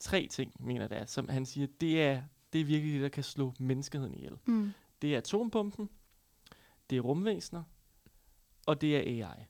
tre 0.01 0.27
ting, 0.31 0.53
mener 0.61 0.89
det 0.89 0.99
er, 0.99 1.07
som 1.07 1.29
han 1.29 1.47
siger, 1.47 1.67
det 1.81 2.03
er, 2.03 2.23
det 2.53 2.61
er 2.61 2.65
virkelig 2.65 2.95
det, 2.95 3.03
der 3.03 3.09
kan 3.09 3.25
slå 3.25 3.55
menneskeheden 3.59 4.15
ihjel. 4.15 4.37
Mm. 4.47 4.73
Det 5.03 5.15
er 5.15 5.19
atombomben, 5.19 5.89
det 6.91 6.97
er 6.97 7.01
rumvæsener, 7.01 7.63
og 8.67 8.81
det 8.81 8.97
er 8.97 9.27
AI. 9.27 9.45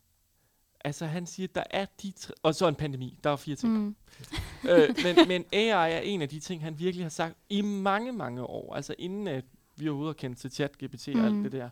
Altså 0.85 1.07
han 1.07 1.27
siger, 1.27 1.47
der 1.55 1.63
er 1.71 1.87
de 2.03 2.11
tre, 2.11 2.35
og 2.43 2.55
så 2.55 2.69
en 2.69 2.75
pandemi, 2.75 3.19
der 3.25 3.31
er 3.31 3.37
fire 3.37 3.57
ting. 3.57 3.73
Mm. 3.73 3.97
øh, 4.71 4.89
men, 5.05 5.29
men 5.29 5.45
AI 5.53 5.93
er 5.93 5.99
en 6.01 6.23
af 6.23 6.29
de 6.29 6.41
ting, 6.41 6.63
han 6.63 6.79
virkelig 6.79 7.05
har 7.05 7.11
sagt 7.11 7.37
i 7.49 7.61
mange, 7.61 8.13
mange 8.13 8.43
år. 8.43 8.75
Altså 8.75 8.95
inden 8.99 9.29
at 9.29 9.45
vi 9.77 9.89
overhovedet 9.89 10.17
har 10.17 10.29
kendt 10.29 10.39
til 10.39 10.51
ChatGPT 10.51 11.09
og 11.09 11.25
alt 11.25 11.35
Mm. 11.35 11.43
det 11.43 11.53
der. 11.53 11.71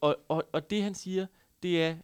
Og, 0.00 0.16
og, 0.28 0.44
og 0.52 0.70
det 0.70 0.82
han 0.82 0.94
siger, 0.94 1.26
det 1.62 1.82
er, 1.84 1.96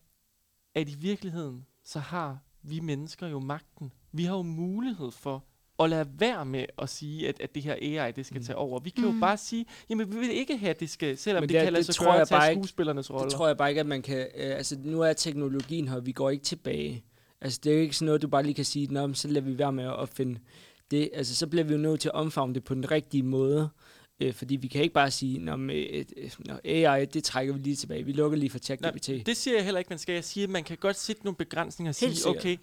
at 0.75 0.89
i 0.89 0.95
virkeligheden, 0.95 1.67
så 1.85 1.99
har 1.99 2.39
vi 2.63 2.81
mennesker 2.81 3.27
jo 3.27 3.41
magten. 3.41 3.93
Vi 4.13 4.25
har 4.25 4.37
jo 4.37 4.43
mulighed 4.43 5.11
for 5.11 5.45
at 5.81 5.91
lade 5.91 6.09
være 6.19 6.45
med 6.47 6.65
at 6.83 6.89
sige, 6.89 7.29
at, 7.29 7.41
at 7.41 7.55
det 7.55 7.63
her 7.63 7.75
AI, 8.03 8.13
det 8.13 8.27
skal 8.27 8.39
Mm. 8.39 8.45
tage 8.45 8.57
over. 8.57 8.81
Vi 8.81 8.91
kan 8.91 9.05
jo 9.05 9.11
Mm. 9.11 9.21
bare 9.21 9.37
sige, 9.37 9.67
jamen 9.91 10.13
vi 10.13 10.19
vil 10.19 10.31
ikke 10.31 10.57
have, 10.57 10.71
at 10.71 10.81
det 10.81 10.91
skal, 10.91 11.19
selvom 11.19 11.43
Men 11.43 11.49
det, 11.49 11.55
det- 11.55 11.63
kan 11.65 11.73
lade 11.73 11.85
sig 11.85 11.95
tror 11.95 12.05
gøre 12.07 12.13
jeg 12.13 12.23
at 12.23 12.29
tage 12.29 12.39
bare 12.39 12.51
ikke- 12.51 12.61
skuespillernes 12.63 13.11
roller. 13.11 13.25
Det 13.25 13.33
tror 13.33 13.47
jeg 13.47 13.57
bare 13.57 13.69
ikke, 13.69 13.81
at 13.81 13.87
man 13.87 14.03
kan... 14.03 14.19
Øh, 14.19 14.57
altså, 14.57 14.77
nu 14.85 15.01
er 15.01 15.13
teknologien 15.13 15.89
her, 15.89 16.01
vi 16.01 16.13
går 16.13 16.31
ikke 16.31 16.45
tilbage. 16.45 17.05
Altså, 17.41 17.61
det 17.65 17.71
er 17.73 17.77
jo 17.77 17.83
ikke 17.83 17.97
sådan 17.97 18.07
noget, 18.07 18.23
du 18.23 18.29
bare 18.29 18.43
lige 18.43 18.55
kan 18.55 18.65
sige, 18.65 18.87
Nå, 18.87 19.15
så 19.15 19.29
lader 19.29 19.41
vi 19.47 19.59
være 19.59 19.73
med 19.73 19.85
at 19.85 19.97
opfinde 19.97 20.41
det. 20.91 21.11
Altså, 21.15 21.35
så 21.35 21.47
bliver 21.47 21.65
vi 21.65 21.73
jo 21.73 21.79
nødt 21.79 22.01
til 22.01 22.09
at 22.09 22.15
omfavne 22.15 22.55
det 22.55 22.65
på 22.65 22.75
den 22.75 22.91
rigtige 22.91 23.23
måde. 23.23 23.69
Øh, 24.23 24.33
fordi 24.35 24.57
vi 24.57 24.69
kan 24.69 24.83
ikke 24.83 24.95
bare 24.95 25.11
sige, 25.11 25.39
Nå, 25.39 25.57
med, 25.57 25.87
et, 25.91 26.13
øh, 26.17 26.31
nå, 26.39 26.55
AI, 26.65 27.05
det 27.05 27.25
trækker 27.25 27.53
vi 27.55 27.59
lige 27.61 27.77
tilbage. 27.77 28.05
Vi 28.05 28.13
lukker 28.13 28.39
lige 28.39 28.51
for 28.51 28.59
ChatGPT. 28.59 29.07
Det 29.27 29.37
siger 29.37 29.57
jeg 29.57 29.65
heller 29.65 29.79
ikke, 29.79 29.89
man 29.89 29.99
skal. 29.99 30.13
Jeg 30.13 30.25
siger, 30.25 30.47
at 30.47 30.51
man 30.51 30.65
kan 30.65 30.77
godt 30.77 30.97
sætte 30.97 31.25
nogle 31.25 31.37
begrænsninger 31.37 31.89
og 31.91 31.95
sige, 31.95 32.29
okay, 32.29 32.57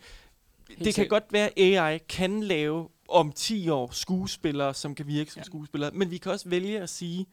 Helt 0.70 0.86
det 0.86 0.96
kan 0.96 1.08
godt 1.08 1.24
være, 1.32 1.50
at 1.60 1.78
AI 1.78 1.98
kan 1.98 2.44
lave 2.44 2.88
om 3.10 3.32
10 3.32 3.70
år 3.70 3.90
skuespillere, 3.92 4.74
som 4.74 4.96
kan 4.96 5.08
virke 5.08 5.32
som 5.32 5.40
Ja. 5.40 5.44
skuespillere, 5.44 5.92
men 5.92 6.12
vi 6.12 6.18
kan 6.18 6.32
også 6.32 6.50
vælge 6.50 6.80
at 6.82 6.90
sige, 6.90 7.26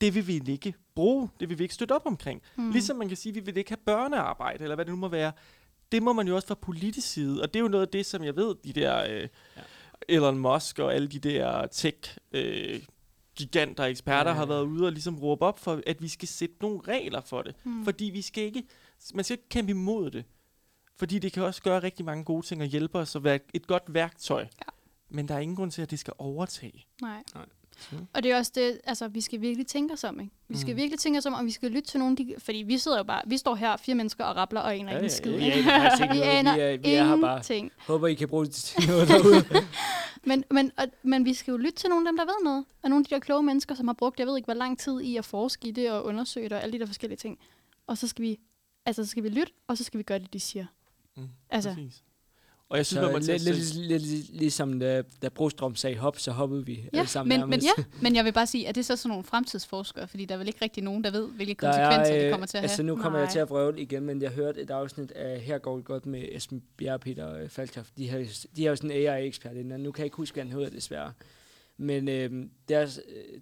det 0.00 0.14
vil 0.14 0.26
vi 0.26 0.42
ikke 0.52 0.74
bruge, 0.94 1.28
det 1.40 1.48
vil 1.48 1.58
vi 1.58 1.64
ikke 1.64 1.74
støtte 1.74 1.92
op 1.92 2.02
omkring. 2.06 2.42
Mm. 2.56 2.70
Ligesom 2.70 2.96
man 2.96 3.08
kan 3.08 3.16
sige, 3.16 3.30
at 3.30 3.34
vi 3.34 3.40
vil 3.40 3.56
ikke 3.56 3.70
have 3.70 3.76
børnearbejde, 3.86 4.62
eller 4.62 4.74
hvad 4.74 4.84
det 4.84 4.92
nu 4.92 4.96
må 4.96 5.08
være. 5.08 5.32
Det 5.92 6.02
må 6.02 6.12
man 6.12 6.28
jo 6.28 6.34
også 6.34 6.48
fra 6.48 6.54
politisk 6.54 7.08
side, 7.08 7.42
og 7.42 7.54
det 7.54 7.60
er 7.60 7.62
jo 7.62 7.68
noget 7.68 7.86
af 7.86 7.88
det, 7.92 8.06
som 8.06 8.24
jeg 8.24 8.36
ved, 8.36 8.54
de 8.64 8.72
der 8.72 9.04
øh, 9.10 9.28
Ja. 9.56 9.60
Elon 10.08 10.38
Musk 10.38 10.78
og 10.78 10.94
alle 10.94 11.08
de 11.08 11.18
der 11.18 11.66
tech 11.66 12.16
øh, 12.32 12.82
giganter 13.36 13.84
og 13.84 13.90
eksperter 13.90 14.30
Ja, 14.30 14.36
har 14.36 14.46
været 14.46 14.64
ude 14.64 14.86
og 14.86 14.92
ligesom 14.92 15.18
råbe 15.18 15.44
op 15.44 15.58
for, 15.58 15.80
at 15.86 16.02
vi 16.02 16.08
skal 16.08 16.28
sætte 16.28 16.54
nogle 16.60 16.80
regler 16.88 17.20
for 17.20 17.42
det. 17.42 17.54
Mm. 17.64 17.84
Fordi 17.84 18.04
vi 18.04 18.22
skal 18.22 18.44
ikke, 18.44 18.62
man 19.14 19.24
skal 19.24 19.34
ikke 19.34 19.48
kæmpe 19.48 19.70
imod 19.70 20.10
det. 20.10 20.24
Fordi 20.96 21.18
det 21.18 21.32
kan 21.32 21.42
også 21.42 21.62
gøre 21.62 21.82
rigtig 21.82 22.04
mange 22.04 22.24
gode 22.24 22.46
ting 22.46 22.60
og 22.62 22.66
hjælpe 22.66 22.98
os 22.98 23.14
og 23.14 23.24
være 23.24 23.38
et 23.54 23.66
godt 23.66 23.82
værktøj. 23.94 24.40
Ja. 24.40 24.46
Men 25.08 25.28
der 25.28 25.34
er 25.34 25.38
ingen 25.38 25.56
grund 25.56 25.70
til, 25.70 25.82
at 25.82 25.90
det 25.90 25.98
skal 25.98 26.12
overtage. 26.18 26.86
Nej. 27.02 27.22
Nej. 27.34 27.44
Så. 27.78 27.96
Og 28.12 28.22
det 28.22 28.32
er 28.32 28.36
også 28.36 28.52
det, 28.54 28.80
altså 28.84 29.08
vi 29.08 29.20
skal 29.20 29.40
virkelig 29.40 29.66
tænke 29.66 29.92
os 29.94 30.04
om, 30.04 30.20
ikke? 30.20 30.32
Vi 30.48 30.56
skal 30.58 30.72
Mm. 30.74 30.76
virkelig 30.76 30.98
tænke 31.00 31.18
os 31.18 31.26
om, 31.26 31.32
og 31.32 31.44
vi 31.44 31.50
skal 31.50 31.70
lytte 31.70 31.88
til 31.90 32.00
nogen, 32.00 32.16
de, 32.16 32.34
fordi 32.38 32.58
vi 32.58 32.78
sidder 32.78 32.96
jo 32.96 33.04
bare, 33.04 33.22
vi 33.26 33.36
står 33.36 33.54
her, 33.54 33.76
fire 33.76 33.94
mennesker 33.94 34.24
og 34.24 34.36
rappler 34.36 34.60
og 34.60 34.74
aner 34.76 34.92
Ja, 34.92 34.98
ikke 34.98 35.04
en 35.04 35.10
ja, 35.10 35.16
skid. 35.16 35.32
ja. 35.32 36.12
Vi 36.14 36.20
aner 36.20 36.54
Vi 36.54 36.60
er, 36.94 37.02
er 37.02 37.06
her 37.06 37.16
bare. 37.20 37.30
ingenting. 37.32 37.72
Håber, 37.86 38.06
I 38.06 38.14
kan 38.14 38.28
bruge 38.28 38.44
det 38.46 38.54
til 38.54 38.88
noget 38.88 39.08
derude. 39.08 39.44
Men, 40.24 40.44
men, 40.50 40.72
og, 40.76 40.84
men 41.02 41.24
vi 41.24 41.34
skal 41.34 41.50
jo 41.52 41.56
lytte 41.56 41.72
til 41.78 41.90
nogle 41.90 42.08
af 42.08 42.12
dem, 42.12 42.16
der 42.16 42.24
ved 42.24 42.44
noget. 42.44 42.64
Og 42.82 42.90
nogle 42.90 43.02
af 43.02 43.06
de 43.08 43.14
der 43.14 43.20
kloge 43.20 43.42
mennesker, 43.42 43.74
som 43.74 43.86
har 43.88 43.94
brugt, 43.94 44.18
jeg 44.18 44.26
ved 44.26 44.36
ikke, 44.36 44.46
hvor 44.46 44.54
lang 44.54 44.78
tid 44.78 45.00
i 45.00 45.16
at 45.16 45.24
forske 45.24 45.68
i 45.68 45.70
det 45.70 45.90
og 45.90 46.04
undersøge 46.04 46.48
det 46.48 46.52
og 46.56 46.62
alle 46.62 46.72
de 46.72 46.78
der 46.78 46.86
forskellige 46.86 47.16
ting. 47.18 47.38
Og 47.86 47.98
så 47.98 48.08
skal 48.08 48.22
vi, 48.22 48.38
altså, 48.86 49.04
så 49.04 49.10
skal 49.10 49.22
vi 49.22 49.28
lytte, 49.28 49.52
og 49.66 49.78
så 49.78 49.84
skal 49.84 49.98
vi 49.98 50.02
gøre 50.02 50.18
det, 50.18 50.32
de 50.32 50.40
siger. 50.40 50.66
Mm, 51.16 51.28
Altså. 51.50 51.74
Præcis. 51.74 52.02
Og 52.68 52.76
jeg 52.76 52.86
synes, 52.86 52.96
Så 52.98 53.02
man 53.02 53.12
må 53.12 53.18
lidt, 53.18 53.42
lidt, 53.44 54.06
lidt, 54.06 54.30
ligesom 54.36 54.80
da, 54.80 55.02
da 55.22 55.28
Brostrøm 55.28 55.74
sagde 55.76 55.96
hop, 55.96 56.18
så 56.18 56.30
hoppede 56.32 56.66
vi 56.66 56.80
Ja, 56.92 56.98
alle 56.98 57.10
sammen 57.10 57.28
Men, 57.28 57.40
men, 57.40 57.50
nærmest. 57.50 57.66
ja, 57.78 57.84
men 58.02 58.16
jeg 58.16 58.24
vil 58.24 58.32
bare 58.32 58.46
sige, 58.46 58.68
at 58.68 58.74
det 58.74 58.80
er 58.80 58.84
så 58.84 58.96
sådan 58.96 59.08
nogle 59.08 59.24
fremtidsforskere, 59.24 60.08
fordi 60.08 60.24
der 60.24 60.34
er 60.34 60.38
vel 60.38 60.46
ikke 60.48 60.58
rigtig 60.62 60.82
nogen, 60.82 61.04
der 61.04 61.10
ved, 61.10 61.28
hvilke 61.28 61.54
Der 61.60 61.72
konsekvenser 61.72 62.14
er, 62.14 62.18
det 62.18 62.24
øh, 62.26 62.30
kommer 62.30 62.46
til 62.46 62.56
at 62.56 62.62
Altså 62.62 62.76
have. 62.82 62.86
nu 62.86 62.96
kommer 63.02 63.18
jeg 63.18 63.26
Nej. 63.26 63.32
til 63.32 63.38
at 63.38 63.50
vrøvle 63.50 63.80
igen, 63.80 64.02
men 64.04 64.22
jeg 64.22 64.30
hørte 64.30 64.60
et 64.60 64.70
afsnit 64.70 65.12
af 65.12 65.40
Her 65.40 65.58
går 65.58 65.76
det 65.76 65.84
godt 65.84 66.06
med 66.06 66.24
Esben 66.32 66.62
Bjerre 66.76 66.98
Peter 66.98 67.34
øh, 67.34 67.48
Falktoft. 67.48 67.88
De 67.98 68.08
har, 68.10 68.24
de 68.56 68.62
har 68.62 68.70
jo 68.70 68.76
sådan 68.76 68.90
en 68.90 68.96
AI-ekspert 69.08 69.56
inden, 69.56 69.80
nu 69.80 69.92
kan 69.92 70.00
jeg 70.00 70.06
ikke 70.06 70.16
huske, 70.16 70.34
hvad 70.34 70.44
han 70.44 70.52
hedder 70.52 70.70
desværre. 70.70 71.12
Men 71.78 72.08
øh, 72.08 72.46
der, 72.68 72.78
er, 72.78 72.98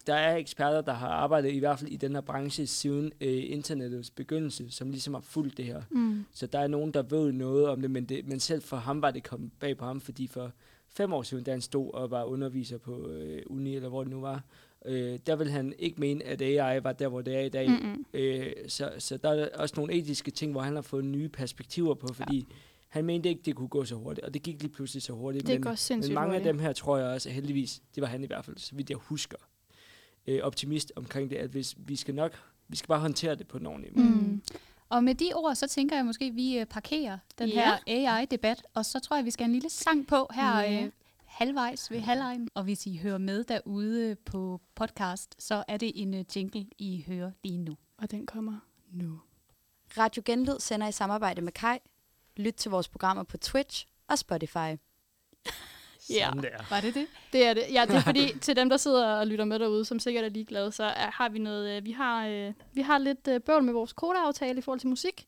der 0.06 0.14
er 0.14 0.36
eksperter, 0.36 0.80
der 0.80 0.92
har 0.92 1.08
arbejdet 1.08 1.52
i 1.52 1.58
hvert 1.58 1.78
fald 1.78 1.90
i 1.90 1.96
den 1.96 2.14
her 2.14 2.20
branche 2.20 2.66
siden 2.66 3.12
øh, 3.20 3.42
internettets 3.46 4.10
begyndelse, 4.10 4.70
som 4.70 4.90
ligesom 4.90 5.14
har 5.14 5.20
fulgt 5.20 5.56
det 5.56 5.64
her. 5.64 5.82
Mm. 5.90 6.24
Så 6.32 6.46
der 6.46 6.58
er 6.58 6.66
nogen, 6.66 6.94
der 6.94 7.02
ved 7.02 7.32
noget 7.32 7.68
om 7.68 7.80
det, 7.80 7.90
men, 7.90 8.04
det, 8.04 8.28
men 8.28 8.40
selv 8.40 8.62
for 8.62 8.76
ham 8.76 9.02
var 9.02 9.10
det 9.10 9.22
kommet 9.22 9.50
bag 9.60 9.76
på 9.76 9.84
ham, 9.84 10.00
fordi 10.00 10.26
for 10.26 10.52
fem 10.88 11.12
år 11.12 11.22
siden, 11.22 11.44
da 11.44 11.50
han 11.50 11.60
stod 11.60 11.94
og 11.94 12.10
var 12.10 12.24
underviser 12.24 12.78
på 12.78 13.08
øh, 13.08 13.42
uni, 13.46 13.76
eller 13.76 13.88
hvor 13.88 14.02
det 14.02 14.10
nu 14.10 14.20
var, 14.20 14.42
øh, 14.84 15.18
der 15.26 15.36
ville 15.36 15.52
han 15.52 15.74
ikke 15.78 16.00
mene, 16.00 16.24
at 16.24 16.42
AI 16.42 16.84
var 16.84 16.92
der, 16.92 17.08
hvor 17.08 17.20
det 17.20 17.36
er 17.36 17.40
i 17.40 17.48
dag. 17.48 17.68
Mm-mm. 17.68 18.04
Øh, 18.14 18.52
så, 18.68 18.92
så 18.98 19.16
der 19.16 19.30
er 19.30 19.48
også 19.54 19.74
nogle 19.76 19.94
etiske 19.94 20.30
ting, 20.30 20.52
hvor 20.52 20.60
han 20.60 20.74
har 20.74 20.82
fået 20.82 21.04
nye 21.04 21.28
perspektiver 21.28 21.94
på, 21.94 22.06
fordi 22.12 22.38
ja. 22.38 22.54
Han 22.94 23.04
mente 23.04 23.28
ikke, 23.28 23.42
det 23.44 23.56
kunne 23.56 23.68
gå 23.68 23.84
så 23.84 23.94
hurtigt, 23.94 24.24
og 24.26 24.34
det 24.34 24.42
gik 24.42 24.62
lige 24.62 24.72
pludselig 24.72 25.02
så 25.02 25.12
hurtigt. 25.12 25.46
Det 25.46 25.54
men, 25.54 25.62
går 25.62 25.70
men 25.70 25.76
sindssygt 25.76 26.14
mange 26.14 26.28
hurtigt. 26.30 26.46
af 26.46 26.52
dem 26.52 26.60
her, 26.62 26.72
tror 26.72 26.98
jeg 26.98 27.06
også, 27.06 27.30
heldigvis, 27.30 27.82
det 27.94 28.00
var 28.00 28.06
han 28.06 28.24
i 28.24 28.26
hvert 28.26 28.44
fald, 28.44 28.58
så 28.58 28.74
vidt 28.74 28.90
jeg 28.90 28.98
husker, 28.98 29.36
øh, 30.26 30.40
optimist 30.42 30.92
omkring 30.96 31.30
det, 31.30 31.36
at 31.36 31.50
hvis 31.50 31.74
vi 31.78 31.96
skal 31.96 32.14
nok, 32.14 32.32
vi 32.68 32.76
skal 32.76 32.88
bare 32.88 33.00
håndtere 33.00 33.34
det 33.34 33.48
på 33.48 33.56
en 33.58 33.66
ordentlig 33.66 33.92
måde. 33.96 34.08
Mm. 34.08 34.42
Og 34.88 35.04
med 35.04 35.14
de 35.14 35.30
ord, 35.34 35.54
så 35.54 35.68
tænker 35.68 35.96
jeg 35.96 36.04
måske, 36.06 36.24
at 36.24 36.34
vi 36.36 36.58
øh, 36.58 36.66
parkerer 36.66 37.18
den 37.38 37.48
Ja. 37.48 37.76
her 37.86 38.08
AI-debat, 38.16 38.62
og 38.74 38.84
så 38.84 39.00
tror 39.00 39.16
jeg, 39.16 39.24
vi 39.24 39.30
skal 39.30 39.44
have 39.44 39.48
en 39.48 39.52
lille 39.54 39.70
sang 39.70 40.06
på 40.06 40.28
her 40.34 40.60
Ja. 40.60 40.84
øh, 40.84 40.90
halvvejs 41.24 41.90
ved 41.90 42.00
halvlejen. 42.00 42.48
Og 42.54 42.64
hvis 42.64 42.86
I 42.86 42.96
hører 42.96 43.18
med 43.18 43.44
derude 43.44 44.16
på 44.24 44.60
podcast, 44.74 45.34
så 45.42 45.64
er 45.68 45.76
det 45.76 45.92
en 45.94 46.14
øh, 46.14 46.24
jingle, 46.36 46.66
I 46.78 47.04
hører 47.08 47.30
lige 47.44 47.58
nu. 47.58 47.76
Og 47.98 48.10
den 48.10 48.26
kommer 48.26 48.58
nu. 48.92 49.20
Radio 49.98 50.22
Genlyd 50.26 50.58
sender 50.60 50.88
i 50.88 50.92
samarbejde 50.92 51.42
med 51.42 51.52
Kai. 51.52 51.78
Lyt 52.36 52.54
til 52.54 52.70
vores 52.70 52.88
programmer 52.88 53.22
på 53.22 53.36
Twitch 53.36 53.86
og 54.08 54.18
Spotify. 54.18 54.56
Ja. 56.10 56.26
Sådan 56.26 56.42
der. 56.42 56.64
Var 56.70 56.80
det 56.80 56.94
det? 56.94 57.06
Det 57.32 57.46
er 57.46 57.54
det. 57.54 57.64
Ja, 57.72 57.84
det 57.88 57.94
er 57.96 58.00
fordi, 58.10 58.38
til 58.38 58.56
dem, 58.56 58.68
der 58.68 58.76
sidder 58.76 59.06
og 59.06 59.26
lytter 59.26 59.44
med 59.44 59.58
derude, 59.58 59.84
som 59.84 59.98
sikkert 59.98 60.24
er 60.24 60.28
ligeglade, 60.28 60.72
så 60.72 60.84
er, 60.84 61.10
har 61.10 61.28
vi 61.28 61.38
noget, 61.38 61.76
øh, 61.76 61.84
vi 61.84 61.92
har, 61.92 62.26
øh, 62.26 62.52
vi 62.72 62.80
har 62.80 62.98
lidt 62.98 63.28
øh, 63.28 63.40
bøvl 63.40 63.64
med 63.64 63.72
vores 63.72 63.92
kodeaftale 63.92 64.58
i 64.58 64.62
forhold 64.62 64.80
til 64.80 64.88
musik. 64.88 65.26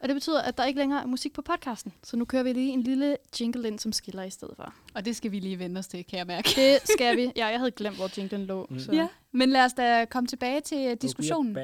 Og 0.00 0.08
det 0.08 0.16
betyder, 0.16 0.42
at 0.42 0.58
der 0.58 0.64
ikke 0.64 0.80
længere 0.80 1.02
er 1.02 1.06
musik 1.06 1.32
på 1.32 1.42
podcasten. 1.42 1.92
Så 2.02 2.16
nu 2.16 2.24
kører 2.24 2.42
vi 2.42 2.52
lige 2.52 2.72
en 2.72 2.82
lille 2.82 3.16
jingle 3.40 3.68
ind, 3.68 3.78
som 3.78 3.92
skiller 3.92 4.22
i 4.22 4.30
stedet 4.30 4.56
for. 4.56 4.74
Og 4.94 5.04
det 5.04 5.16
skal 5.16 5.32
vi 5.32 5.38
lige 5.38 5.58
vende 5.58 5.78
os 5.78 5.86
til, 5.86 6.04
kan 6.04 6.18
jeg 6.18 6.26
mærke. 6.26 6.48
Det 6.56 6.78
skal 6.96 7.16
vi. 7.16 7.32
Ja, 7.36 7.46
jeg 7.46 7.58
havde 7.58 7.70
glemt, 7.70 7.96
hvor 7.96 8.10
jinglen 8.18 8.46
lå. 8.46 8.66
Mm. 8.70 8.78
Så. 8.78 8.92
Ja, 8.92 9.08
men 9.32 9.50
lad 9.50 9.64
os 9.64 9.72
da 9.72 10.04
komme 10.04 10.26
tilbage 10.26 10.60
til 10.60 10.96
diskussionen. 11.02 11.56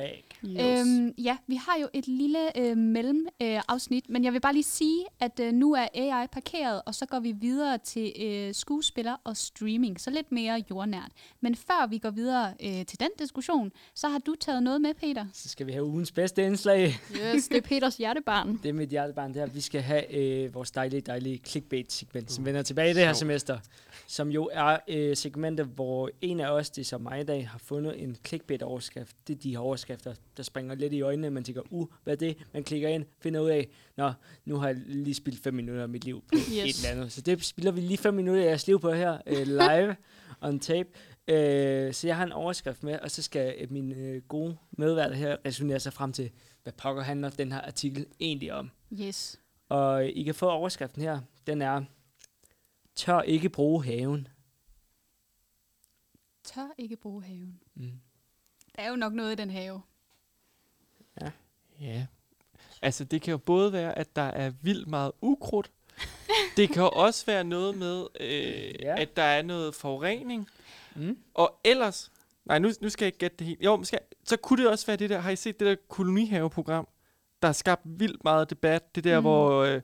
Yes. 0.44 0.86
Øhm, 0.86 1.14
ja, 1.18 1.36
vi 1.46 1.54
har 1.54 1.78
jo 1.80 1.88
et 1.92 2.08
lille 2.08 2.58
øh, 2.58 2.76
mellem 2.76 3.26
øh, 3.42 3.60
afsnit, 3.68 4.08
men 4.08 4.24
jeg 4.24 4.32
vil 4.32 4.40
bare 4.40 4.52
lige 4.52 4.64
sige, 4.64 5.04
at 5.20 5.40
øh, 5.40 5.52
nu 5.52 5.74
er 5.74 5.86
AI 5.94 6.26
parkeret, 6.32 6.82
og 6.86 6.94
så 6.94 7.06
går 7.06 7.20
vi 7.20 7.32
videre 7.32 7.78
til 7.78 8.12
øh, 8.22 8.54
skuespiller 8.54 9.16
og 9.24 9.36
streaming, 9.36 10.00
så 10.00 10.10
lidt 10.10 10.32
mere 10.32 10.64
jordnært. 10.70 11.10
Men 11.40 11.54
før 11.54 11.86
vi 11.86 11.98
går 11.98 12.10
videre 12.10 12.54
øh, 12.62 12.86
til 12.86 13.00
den 13.00 13.08
diskussion, 13.18 13.72
så 13.94 14.08
har 14.08 14.18
du 14.18 14.34
taget 14.40 14.62
noget 14.62 14.80
med, 14.80 14.94
Peter. 14.94 15.26
Så 15.32 15.48
skal 15.48 15.66
vi 15.66 15.72
have 15.72 15.84
ugens 15.84 16.12
bedste 16.12 16.44
indslag. 16.44 16.98
yes, 17.34 17.48
det 17.48 17.56
er 17.56 17.60
Peters 17.60 17.96
hjertebarn. 17.96 18.56
Det 18.62 18.68
er 18.68 18.72
mit 18.72 18.88
hjertebarn 18.88 19.34
der. 19.34 19.46
Vi 19.46 19.60
skal 19.60 19.80
have 19.80 20.14
øh, 20.14 20.54
vores 20.54 20.70
dejlige, 20.70 21.00
dejlige 21.00 21.40
clickbait-segment, 21.46 22.32
som 22.32 22.44
vender 22.44 22.62
tilbage 22.62 22.90
i 22.90 22.94
det 22.94 23.02
her. 23.02 23.12
Semester. 23.18 23.58
Som 24.06 24.28
jo 24.28 24.50
er 24.52 24.78
øh, 24.88 25.16
segmentet, 25.16 25.66
hvor 25.66 26.10
en 26.20 26.40
af 26.40 26.50
os, 26.50 26.70
det 26.70 26.82
er 26.82 26.84
som 26.86 27.00
mig 27.00 27.20
i 27.20 27.24
dag, 27.24 27.48
har 27.48 27.58
fundet 27.58 28.02
en 28.02 28.16
clickbait-overskrift. 28.26 29.16
Det 29.28 29.34
er 29.36 29.38
de 29.40 29.50
her 29.50 29.58
overskrifter, 29.58 30.14
der 30.36 30.42
springer 30.42 30.74
lidt 30.74 30.92
i 30.92 31.00
øjnene. 31.02 31.30
Man 31.30 31.44
tænker, 31.44 31.62
uh, 31.70 31.88
hvad 32.04 32.12
er 32.14 32.18
det? 32.18 32.36
Man 32.52 32.64
klikker 32.64 32.88
ind, 32.88 33.04
finder 33.20 33.40
ud 33.40 33.48
af, 33.48 33.68
nå, 33.96 34.12
nu 34.44 34.56
har 34.56 34.66
jeg 34.68 34.76
lige 34.86 35.14
spildt 35.14 35.42
fem 35.42 35.54
minutter 35.54 35.82
af 35.82 35.88
mit 35.88 36.04
liv 36.04 36.22
på 36.28 36.34
Yes. 36.34 36.48
et 36.48 36.86
eller 36.86 36.96
andet. 36.98 37.12
Så 37.12 37.20
det 37.20 37.44
spiller 37.44 37.72
vi 37.72 37.80
lige 37.80 37.98
fem 37.98 38.14
minutter 38.14 38.42
af 38.42 38.46
jeres 38.46 38.66
liv 38.66 38.80
på 38.80 38.92
her, 38.92 39.18
øh, 39.26 39.46
live 39.46 39.96
on 40.40 40.58
tape. 40.58 40.88
Øh, 41.28 41.92
så 41.94 42.06
jeg 42.06 42.16
har 42.16 42.24
en 42.24 42.32
overskrift 42.32 42.82
med, 42.82 42.98
og 42.98 43.10
så 43.10 43.22
skal 43.22 43.54
øh, 43.58 43.72
min 43.72 43.92
øh, 43.92 44.22
gode 44.22 44.56
medværter 44.78 45.14
her 45.14 45.36
resonere 45.46 45.80
sig 45.80 45.92
frem 45.92 46.12
til, 46.12 46.30
hvad 46.62 46.72
pokker 46.72 47.02
handler 47.02 47.30
den 47.30 47.52
her 47.52 47.60
artikel 47.60 48.06
egentlig 48.20 48.52
om. 48.52 48.70
Yes. 49.00 49.40
Og 49.68 50.06
I 50.06 50.22
kan 50.22 50.34
få 50.34 50.48
overskriften 50.50 51.02
her. 51.02 51.20
Den 51.46 51.62
er, 51.62 51.82
tør 52.96 53.20
ikke 53.20 53.48
bruge 53.48 53.84
haven. 53.84 54.28
Tør 56.44 56.68
ikke 56.78 56.96
bruge 56.96 57.22
haven. 57.24 57.62
Mm. 57.74 58.00
Der 58.76 58.82
er 58.82 58.90
jo 58.90 58.96
nok 58.96 59.12
noget 59.12 59.32
i 59.32 59.34
den 59.34 59.50
have. 59.50 59.82
Ja. 61.80 62.06
Altså, 62.82 63.04
det 63.04 63.22
kan 63.22 63.30
jo 63.30 63.38
både 63.38 63.72
være, 63.72 63.98
at 63.98 64.16
der 64.16 64.22
er 64.22 64.52
vildt 64.62 64.88
meget 64.88 65.12
ukrudt. 65.20 65.70
det 66.56 66.68
kan 66.68 66.82
jo 66.82 66.88
også 66.88 67.26
være 67.26 67.44
noget 67.44 67.76
med, 67.76 68.06
øh, 68.20 68.28
Ja. 68.30 68.70
ja. 68.80 69.00
at 69.00 69.16
der 69.16 69.22
er 69.22 69.42
noget 69.42 69.74
forurening. 69.74 70.48
Mm. 70.94 71.18
Og 71.34 71.60
ellers... 71.64 72.12
Nej, 72.44 72.58
nu, 72.58 72.70
nu 72.80 72.88
skal 72.88 73.04
jeg 73.04 73.08
ikke 73.08 73.18
gætte 73.18 73.36
det 73.36 73.46
helt. 73.46 73.64
Jo, 73.64 73.76
måske, 73.76 73.98
så 74.24 74.36
kunne 74.36 74.62
det 74.62 74.70
også 74.70 74.86
være 74.86 74.96
det 74.96 75.10
der... 75.10 75.18
Har 75.18 75.30
I 75.30 75.36
set 75.36 75.60
det 75.60 75.66
der 75.66 75.74
kolonihaveprogram, 75.88 76.88
der 77.42 77.48
har 77.48 77.52
skabt 77.52 77.82
vildt 77.84 78.24
meget 78.24 78.50
debat? 78.50 78.94
Det 78.94 79.04
der, 79.04 79.20
mm. 79.20 79.24
hvor... 79.24 79.62
Øh, 79.62 79.80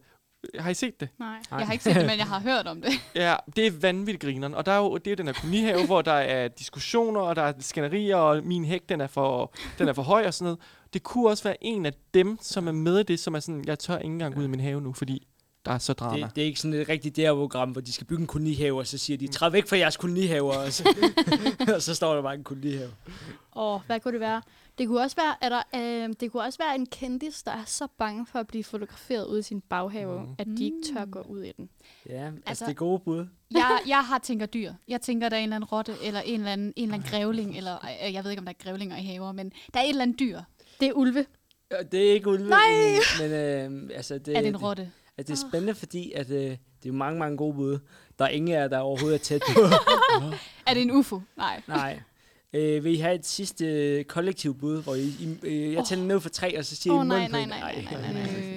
har 0.59 0.71
I 0.71 0.75
set 0.75 1.01
det? 1.01 1.09
Nej. 1.19 1.29
Nej. 1.51 1.59
Jeg 1.59 1.67
har 1.67 1.73
ikke 1.73 1.85
set 1.85 1.95
det, 1.95 2.07
men 2.07 2.19
jeg 2.19 2.27
har 2.27 2.41
hørt 2.41 2.67
om 2.67 2.83
det. 2.83 2.91
Ja, 3.15 3.37
det 3.57 3.67
er 3.67 3.71
vanvittigt 3.81 4.23
grineren. 4.23 4.55
Og 4.55 4.67
der 4.67 4.73
er 4.73 4.79
jo, 4.79 4.97
det 4.97 5.07
er 5.07 5.11
jo 5.11 5.15
den 5.17 5.27
her 5.27 5.35
kolonihave, 5.35 5.87
hvor 5.87 6.03
der 6.03 6.13
er 6.13 6.49
diskussioner, 6.49 7.21
og 7.21 7.37
der 7.37 7.43
er 7.43 7.53
skænderier, 7.61 8.17
og 8.17 8.45
min 8.45 8.65
hæk, 8.65 8.89
den 8.89 9.01
er, 9.01 9.07
for, 9.07 9.53
den 9.79 9.89
er 9.89 9.93
for 9.93 10.03
høj 10.03 10.27
og 10.27 10.35
sådan 10.35 10.45
noget. 10.45 10.59
Det 10.93 11.03
kunne 11.03 11.29
også 11.29 11.45
være 11.45 11.57
en 11.61 11.87
af 11.87 11.93
dem, 12.15 12.39
som 12.41 12.69
er 12.69 12.73
med 12.73 12.99
i 12.99 13.03
det, 13.03 13.21
som 13.21 13.35
er 13.35 13.41
sådan, 13.41 13.65
jeg 13.67 13.79
tør 13.79 13.99
ikke 13.99 14.13
engang 14.13 14.35
gå 14.35 14.41
ud 14.41 14.45
i 14.45 14.49
min 14.49 14.61
have 14.61 14.81
nu, 14.81 14.93
fordi 14.93 15.27
der 15.65 15.73
er 15.73 15.79
så 15.79 15.93
drama. 15.93 16.27
Det, 16.27 16.37
det 16.37 16.43
er 16.43 16.47
ikke 16.47 16.61
sådan 16.61 16.81
et 16.81 16.89
rigtigt 16.89 17.17
DR-program, 17.17 17.71
hvor 17.71 17.81
de 17.81 17.93
skal 17.93 18.07
bygge 18.07 18.21
en 18.21 18.27
kolonihave, 18.27 18.79
og 18.79 18.87
så 18.87 18.99
siger 18.99 19.17
de, 19.17 19.27
træd 19.29 19.51
væk 19.51 19.67
fra 19.69 19.77
jeres 19.77 19.97
kolonihaver, 19.97 20.55
og 20.57 20.73
så, 20.73 20.89
og 21.75 21.83
så 21.83 21.95
står 21.95 22.15
der 22.15 22.23
bare 22.23 22.35
en 22.35 22.45
kolonihave. 22.45 22.91
Og 23.51 23.81
hvad 23.87 24.01
kunne 24.01 24.13
det 24.13 24.21
være? 24.21 24.43
Det 24.79 24.89
kunne 24.89 25.01
også 25.01 25.17
være, 25.17 25.35
at 25.45 25.53
der, 25.53 25.63
øh, 26.09 26.15
det 26.21 26.33
kunne 26.33 26.43
også 26.43 26.59
være 26.59 26.75
en 26.75 26.87
kendis, 26.87 27.43
der 27.43 27.51
er 27.53 27.65
så 27.67 27.87
bange 27.99 28.27
for 28.27 28.39
at 28.39 28.47
blive 28.47 28.65
fotograferet 28.65 29.27
ude 29.27 29.39
i 29.39 29.43
sin 29.43 29.61
baghave, 29.61 30.21
Mm. 30.23 30.27
at 30.39 30.47
de 30.47 30.65
ikke 30.65 30.77
tør 30.95 31.05
gå 31.05 31.21
ud 31.21 31.43
i 31.43 31.53
den. 31.57 31.69
Ja, 32.09 32.25
altså, 32.27 32.41
Altså- 32.47 32.65
det 32.65 32.71
er 32.71 32.75
gode 32.75 32.99
bud. 32.99 33.27
Jeg, 33.51 33.79
jeg 33.87 34.05
har 34.05 34.19
tænker 34.19 34.47
dyr. 34.47 34.73
Jeg 34.89 35.01
tænker, 35.01 35.29
der 35.29 35.37
er 35.37 35.41
en 35.41 35.45
eller 35.45 35.57
anden 35.57 35.69
rotte, 35.69 35.95
eller 36.05 36.21
en 36.21 36.41
eller 36.41 36.53
anden, 36.53 36.73
en 36.77 36.83
eller 36.83 36.95
anden 36.95 37.11
grævling, 37.11 37.57
eller 37.57 37.77
øh, 38.07 38.13
jeg 38.15 38.25
ved 38.25 38.31
ikke, 38.31 38.41
om 38.41 38.45
der 38.47 38.53
er 38.59 38.65
grævlinger 38.65 38.97
i 38.97 39.03
haver, 39.03 39.33
men 39.33 39.53
der 39.75 39.81
er 39.81 39.85
et 39.85 39.89
eller 39.89 40.03
andet 40.03 40.19
dyr. 40.21 40.41
Det 40.81 40.89
er 40.89 40.93
ulve. 40.93 41.27
Ja, 41.71 41.77
Det 41.93 42.09
er 42.09 42.13
ikke 42.13 42.29
ulve, 42.31 42.49
Nej! 42.49 42.59
men, 43.21 43.31
men 43.31 43.41
øh, 43.89 43.91
altså, 43.97 44.19
det, 44.19 44.37
er 44.37 44.41
det 44.41 44.49
en 44.49 44.55
det, 44.55 44.63
rotte? 44.63 44.91
At 45.19 45.27
det 45.29 45.33
er 45.33 45.49
spændende, 45.51 45.75
fordi 45.75 46.13
at, 46.13 46.31
øh, 46.31 46.37
det 46.37 46.51
er 46.51 46.57
jo 46.87 46.93
mange, 46.93 47.19
mange 47.19 47.37
gode 47.37 47.55
bud. 47.55 47.79
Der 48.19 48.25
er 48.25 48.29
ingen 48.29 48.55
af 48.57 48.61
jer, 48.61 48.69
der 48.69 48.79
overhovedet 48.79 49.21
er 49.21 49.25
tæt 49.25 49.43
på. 49.55 49.61
Er 50.67 50.75
det 50.75 50.83
en 50.83 50.91
ufo? 50.91 51.21
Nej. 51.37 51.63
Nej. 51.69 52.01
Øh, 52.53 52.85
vil 52.85 52.93
I 52.93 52.97
have 52.97 53.15
et 53.15 53.27
sidste 53.27 53.67
øh, 53.67 54.05
kollektiv 54.05 54.59
bud, 54.59 54.83
hvor 54.83 54.95
I, 54.95 55.01
I 55.03 55.37
øh, 55.43 55.73
jeg 55.73 55.85
tæller 55.85 56.05
ned 56.05 56.21
for 56.21 56.29
tre, 56.29 56.59
og 56.59 56.65
så 56.65 56.77
siger 56.77 56.95
Åh, 56.95 57.05
I 57.05 57.09
nej, 57.09 57.17
munden 57.19 57.31
på 57.31 57.37
nej, 57.37 57.43
en? 57.43 57.49
nej, 57.49 57.83
nej, 57.93 58.13
nej, 58.13 58.13
nej, 58.13 58.33
nej. 58.33 58.49
Øh, 58.49 58.53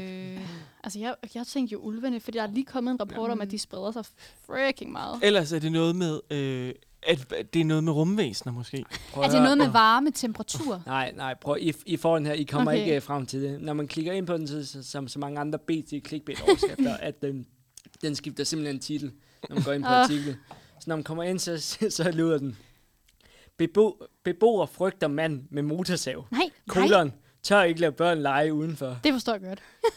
Altså, 0.83 0.99
jeg, 0.99 1.15
jeg 1.35 1.47
tænkte 1.47 1.73
jo 1.73 1.79
ulvene, 1.79 2.19
fordi 2.19 2.37
der 2.37 2.43
er 2.43 2.51
lige 2.51 2.65
kommet 2.65 2.91
en 2.91 2.99
rapport 2.99 3.31
om, 3.31 3.41
at 3.41 3.51
de 3.51 3.59
spreder 3.59 3.91
sig 3.91 4.05
freaking 4.47 4.91
meget. 4.91 5.19
Ellers 5.23 5.51
er 5.51 5.59
det 5.59 5.71
noget 5.71 5.95
med, 5.95 6.19
øh, 6.31 6.73
at 7.07 7.53
det 7.53 7.61
er 7.61 7.65
noget 7.65 7.83
med 7.83 7.93
rumvæsener 7.93 8.53
måske. 8.53 8.85
Prøv 9.11 9.23
er 9.23 9.29
det 9.29 9.41
noget 9.41 9.57
med 9.57 9.69
varme, 9.69 10.11
temperatur? 10.11 10.81
Nej, 10.85 11.11
nej, 11.15 11.35
prøv, 11.41 11.57
I, 11.59 11.73
I 11.85 11.97
får 11.97 12.15
den 12.15 12.25
her, 12.25 12.33
I 12.33 12.43
kommer 12.43 12.71
Okay. 12.71 12.81
ikke 12.81 12.97
uh, 12.97 13.03
frem 13.03 13.25
til 13.25 13.41
det. 13.41 13.61
Når 13.61 13.73
man 13.73 13.87
klikker 13.87 14.13
ind 14.13 14.27
på 14.27 14.37
den, 14.37 14.47
så, 14.47 14.65
så, 14.65 14.83
som 14.83 15.07
så 15.07 15.19
mange 15.19 15.39
andre 15.39 15.59
BT 15.59 16.07
clickbait 16.07 16.41
overskrifter, 16.41 16.97
at 17.09 17.21
den, 17.21 17.47
den 18.01 18.15
skifter 18.15 18.43
simpelthen 18.43 18.79
titel, 18.79 19.11
når 19.49 19.55
man 19.55 19.63
går 19.63 19.71
ind 19.73 19.83
på 19.83 19.89
Ah. 19.89 20.03
artiklen. 20.03 20.35
Så 20.79 20.83
når 20.87 20.95
man 20.95 21.03
kommer 21.03 21.23
ind, 21.23 21.39
så, 21.39 21.57
så 21.89 22.11
lyder 22.11 22.37
den. 22.37 22.57
Bebo, 23.57 24.03
beboer 24.23 24.65
frygter 24.65 25.07
mand 25.07 25.43
med 25.51 25.63
motorsav. 25.63 26.25
Nej, 26.31 26.39
nej. 26.39 26.49
Kolon. 26.67 27.13
Tør 27.43 27.61
ikke 27.63 27.81
lade 27.81 27.91
børn 27.91 28.17
lege 28.17 28.53
udenfor. 28.53 28.97
Det 29.03 29.13
forstår 29.13 29.33
jeg 29.33 29.41
godt. 29.41 29.59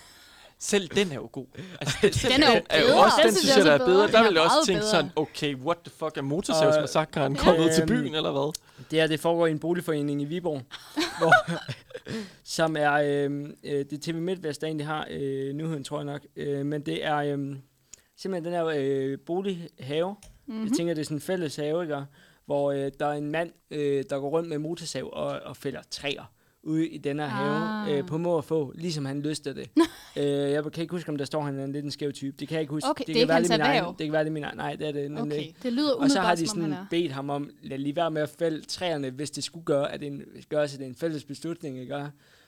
Selv 0.60 0.88
den 0.88 1.10
er 1.12 1.14
jo 1.14 1.28
god. 1.32 1.46
Altså, 1.80 1.96
selv 2.12 2.32
Den 2.34 2.42
er 2.42 2.54
jo 2.56 2.60
er 2.70 2.80
jo 2.80 2.86
bedre. 2.86 3.04
også, 3.04 3.16
Den 3.22 3.26
den 3.28 3.36
synes 3.36 3.56
jeg 3.56 3.64
jeg, 3.66 3.72
er 3.72 3.78
der 3.78 3.84
er 3.84 3.86
bedre. 3.88 4.06
bedre. 4.08 4.12
Der 4.12 4.16
Den 4.18 4.24
er 4.24 4.28
vil 4.28 4.34
jeg 4.34 4.42
også 4.42 4.66
tænke 4.66 4.78
bedre. 4.80 4.90
sådan, 4.90 5.10
okay, 5.16 5.54
what 5.54 5.76
the 5.84 5.90
fuck, 5.98 6.16
er 6.16 6.22
motorsavsmassakren 6.22 7.34
kommet 7.36 7.74
til 7.74 7.86
byen, 7.86 8.14
eller 8.14 8.32
hvad? 8.32 8.52
Det 8.90 9.00
her, 9.00 9.06
det 9.06 9.20
foregår 9.20 9.46
i 9.46 9.50
en 9.50 9.58
boligforening 9.58 10.22
i 10.22 10.24
Viborg, 10.24 10.62
hvor, 11.18 11.32
som 12.44 12.76
er, 12.78 12.92
øh, 12.92 13.48
øh, 13.64 13.84
det 13.90 13.92
er 13.92 13.98
TV 14.02 14.14
MidtVest, 14.14 14.60
der 14.60 14.66
egentlig 14.66 14.86
har 14.86 15.06
øh, 15.10 15.52
nyheden, 15.52 15.84
tror 15.84 15.98
jeg 15.98 16.04
nok. 16.04 16.20
Øh, 16.36 16.66
men 16.66 16.80
det 16.86 17.04
er 17.06 17.16
øh, 17.16 17.56
simpelthen 18.16 18.44
den 18.44 18.52
her 18.52 18.64
øh, 18.76 19.18
bolighave. 19.26 20.16
Mm-hmm. 20.46 20.64
Jeg 20.64 20.72
tænker, 20.76 20.94
det 20.94 21.00
er 21.00 21.04
sådan 21.04 21.16
en 21.16 21.20
fælles 21.20 21.56
have, 21.56 21.82
ikke? 21.82 21.96
hvor 22.46 22.72
øh, 22.72 22.90
der 23.00 23.06
er 23.06 23.12
en 23.12 23.30
mand, 23.30 23.50
øh, 23.70 24.04
der 24.10 24.18
går 24.18 24.28
rundt 24.28 24.48
med 24.48 24.58
motorsav 24.58 25.10
og, 25.12 25.26
og 25.44 25.56
fælder 25.56 25.80
træer 25.90 26.32
ude 26.68 26.88
i 26.88 26.98
den 26.98 27.18
her 27.18 27.26
have, 27.26 27.90
Ah. 27.92 27.98
øh, 27.98 28.06
på 28.06 28.18
må 28.18 28.30
og 28.32 28.44
få, 28.44 28.72
ligesom 28.74 29.04
han 29.04 29.20
lyster 29.22 29.52
det. 29.52 29.70
øh, 30.16 30.24
jeg 30.24 30.64
kan 30.72 30.82
ikke 30.82 30.92
huske, 30.92 31.08
om 31.10 31.16
der 31.18 31.24
står, 31.24 31.42
han 31.42 31.58
er 31.58 31.64
en 31.64 31.72
lidt 31.72 31.84
en 31.84 31.90
skæv 31.90 32.12
type. 32.12 32.36
Det 32.40 32.48
kan 32.48 32.54
jeg 32.54 32.60
ikke 32.60 32.70
huske. 32.70 32.88
Okay, 32.90 33.04
det 33.06 33.10
er 33.10 33.14
kan 33.14 33.20
ikke 33.20 33.28
være, 33.28 33.42
det 33.42 33.50
min 33.50 33.60
egen-. 33.60 33.84
Det 33.98 34.06
kan 34.06 34.12
være, 34.12 34.24
det 34.24 34.32
min 34.32 34.44
egen. 34.44 34.56
Nej, 34.56 34.74
det 34.76 34.88
er 34.88 34.92
det 34.92 35.10
nemlig 35.10 35.22
Okay. 35.22 35.38
ikke. 35.46 35.54
Det 35.62 35.72
lyder 35.72 35.92
Og 35.94 36.10
så 36.10 36.20
har 36.20 36.34
de 36.34 36.40
han 36.40 36.46
sådan 36.46 36.74
bedt 36.90 37.12
ham 37.12 37.30
om, 37.30 37.50
lad 37.62 37.78
lige 37.78 37.96
være 37.96 38.10
med 38.10 38.22
at 38.22 38.28
fælde 38.38 38.60
træerne, 38.66 39.10
hvis 39.10 39.30
det 39.30 39.44
skulle 39.44 39.64
gøre, 39.64 39.92
at 39.92 40.00
det 40.00 40.06
en, 40.06 40.22
gøre, 40.48 40.68
så 40.68 40.76
det 40.76 40.84
er 40.84 40.88
en 40.88 40.94
fælles 40.94 41.24
beslutning, 41.24 41.78
ikke? 41.80 42.06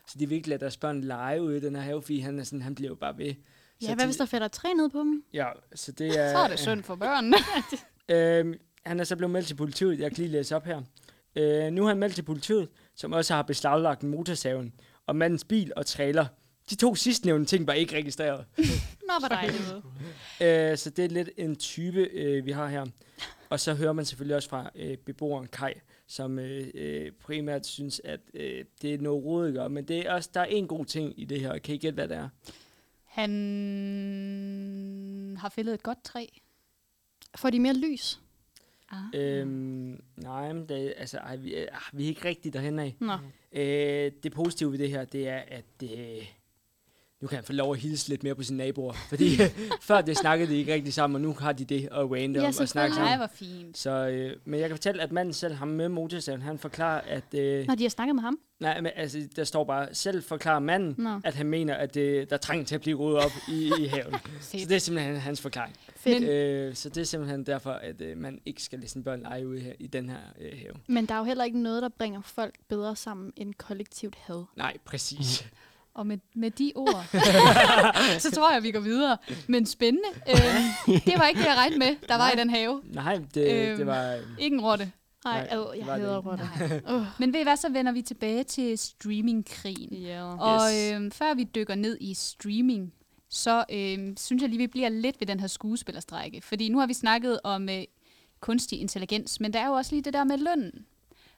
Så 0.09 0.17
de 0.19 0.29
vil 0.29 0.37
ikke 0.37 0.49
lade 0.49 0.61
deres 0.61 0.77
børn 0.77 1.01
lege 1.01 1.43
ude 1.43 1.57
i 1.57 1.61
den 1.61 1.75
her 1.77 1.83
have, 1.83 2.03
fordi 2.03 2.19
han, 2.21 2.39
er 2.39 2.45
sådan, 2.45 2.63
han 2.63 2.75
bliver 2.75 2.89
jo 2.89 2.95
bare 2.95 3.19
ved. 3.19 3.27
Ja, 3.27 3.35
Så 3.81 3.87
hvad 3.87 3.97
de- 3.97 4.05
hvis 4.07 4.17
der 4.17 4.25
falder 4.27 4.49
træ 4.49 4.69
ned 4.77 4.89
på 4.91 4.99
dem? 4.99 5.25
Ja, 5.35 5.47
så 5.75 5.93
det 5.93 6.07
er... 6.19 6.33
Så 6.33 6.39
er 6.39 6.49
det 6.49 6.59
synd 6.59 6.83
for 6.83 6.95
børnene. 6.95 7.37
Øhm, 8.09 8.55
han 8.87 9.01
er 9.01 9.05
så 9.05 9.17
blevet 9.17 9.31
meldt 9.33 9.47
til 9.47 9.55
politiet. 9.55 10.01
Jeg 10.01 10.11
kan 10.11 10.17
lige 10.17 10.29
læse 10.33 10.57
op 10.57 10.65
her. 10.65 10.83
Øh, 11.37 11.73
nu 11.73 11.85
er 11.85 11.89
han 11.89 11.99
meldt 11.99 12.15
til 12.15 12.23
politiet, 12.23 12.69
som 13.01 13.13
også 13.13 13.35
har 13.35 13.43
beslaglagt 13.43 14.03
motorsaven 14.03 14.73
og 15.07 15.17
mandens 15.17 15.45
bil 15.45 15.73
og 15.77 15.87
trailer. 15.87 16.27
De 16.71 16.75
to 16.75 16.95
sidstnævnte 16.95 17.51
ting 17.51 17.67
var 17.67 17.73
ikke 17.73 17.97
registreret. 17.97 18.45
Nå, 19.09 19.13
hvor 19.19 19.29
dejligt. 19.29 19.75
Øh, 20.43 20.79
så 20.79 20.91
det 20.91 21.05
er 21.05 21.09
lidt 21.09 21.31
en 21.37 21.57
type, 21.57 22.01
øh, 22.01 22.47
vi 22.47 22.51
har 22.53 22.69
her. 22.69 22.87
Og 23.51 23.61
så 23.61 23.75
hører 23.75 23.93
man 23.93 24.05
selvfølgelig 24.05 24.37
også 24.37 24.49
fra 24.49 24.71
øh, 24.75 24.97
beboeren 24.97 25.47
Kai, 25.47 25.73
som 26.07 26.39
øh, 26.39 26.67
øh, 26.75 27.13
primært 27.13 27.67
synes, 27.67 28.01
at 28.05 28.21
øh, 28.35 28.65
det 28.83 28.95
er 28.95 28.99
noget 28.99 29.25
rodigere. 29.25 29.71
Men 29.71 29.85
det 29.85 30.07
er 30.07 30.13
også, 30.13 30.31
der 30.35 30.41
er 30.41 30.45
en 30.45 30.67
god 30.67 30.85
ting 30.85 31.21
i 31.21 31.25
det 31.25 31.41
her. 31.41 31.59
Kan 31.59 31.75
I 31.75 31.79
gætte, 31.79 31.95
hvad 31.95 32.09
det 32.09 32.17
er? 32.17 32.29
Han 33.05 33.31
har 35.41 35.49
fældet 35.49 35.75
et 35.75 35.83
godt 35.83 36.05
træ. 36.05 36.27
Får 37.37 37.51
de 37.51 37.61
mere 37.61 37.75
lys? 37.75 38.21
Ah. 38.91 39.21
Øhm, 39.21 40.01
nej, 40.17 40.53
men 40.53 40.69
det, 40.69 40.95
altså, 40.97 41.19
ej, 41.19 41.37
vi, 41.37 41.55
er, 41.55 41.67
ah, 41.73 41.99
vi 41.99 42.05
er 42.05 42.09
ikke 42.09 42.25
rigtig 42.25 42.53
derhen 42.53 42.79
af. 42.79 42.97
Nå. 43.01 43.13
Øh, 43.53 44.13
det 44.23 44.33
positive 44.33 44.73
ved 44.73 44.79
det 44.79 44.91
her, 44.91 45.05
det 45.05 45.29
er, 45.29 45.43
at 45.49 45.65
øh, 45.83 46.27
nu 47.21 47.29
kan 47.29 47.37
han 47.37 47.45
få 47.45 47.53
lov 47.53 47.73
at 47.73 47.79
hilse 47.79 48.09
lidt 48.09 48.23
mere 48.23 48.35
på 48.35 48.43
sine 48.43 48.59
naboer. 48.59 48.93
Fordi 49.09 49.37
før 49.89 50.01
det 50.01 50.17
snakkede 50.17 50.51
de 50.53 50.57
ikke 50.59 50.75
rigtig 50.75 50.95
sammen, 50.95 51.15
og 51.15 51.21
nu 51.21 51.35
har 51.41 51.53
de 51.53 51.65
det 51.65 51.89
og 51.89 52.11
random 52.13 52.43
Ja, 52.43 52.49
og 52.49 52.69
snakke 52.69 52.95
sammen. 52.95 53.17
hvor 53.19 53.31
fint. 53.35 53.79
Så, 53.79 53.91
øh, 54.09 54.37
men 54.45 54.61
jeg 54.61 54.69
kan 54.69 54.77
fortælle, 54.77 55.03
at 55.03 55.13
manden 55.13 55.35
selv, 55.35 55.55
ham 55.55 55.69
med 55.69 55.89
motorsaven, 55.89 56.43
han 56.43 56.59
forklarer, 56.59 57.01
at... 57.01 57.35
Øh, 57.35 57.67
Når 57.67 57.75
de 57.75 57.83
har 57.85 57.91
snakket 57.91 58.15
med 58.15 58.23
ham? 58.23 58.39
nej, 58.61 58.81
men 58.81 58.93
altså, 58.97 59.29
der 59.37 59.45
står 59.45 59.65
bare, 59.65 59.89
selv 59.95 60.23
forklarer 60.23 60.59
manden, 60.59 60.95
Nå. 60.99 61.21
at 61.25 61.35
han 61.35 61.47
mener, 61.47 61.75
at 61.75 61.97
øh, 61.97 62.27
der 62.31 62.37
trænger 62.37 62.65
til 62.65 62.75
at 62.75 62.81
blive 62.81 62.99
rodet 62.99 63.19
op 63.25 63.31
i, 63.49 63.73
i 63.81 63.87
haven. 63.87 64.15
så 64.41 64.57
det 64.69 64.73
er 64.73 64.79
simpelthen 64.79 65.17
hans 65.17 65.41
forklaring. 65.41 65.77
Fedt. 65.97 66.25
Øh, 66.25 66.75
så 66.75 66.89
det 66.89 67.01
er 67.01 67.05
simpelthen 67.05 67.47
derfor, 67.47 67.71
at 67.73 68.01
øh, 68.01 68.17
man 68.17 68.41
ikke 68.47 68.63
skal 68.63 68.79
lade 68.79 68.91
sine 68.91 69.05
børn 69.05 69.21
lege 69.23 69.49
ude 69.49 69.61
her, 69.61 69.73
i 69.79 69.87
den 69.87 70.09
her 70.09 70.19
øh, 70.41 70.59
have. 70.59 70.75
Men 70.87 71.07
der 71.07 71.15
er 71.15 71.19
jo 71.19 71.25
heller 71.25 71.45
ikke 71.45 71.59
noget, 71.63 71.83
der 71.83 71.89
bringer 71.99 72.21
folk 72.21 72.55
bedre 72.69 72.97
sammen 72.97 73.33
end 73.37 73.55
kollektivt 73.55 74.15
had. 74.27 74.45
Nej, 74.57 74.77
præcis. 74.85 75.47
Og 75.95 76.07
med, 76.07 76.19
med 76.35 76.51
de 76.51 76.73
ord, 76.75 77.05
så 78.25 78.31
tror 78.31 78.53
jeg, 78.53 78.63
vi 78.63 78.71
går 78.71 78.81
videre. 78.81 79.17
Men 79.47 79.67
spændende. 79.67 80.09
Øhm, 80.29 81.01
det 81.01 81.15
var 81.19 81.27
ikke 81.27 81.41
det, 81.41 81.47
jeg 81.47 81.57
regnede 81.57 81.79
med, 81.79 81.97
der 82.09 82.17
var 82.17 82.31
i 82.31 82.37
den 82.37 82.51
have. 82.51 82.83
Nej, 82.85 83.21
det, 83.35 83.69
Øhm, 83.69 83.77
det 83.79 83.87
var... 83.87 84.13
Øh, 84.15 84.23
Ikke 84.39 84.55
en 84.55 84.61
rotte. 84.61 84.93
Nej, 85.25 85.35
Nej, 85.35 85.43
det 85.43 85.79
jeg 85.79 85.87
var 85.87 85.95
det 85.97 86.03
hader 86.03 86.19
rotter. 86.19 86.97
Uh. 86.97 87.07
Men 87.21 87.33
ved 87.33 87.41
I 87.41 87.43
hvad, 87.43 87.57
så 87.57 87.69
vender 87.69 87.93
vi 87.93 88.03
tilbage 88.03 88.45
til 88.45 88.79
streamingkrigen. 88.79 89.95
Ja. 89.95 90.23
Og 90.25 90.61
Yes. 90.73 90.93
øhm, 90.93 91.11
før 91.11 91.35
vi 91.35 91.45
dykker 91.45 91.75
ned 91.75 91.99
i 92.01 92.15
streaming, 92.15 92.93
så 93.31 93.65
øhm, 93.73 94.17
synes 94.17 94.41
jeg 94.43 94.49
lige, 94.49 94.59
vi 94.59 94.67
bliver 94.67 94.89
lidt 94.89 95.17
ved 95.21 95.27
den 95.27 95.41
her 95.41 95.47
skuespillerstrække. 95.47 96.41
Fordi 96.43 96.69
nu 96.69 96.79
har 96.79 96.87
vi 96.87 96.95
snakket 96.95 97.41
om 97.45 97.69
øh, 97.69 97.83
kunstig 98.41 98.81
intelligens, 98.81 99.41
men 99.41 99.53
der 99.53 99.61
er 99.61 99.67
jo 99.67 99.73
også 99.73 99.93
lige 99.95 100.03
det 100.03 100.13
der 100.15 100.25
med 100.25 100.39
lønnen. 100.39 100.87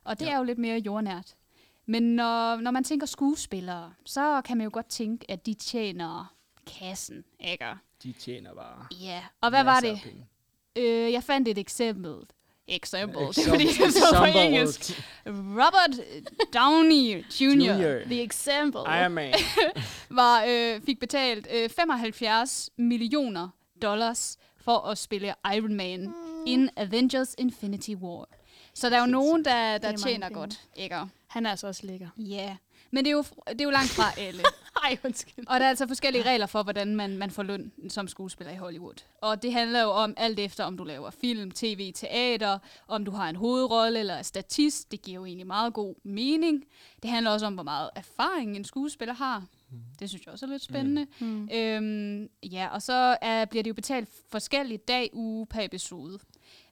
Og 0.05 0.21
det 0.21 0.27
ja. 0.27 0.33
er 0.33 0.37
jo 0.39 0.45
lidt 0.45 0.59
mere 0.59 0.79
jordnært. 0.79 1.35
Men 1.87 2.03
når, 2.03 2.57
når 2.57 2.71
man 2.71 2.85
tænker 2.85 3.07
skuespillere, 3.07 3.93
så 4.05 4.43
kan 4.45 4.57
man 4.57 4.65
jo 4.65 4.71
godt 4.73 4.87
tænke, 4.87 5.31
at 5.31 5.47
de 5.47 5.55
tjener 5.55 6.35
kassen, 6.67 7.25
ikke? 7.41 7.65
De 8.03 8.13
tjener 8.13 8.55
bare... 8.55 8.87
Ja, 9.01 9.23
og 9.41 9.51
hvad 9.51 9.65
var 9.65 9.81
det? 9.81 10.01
Øh, 10.77 11.13
jeg 11.13 11.23
fandt 11.23 11.49
et 11.49 11.59
eksempel. 11.59 12.15
Example. 12.69 13.27
Det 13.27 13.39
er 13.39 13.49
fordi, 13.49 13.67
det 13.67 13.93
står 13.93 14.19
på 14.19 14.39
engelsk. 14.39 15.03
Robert 15.27 16.01
Downey 16.55 17.25
Jr. 17.41 17.45
Junior. 17.45 18.05
The 18.05 18.23
example. 18.23 18.81
Iron 18.81 19.13
Man. 19.13 19.35
var, 20.11 20.45
øh, 20.49 20.81
fik 20.87 21.01
betalt 21.01 21.49
øh, 21.55 21.71
75 21.71 22.71
millioner 22.77 23.49
dollars 23.83 24.39
for 24.57 24.79
at 24.79 24.99
spille 24.99 25.35
Iron 25.57 25.75
Man 25.75 26.01
mm. 26.01 26.47
in 26.47 26.71
Avengers 26.77 27.35
Infinity 27.39 27.95
War. 27.95 28.29
Så 28.75 28.91
der 28.91 28.97
er 28.97 29.01
jo 29.01 29.07
nogen, 29.07 29.45
der, 29.45 29.79
der 29.79 29.97
tjener 29.97 30.29
godt, 30.29 30.61
ikke? 30.77 30.97
Han 31.33 31.47
er 31.47 31.51
altså 31.51 31.67
også 31.67 31.87
lækker. 31.87 32.09
Ja. 32.19 32.45
Yeah. 32.45 32.57
Men 32.91 33.05
det 33.05 33.11
er, 33.11 33.15
jo, 33.15 33.25
det 33.49 33.61
er 33.61 33.65
jo 33.65 33.71
langt 33.71 33.91
fra 33.91 34.05
alle. 34.27 34.43
Ej, 34.85 34.99
undskyld. 35.05 35.45
Og 35.49 35.61
der 35.61 35.67
er 35.67 35.69
altså 35.69 35.87
forskellige 35.87 36.23
regler 36.23 36.47
for, 36.47 36.63
hvordan 36.63 36.97
man, 36.97 37.19
man 37.19 37.31
får 37.31 37.43
løn 37.43 37.73
som 37.89 38.09
skuespiller 38.09 38.53
i 38.53 38.57
Hollywood. 38.57 39.05
Og 39.21 39.43
det 39.43 39.53
handler 39.53 39.83
jo 39.83 39.89
om 39.89 40.15
alt 40.17 40.39
efter, 40.39 40.65
om 40.65 40.77
du 40.77 40.85
laver 40.85 41.11
film, 41.11 41.51
tv, 41.51 41.93
teater, 41.93 42.59
om 42.89 43.05
du 43.05 43.11
har 43.11 43.29
en 43.29 43.37
hovedrolle 43.37 43.99
eller 43.99 44.15
er 44.15 44.23
statist. 44.23 44.93
Det 44.93 45.03
giver 45.03 45.15
jo 45.15 45.25
egentlig 45.25 45.47
meget 45.47 45.75
god 45.75 45.95
mening. 46.05 46.65
Det 47.03 47.11
handler 47.11 47.31
også 47.31 47.47
om, 47.47 47.55
hvor 47.55 47.63
meget 47.63 47.91
erfaring 47.97 48.57
en 48.57 48.65
skuespiller 48.65 49.15
har. 49.15 49.45
Det 49.99 50.09
synes 50.09 50.27
jeg 50.27 50.33
også 50.33 50.47
er 50.47 50.51
lidt 50.51 50.63
spændende. 50.63 51.07
Mm. 51.21 51.49
Øhm, 51.55 52.29
ja, 52.43 52.69
og 52.73 52.83
så 52.83 53.17
er, 53.23 53.45
bliver 53.45 53.63
det 53.63 53.69
jo 53.69 53.75
betalt 53.75 54.09
forskelligt 54.31 54.89
dag, 54.89 55.11
uge 55.13 55.47
per 55.47 55.63
episode. 55.63 56.19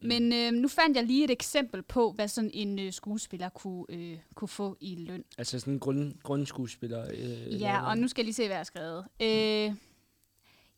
Men 0.03 0.33
øh, 0.33 0.53
nu 0.53 0.69
fandt 0.69 0.97
jeg 0.97 1.05
lige 1.05 1.25
et 1.25 1.31
eksempel 1.31 1.83
på, 1.83 2.13
hvad 2.13 2.29
sådan 2.29 2.51
en 2.55 2.79
øh, 2.79 2.93
skuespiller 2.93 3.49
kunne, 3.49 3.85
øh, 3.89 4.19
kunne 4.35 4.49
få 4.49 4.77
i 4.81 4.95
løn. 4.95 5.25
altså 5.39 5.59
sådan 5.61 5.73
en 5.75 5.81
grund, 5.81 6.15
grundskuespiller. 6.23 7.07
Øh, 7.15 7.61
Ja, 7.61 7.87
og 7.87 7.99
nu 7.99 8.09
skal 8.09 8.23
jeg 8.23 8.25
lige 8.25 8.35
se, 8.35 8.43
hvad 8.43 8.57
jeg 8.57 8.59
har 8.59 8.65
skrevet. 8.65 9.05
Øh, 9.23 9.75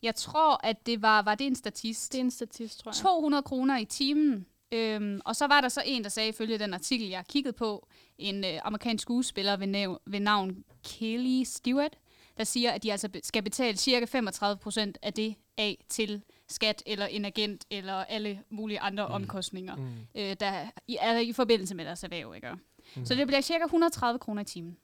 jeg 0.03 0.14
tror, 0.14 0.66
at 0.66 0.87
det 0.87 1.03
var, 1.03 1.23
var 1.23 1.35
det 1.35 1.47
en 1.47 1.55
statist? 1.55 2.12
Det 2.12 2.18
er 2.18 2.25
en 2.25 2.31
statist, 2.31 2.79
tror 2.79 2.91
jeg. 2.91 2.95
200 2.97 3.43
kroner 3.43 3.79
i 3.79 3.85
timen. 3.85 4.47
Øhm, 4.73 5.20
og 5.25 5.37
så 5.37 5.47
var 5.47 5.61
der 5.61 5.68
så 5.68 5.83
en, 5.87 6.03
der 6.03 6.09
sagde, 6.09 6.29
ifølge 6.29 6.59
den 6.59 6.75
artikel, 6.75 7.09
jeg 7.09 7.18
har 7.18 7.23
kigget 7.29 7.55
på, 7.55 7.89
en 8.18 8.45
øh, 8.45 8.59
amerikansk 8.64 9.03
skuespiller 9.03 9.57
ved, 9.57 9.66
næv- 9.66 9.99
ved 10.07 10.20
navn 10.20 10.64
Kelly 10.85 11.43
Stewart, 11.45 11.97
der 12.39 12.45
siger, 12.45 12.70
at 12.70 12.83
de 12.83 12.93
altså 12.93 13.09
be- 13.09 13.20
skal 13.25 13.43
betale 13.43 13.77
cirka 13.77 14.05
35 14.05 14.59
procent 14.61 14.99
af 15.03 15.12
det 15.12 15.35
af 15.59 15.85
til 15.89 16.23
skat 16.53 16.83
eller 16.87 17.07
en 17.07 17.25
agent 17.25 17.65
eller 17.71 17.95
alle 17.95 18.41
mulige 18.51 18.81
andre 18.81 19.09
mm. 19.09 19.15
omkostninger, 19.15 19.77
Mm. 19.77 19.83
øh, 20.15 20.37
der 20.41 20.65
i, 20.89 20.97
er 21.01 21.19
i 21.19 21.33
forbindelse 21.33 21.75
med 21.75 21.85
deres 21.85 22.05
erhverv. 22.05 22.35
Ikke? 22.35 22.49
Mm. 22.97 23.05
Så 23.07 23.15
det 23.15 23.27
bliver 23.27 23.41
cirka 23.41 23.65
130 23.65 24.19
kroner 24.19 24.43
i 24.43 24.45
timen. 24.45 24.77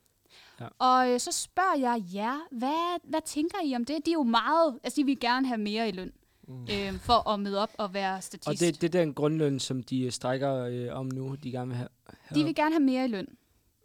Ja. 0.61 0.67
Og 0.79 1.11
øh, 1.11 1.21
så 1.21 1.33
spørger 1.33 1.79
jeg 1.79 2.03
jer, 2.15 2.39
hvad, 2.51 3.01
hvad 3.11 3.21
tænker 3.25 3.59
I 3.65 3.75
om 3.75 3.85
det? 3.85 4.07
De 4.07 4.11
er 4.11 4.15
jo 4.15 4.23
meget, 4.23 4.79
altså 4.85 4.97
de 5.01 5.05
vil 5.05 5.21
gerne 5.21 5.47
have 5.47 5.59
mere 5.61 5.89
i 5.89 5.93
løn 5.93 6.13
Mm. 6.51 6.63
øh, 6.63 6.99
for 7.01 7.29
at 7.29 7.41
møde 7.41 7.63
op 7.63 7.71
og 7.79 7.95
være 7.95 8.23
statist. 8.23 8.49
Og 8.49 8.55
det, 8.61 8.81
det 8.81 8.95
er 8.95 9.01
den 9.01 9.15
grundløn, 9.15 9.61
som 9.61 9.83
de 9.83 10.11
strækker 10.11 10.55
øh, 10.55 10.89
om 10.99 11.07
nu, 11.07 11.35
de 11.43 11.51
gerne 11.51 11.69
vil 11.69 11.77
have. 11.77 11.89
De 12.35 12.45
vil 12.45 12.55
gerne 12.55 12.75
have 12.75 12.83
mere 12.85 13.05
i 13.05 13.09
løn. 13.09 13.27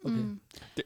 Okay. 0.05 0.15
Mm. 0.15 0.39
Det- 0.77 0.83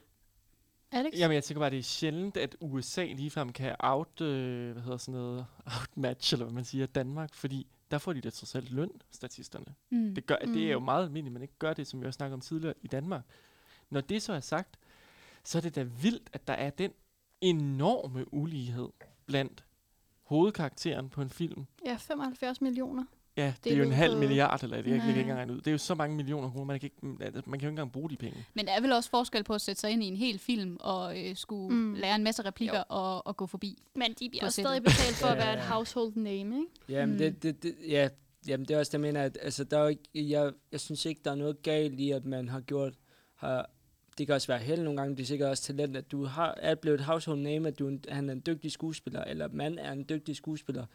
Alex? 0.92 1.12
Jamen, 1.18 1.34
jeg 1.34 1.44
tænker 1.44 1.60
bare, 1.60 1.70
det 1.70 1.78
er 1.78 1.82
sjældent, 1.82 2.36
at 2.36 2.56
USA 2.60 3.04
ligefrem 3.04 3.52
kan 3.52 3.76
out, 3.80 4.20
øh, 4.20 4.72
hvad 4.72 4.82
hedder 4.82 4.96
sådan 4.96 5.20
noget, 5.20 5.46
outmatch, 5.80 6.34
eller 6.34 6.44
hvad 6.44 6.54
man 6.54 6.64
siger, 6.64 6.86
Danmark, 6.86 7.34
fordi 7.34 7.66
der 7.90 7.98
får 7.98 8.12
de 8.12 8.20
da 8.20 8.30
trods 8.30 8.54
alt 8.54 8.70
løn, 8.70 8.90
statisterne. 9.10 9.74
Mm. 9.90 10.14
Det, 10.14 10.26
gør, 10.26 10.36
mm. 10.44 10.52
det 10.52 10.66
er 10.68 10.72
jo 10.72 10.78
Mm. 10.78 10.84
meget 10.84 11.04
almindeligt, 11.04 11.32
man 11.32 11.42
ikke 11.42 11.58
gør 11.58 11.72
det, 11.74 11.86
som 11.86 12.00
vi 12.00 12.06
også 12.06 12.16
snakkede 12.16 12.34
om 12.34 12.40
tidligere 12.40 12.74
i 12.82 12.86
Danmark. 12.86 13.22
Når 13.90 14.00
det 14.00 14.22
så 14.22 14.32
er 14.32 14.40
sagt, 14.40 14.78
så 15.44 15.58
er 15.58 15.62
det 15.62 15.74
da 15.74 15.82
vildt, 15.82 16.30
at 16.32 16.46
der 16.48 16.54
er 16.54 16.70
den 16.70 16.92
enorme 17.40 18.34
ulighed 18.34 18.88
blandt 19.26 19.64
hovedkarakteren 20.22 21.08
på 21.10 21.22
en 21.22 21.30
film. 21.30 21.66
Ja, 21.86 21.96
75 21.96 22.60
millioner. 22.60 23.04
Ja, 23.38 23.46
det, 23.46 23.64
Det 23.64 23.72
er 23.72 23.76
jo 23.76 23.82
en 23.84 23.92
halv 23.92 24.16
milliard, 24.16 24.62
eller 24.62 24.76
det 24.76 24.84
kan 24.84 24.94
jeg 24.96 25.08
ikke 25.08 25.20
engang 25.20 25.38
regne 25.38 25.52
ud. 25.52 25.58
Det 25.58 25.66
er 25.66 25.72
jo 25.72 25.78
så 25.78 25.94
mange 25.94 26.16
millioner 26.16 26.50
kroner, 26.50 26.64
man 26.64 26.80
kan, 26.80 26.86
ikke, 27.02 27.24
altså, 27.24 27.42
man 27.46 27.58
kan 27.58 27.66
jo 27.66 27.68
ikke 27.68 27.68
engang 27.68 27.92
bruge 27.92 28.10
de 28.10 28.16
penge. 28.16 28.46
Men 28.54 28.66
der 28.66 28.72
er 28.72 28.80
vel 28.80 28.92
også 28.92 29.10
forskel 29.10 29.44
på 29.44 29.54
at 29.54 29.60
sætte 29.60 29.80
sig 29.80 29.90
ind 29.90 30.02
i 30.02 30.06
en 30.06 30.16
hel 30.16 30.38
film 30.38 30.76
og 30.80 31.18
øh, 31.24 31.36
skulle 31.36 31.74
Mm. 31.74 31.94
lære 31.94 32.14
en 32.14 32.24
masse 32.24 32.42
replikker 32.44 32.80
og, 32.80 33.26
og 33.26 33.36
gå 33.36 33.46
forbi. 33.46 33.78
Men 33.94 34.12
de 34.20 34.28
bliver 34.30 34.44
også 34.44 34.54
sættet. 34.56 34.70
stadig 34.70 34.82
betalt 34.82 35.16
for 35.16 35.26
at 35.26 35.38
være 35.46 35.54
et 35.54 35.60
household 35.60 36.12
name, 36.16 36.56
ikke? 36.56 36.66
Jamen, 36.88 37.12
Mm. 37.14 37.18
det, 37.18 37.42
det, 37.42 37.62
det, 37.62 37.74
ja, 37.88 38.08
jamen, 38.48 38.66
det 38.66 38.74
er 38.74 38.78
også 38.78 38.90
det, 38.90 38.92
jeg 38.94 39.00
mener, 39.00 39.22
at 39.22 39.38
altså, 39.42 39.64
der 39.64 39.78
er 39.78 39.88
ikke, 39.88 40.02
jeg, 40.14 40.52
jeg 40.72 40.80
synes 40.80 41.04
ikke, 41.04 41.20
der 41.24 41.30
er 41.30 41.34
noget 41.34 41.62
galt 41.62 42.00
i, 42.00 42.10
at 42.10 42.24
man 42.24 42.48
har 42.48 42.60
gjort, 42.60 42.94
har, 43.34 43.70
det 44.18 44.26
kan 44.26 44.34
også 44.34 44.46
være 44.46 44.58
held 44.58 44.82
nogle 44.82 45.00
gange, 45.00 45.16
det 45.16 45.22
er 45.22 45.26
sikkert 45.26 45.48
også 45.50 45.62
talent, 45.62 45.96
at 45.96 46.12
du 46.12 46.24
har, 46.24 46.54
er 46.60 46.74
blevet 46.74 47.00
et 47.00 47.04
household 47.06 47.38
name, 47.40 47.68
at 47.68 47.78
du 47.78 47.98
han 48.08 48.28
er 48.28 48.32
en 48.32 48.42
dygtig 48.46 48.72
skuespiller, 48.72 49.24
eller 49.24 49.48
man 49.52 49.78
er 49.78 49.92
en 49.92 50.06
dygtig 50.08 50.36
skuespiller, 50.36 50.86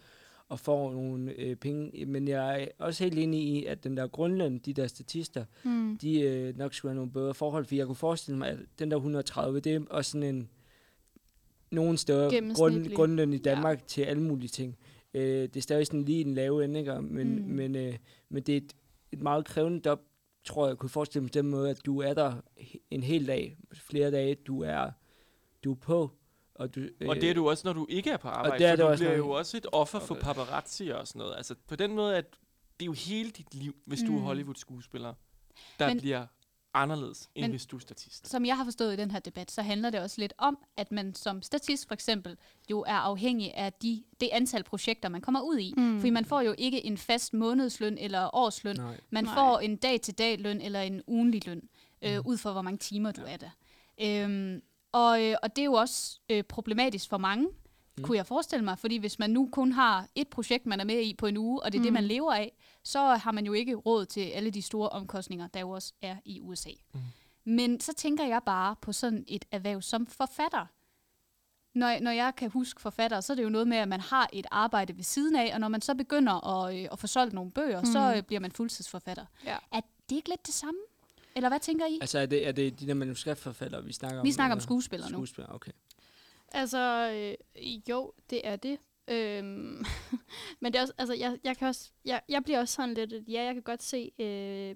og 0.49 0.59
får 0.59 0.91
nogle 0.91 1.33
øh, 1.39 1.55
penge. 1.55 2.05
Men 2.05 2.27
jeg 2.27 2.61
er 2.63 2.67
også 2.85 3.03
helt 3.03 3.19
enig 3.19 3.41
i, 3.43 3.65
at 3.65 3.83
den 3.83 3.97
der 3.97 4.07
grundløn, 4.07 4.57
de 4.57 4.73
der 4.73 4.87
statister, 4.87 5.45
Mm. 5.63 5.97
de 6.01 6.21
øh, 6.21 6.57
nok 6.57 6.73
skulle 6.73 6.89
have 6.91 6.95
nogle 6.95 7.11
bedre 7.11 7.33
forhold, 7.33 7.65
for 7.65 7.75
jeg 7.75 7.85
kunne 7.85 7.95
forestille 7.95 8.37
mig, 8.37 8.49
at 8.49 8.59
den 8.79 8.91
der 8.91 8.97
130, 8.97 9.59
det 9.59 9.73
er 9.75 9.79
også 9.89 10.11
sådan 10.11 10.35
en 10.35 10.49
nogen 11.71 11.97
steder 11.97 12.53
grund, 12.55 12.93
grundløn 12.95 13.33
i 13.33 13.37
Danmark 13.37 13.77
ja. 13.79 13.83
til 13.87 14.01
alle 14.01 14.23
mulige 14.23 14.49
ting. 14.49 14.77
Øh, 15.13 15.23
det 15.41 15.55
er 15.57 15.61
stadig 15.61 15.87
sådan 15.87 16.03
lige 16.03 16.21
en 16.21 16.33
lave 16.33 16.63
ende, 16.65 16.79
ikke? 16.79 17.01
Men, 17.01 17.35
Mm. 17.35 17.49
men, 17.51 17.75
øh, 17.75 17.93
men 18.29 18.43
det 18.43 18.53
er 18.53 18.57
et, 18.57 18.73
et 19.11 19.21
meget 19.21 19.45
krævende 19.45 19.81
job, 19.85 20.01
tror 20.43 20.67
jeg 20.67 20.77
kunne 20.77 20.89
forestille 20.89 21.21
mig 21.23 21.31
på 21.31 21.37
den 21.39 21.47
måde, 21.47 21.69
at 21.69 21.85
du 21.85 21.99
er 22.01 22.13
der 22.13 22.33
en 22.91 23.03
hel 23.03 23.27
dag, 23.27 23.57
flere 23.73 24.11
dage, 24.11 24.35
du 24.35 24.61
er, 24.63 24.89
du 25.63 25.71
er 25.71 25.75
på. 25.75 26.11
Og, 26.55 26.75
du, 26.75 26.87
Og 27.07 27.15
det 27.15 27.29
er 27.29 27.33
du 27.33 27.49
også, 27.49 27.61
når 27.67 27.73
du 27.73 27.85
ikke 27.89 28.09
er 28.09 28.17
på 28.17 28.27
arbejde. 28.27 28.63
det 28.63 28.67
er 28.67 28.71
for 28.71 28.75
det 28.75 28.85
du 28.85 28.91
også, 28.91 29.03
bliver 29.03 29.17
jo 29.17 29.29
også 29.29 29.57
et 29.57 29.65
offer 29.71 29.99
for 29.99 30.15
paparazzi 30.15 30.87
og 30.89 31.07
sådan 31.07 31.19
noget. 31.19 31.35
Altså 31.37 31.55
på 31.67 31.75
den 31.75 31.93
måde, 31.93 32.17
at 32.17 32.25
det 32.79 32.81
er 32.81 32.85
jo 32.85 32.91
hele 32.93 33.29
dit 33.31 33.55
liv, 33.55 33.75
hvis 33.85 33.99
du 33.99 34.15
er 34.15 34.19
Mm. 34.19 34.23
Hollywood-skuespiller, 34.25 35.13
der 35.79 35.87
Men- 35.87 35.97
bliver 35.99 36.25
anderledes, 36.75 37.29
end 37.35 37.43
Men- 37.43 37.51
hvis 37.51 37.65
du 37.65 37.75
er 37.75 37.79
statist. 37.79 38.27
som 38.27 38.45
jeg 38.45 38.57
har 38.57 38.63
forstået 38.63 38.93
i 38.93 38.95
den 38.95 39.11
her 39.11 39.19
debat, 39.19 39.51
så 39.51 39.61
handler 39.61 39.89
det 39.89 39.99
også 39.99 40.21
lidt 40.21 40.33
om, 40.37 40.57
at 40.77 40.91
man 40.91 41.15
som 41.15 41.41
statist 41.41 41.87
for 41.87 41.93
eksempel 41.93 42.37
jo 42.71 42.81
er 42.81 42.93
afhængig 42.93 43.53
af 43.55 43.73
de, 43.73 44.03
det 44.19 44.29
antal 44.31 44.63
projekter, 44.63 45.09
man 45.09 45.21
kommer 45.21 45.41
ud 45.41 45.57
i. 45.57 45.73
Mm. 45.77 45.99
Fordi 45.99 46.09
man 46.09 46.25
får 46.25 46.41
jo 46.41 46.55
ikke 46.57 46.85
en 46.85 46.97
fast 46.97 47.33
månedsløn 47.33 47.97
eller 47.97 48.35
årsløn. 48.35 48.75
Nej. 48.75 48.99
Man 49.09 49.23
Nej. 49.23 49.33
får 49.35 49.59
en 49.59 49.75
dag-til-dag 49.75 50.39
løn 50.39 50.61
eller 50.61 50.81
en 50.81 51.01
ugenlig 51.07 51.47
løn, 51.47 51.69
øh, 52.01 52.19
ud 52.25 52.37
fra 52.37 52.51
hvor 52.51 52.61
mange 52.61 52.77
timer 52.77 53.11
du 53.11 53.21
er 53.27 53.37
der. 53.37 53.49
Øhm, 54.01 54.61
og, 54.93 55.23
øh, 55.23 55.35
og 55.43 55.55
det 55.55 55.61
er 55.61 55.65
jo 55.65 55.73
også 55.73 56.19
øh, 56.29 56.43
problematisk 56.43 57.09
for 57.09 57.17
mange, 57.17 57.47
mm. 57.97 58.03
kunne 58.03 58.17
jeg 58.17 58.25
forestille 58.27 58.65
mig. 58.65 58.79
Fordi 58.79 58.97
hvis 58.97 59.19
man 59.19 59.29
nu 59.29 59.49
kun 59.51 59.71
har 59.71 60.07
et 60.15 60.27
projekt, 60.27 60.65
man 60.65 60.79
er 60.79 60.83
med 60.83 61.01
i 61.01 61.13
på 61.13 61.25
en 61.27 61.37
uge, 61.37 61.63
og 61.63 61.71
det 61.71 61.77
er 61.77 61.79
mm. 61.79 61.83
det, 61.83 61.93
man 61.93 62.03
lever 62.03 62.33
af, 62.33 62.51
så 62.83 62.99
har 63.15 63.31
man 63.31 63.45
jo 63.45 63.53
ikke 63.53 63.75
råd 63.75 64.05
til 64.05 64.21
alle 64.21 64.49
de 64.49 64.61
store 64.61 64.89
omkostninger, 64.89 65.47
der 65.47 65.59
jo 65.59 65.69
også 65.69 65.93
er 66.01 66.15
i 66.25 66.41
USA. 66.41 66.69
Mm. 66.93 66.99
Men 67.45 67.79
så 67.79 67.93
tænker 67.93 68.25
jeg 68.25 68.41
bare 68.45 68.75
på 68.81 68.91
sådan 68.93 69.25
et 69.27 69.45
erhverv 69.51 69.81
som 69.81 70.07
forfatter. 70.07 70.65
Når, 71.75 71.87
jeg- 71.87 71.99
når 72.01 72.11
jeg 72.11 72.33
kan 72.37 72.49
huske 72.49 72.81
forfatter, 72.81 73.21
så 73.21 73.33
er 73.33 73.35
det 73.35 73.43
jo 73.43 73.49
noget 73.49 73.67
med, 73.67 73.77
at 73.77 73.87
man 73.87 73.99
har 73.99 74.29
et 74.33 74.45
arbejde 74.51 74.97
ved 74.97 75.03
siden 75.03 75.35
af, 75.35 75.51
og 75.53 75.59
når 75.59 75.67
man 75.67 75.81
så 75.81 75.95
begynder 75.95 76.47
at, 76.47 76.75
øh, 76.79 76.87
at 76.91 76.99
få 76.99 77.07
solgt 77.07 77.33
nogle 77.33 77.51
bøger, 77.51 77.79
mm. 77.79 77.85
så 77.85 78.13
øh, 78.17 78.23
bliver 78.23 78.39
man 78.39 78.51
fuldtidsforfatter. 78.51 79.25
Ja. 79.45 79.57
Er 79.71 79.81
det 80.09 80.15
ikke 80.15 80.29
lidt 80.29 80.45
det 80.45 80.53
samme? 80.53 80.79
Eller 81.35 81.49
hvad 81.49 81.59
tænker 81.59 81.85
I? 81.85 81.97
Altså 82.01 82.19
er 82.19 82.25
det, 82.25 82.47
er 82.47 82.51
det 82.51 82.79
de 82.79 82.87
der 82.87 82.93
manuskriptforfattere, 82.93 83.83
vi 83.85 83.93
snakker 83.93 84.19
om? 84.19 84.25
Vi 84.25 84.31
snakker 84.31 84.55
om 84.55 84.59
skuespillere 84.59 85.11
nu. 85.11 85.17
Skuespillere, 85.17 85.55
okay. 85.55 85.71
Altså, 86.51 87.11
øh, 87.13 87.89
jo, 87.89 88.13
det 88.29 88.47
er 88.47 88.55
det. 88.55 88.79
Øhm, 89.07 89.85
men 90.61 90.73
det 90.73 90.75
er 90.75 90.81
også, 90.81 90.93
altså, 90.97 91.13
jeg, 91.13 91.39
jeg, 91.43 91.57
kan 91.57 91.67
også, 91.67 91.91
jeg, 92.05 92.21
jeg 92.29 92.43
bliver 92.43 92.59
også 92.59 92.73
sådan 92.73 92.93
lidt, 92.93 93.13
at 93.13 93.23
ja, 93.27 93.43
jeg 93.43 93.53
kan 93.53 93.63
godt 93.63 93.83
se 93.83 94.11
øh, 94.19 94.75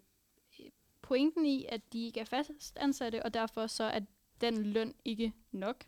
pointen 1.01 1.45
i, 1.45 1.65
at 1.69 1.93
de 1.93 2.05
ikke 2.05 2.19
er 2.19 2.25
fast 2.25 2.77
ansatte, 2.77 3.23
og 3.23 3.33
derfor 3.33 3.67
så 3.67 3.83
er 3.83 3.99
den 4.41 4.63
løn 4.63 4.93
ikke 5.05 5.33
nok. 5.51 5.83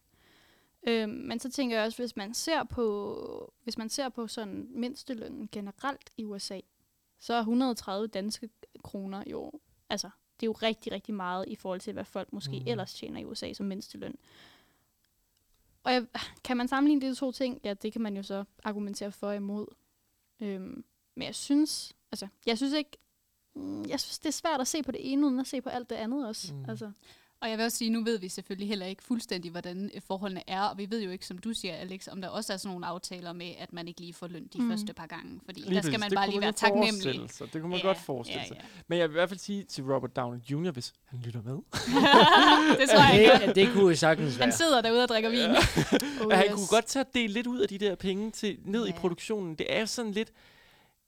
Øhm, 0.87 1.11
men 1.11 1.39
så 1.39 1.51
tænker 1.51 1.77
jeg 1.77 1.85
også, 1.85 1.97
hvis 1.97 2.15
man 2.15 2.33
ser 2.33 2.63
på, 2.63 3.53
hvis 3.63 3.77
man 3.77 3.89
ser 3.89 4.09
på 4.09 4.27
sådan 4.27 4.67
mindstelønnen 4.69 5.49
generelt 5.51 6.09
i 6.17 6.23
USA, 6.23 6.59
så 7.19 7.33
er 7.33 7.39
130 7.39 8.07
danske 8.07 8.49
kroner 8.83 9.23
jo, 9.27 9.51
altså, 9.89 10.09
det 10.39 10.45
er 10.45 10.47
jo 10.47 10.51
rigtig, 10.51 10.91
rigtig 10.91 11.13
meget 11.13 11.45
i 11.47 11.55
forhold 11.55 11.79
til, 11.79 11.93
hvad 11.93 12.05
folk 12.05 12.33
måske 12.33 12.59
Mm. 12.59 12.67
ellers 12.67 12.93
tjener 12.93 13.19
i 13.19 13.25
USA 13.25 13.53
som 13.53 13.65
mindsteløn. 13.65 14.15
Og 15.83 15.93
jeg, 15.93 16.05
kan 16.43 16.57
man 16.57 16.67
sammenligne 16.67 17.09
de 17.09 17.15
to 17.15 17.31
ting? 17.31 17.61
Ja, 17.63 17.73
det 17.73 17.93
kan 17.93 18.01
man 18.01 18.15
jo 18.17 18.23
så 18.23 18.43
argumentere 18.63 19.11
for 19.11 19.27
og 19.27 19.35
imod. 19.35 19.67
Øhm, 20.39 20.83
men 21.15 21.25
jeg 21.25 21.35
synes, 21.35 21.93
altså, 22.11 22.27
jeg 22.45 22.57
synes 22.57 22.73
ikke, 22.73 22.97
mm, 23.55 23.85
jeg 23.89 23.99
synes, 23.99 24.19
det 24.19 24.27
er 24.27 24.33
svært 24.33 24.61
at 24.61 24.67
se 24.67 24.83
på 24.83 24.91
det 24.91 25.11
ene, 25.11 25.25
uden 25.25 25.39
at 25.39 25.47
se 25.47 25.61
på 25.61 25.69
alt 25.69 25.89
det 25.89 25.95
andet 25.95 26.27
også. 26.27 26.53
Mm. 26.53 26.65
Altså, 26.69 26.91
Og 27.41 27.49
jeg 27.49 27.57
vil 27.57 27.65
også 27.65 27.77
sige, 27.77 27.89
nu 27.89 28.03
ved 28.03 28.19
vi 28.19 28.29
selvfølgelig 28.29 28.67
heller 28.67 28.85
ikke 28.85 29.03
fuldstændig, 29.03 29.51
hvordan 29.51 29.91
øh, 29.95 30.01
forholdene 30.07 30.49
er, 30.49 30.61
og 30.61 30.77
vi 30.77 30.89
ved 30.91 31.01
jo 31.03 31.11
ikke, 31.11 31.25
som 31.25 31.37
du 31.37 31.53
siger, 31.53 31.75
Alex, 31.75 32.07
om 32.07 32.21
der 32.21 32.27
også 32.29 32.53
er 32.53 32.57
sådan 32.57 32.69
nogle 32.73 32.85
aftaler 32.85 33.33
med, 33.33 33.51
at 33.59 33.73
man 33.73 33.87
ikke 33.87 33.99
lige 34.01 34.13
får 34.13 34.27
løn 34.27 34.47
de 34.53 34.61
mm. 34.61 34.69
Første 34.69 34.93
par 34.93 35.07
gange, 35.07 35.39
fordi 35.45 35.61
Lige 35.61 35.75
der 35.75 35.81
skal 35.81 35.99
man 35.99 36.09
Det 36.09 36.15
bare 36.15 36.29
lige 36.29 36.41
være 36.41 36.51
taknemmelig. 36.51 36.91
forestille 37.03 37.29
sig. 37.29 37.53
Det 37.53 37.61
kunne 37.61 37.69
man 37.69 37.79
Ja, 37.79 37.85
godt 37.87 37.97
forestille 37.97 38.41
ja, 38.41 38.47
sig. 38.47 38.55
ja. 38.59 38.65
Men 38.87 38.99
jeg 38.99 39.09
vil 39.09 39.13
i 39.13 39.17
hvert 39.17 39.29
fald 39.29 39.39
sige 39.39 39.63
til 39.63 39.83
Robert 39.83 40.15
Downey 40.15 40.39
Jr., 40.39 40.71
hvis 40.71 40.93
han 41.05 41.19
lytter 41.19 41.41
med, 41.41 41.53
det 42.79 42.89
tror 42.89 43.13
jeg 43.13 43.21
ikke. 43.21 43.47
Det, 43.47 43.55
det 43.55 43.73
kunne 43.73 43.95
sagtens 43.95 44.39
være. 44.39 44.45
Han 44.45 44.57
sidder 44.57 44.81
derude 44.81 45.03
og 45.03 45.09
drikker 45.09 45.29
vin. 45.29 45.49
oh 46.25 46.33
at 46.33 46.37
han 46.37 46.47
kunne 46.49 46.67
godt 46.69 46.85
tage 46.85 47.05
dele 47.13 47.33
lidt 47.33 47.47
ud 47.47 47.59
af 47.59 47.67
de 47.67 47.77
der 47.77 47.95
penge 47.95 48.31
til, 48.31 48.57
ned 48.65 48.85
i 48.87 48.89
Ja. 48.89 48.95
produktionen. 48.97 49.55
Det 49.55 49.65
er 49.77 49.85
sådan 49.85 50.11
lidt, 50.11 50.31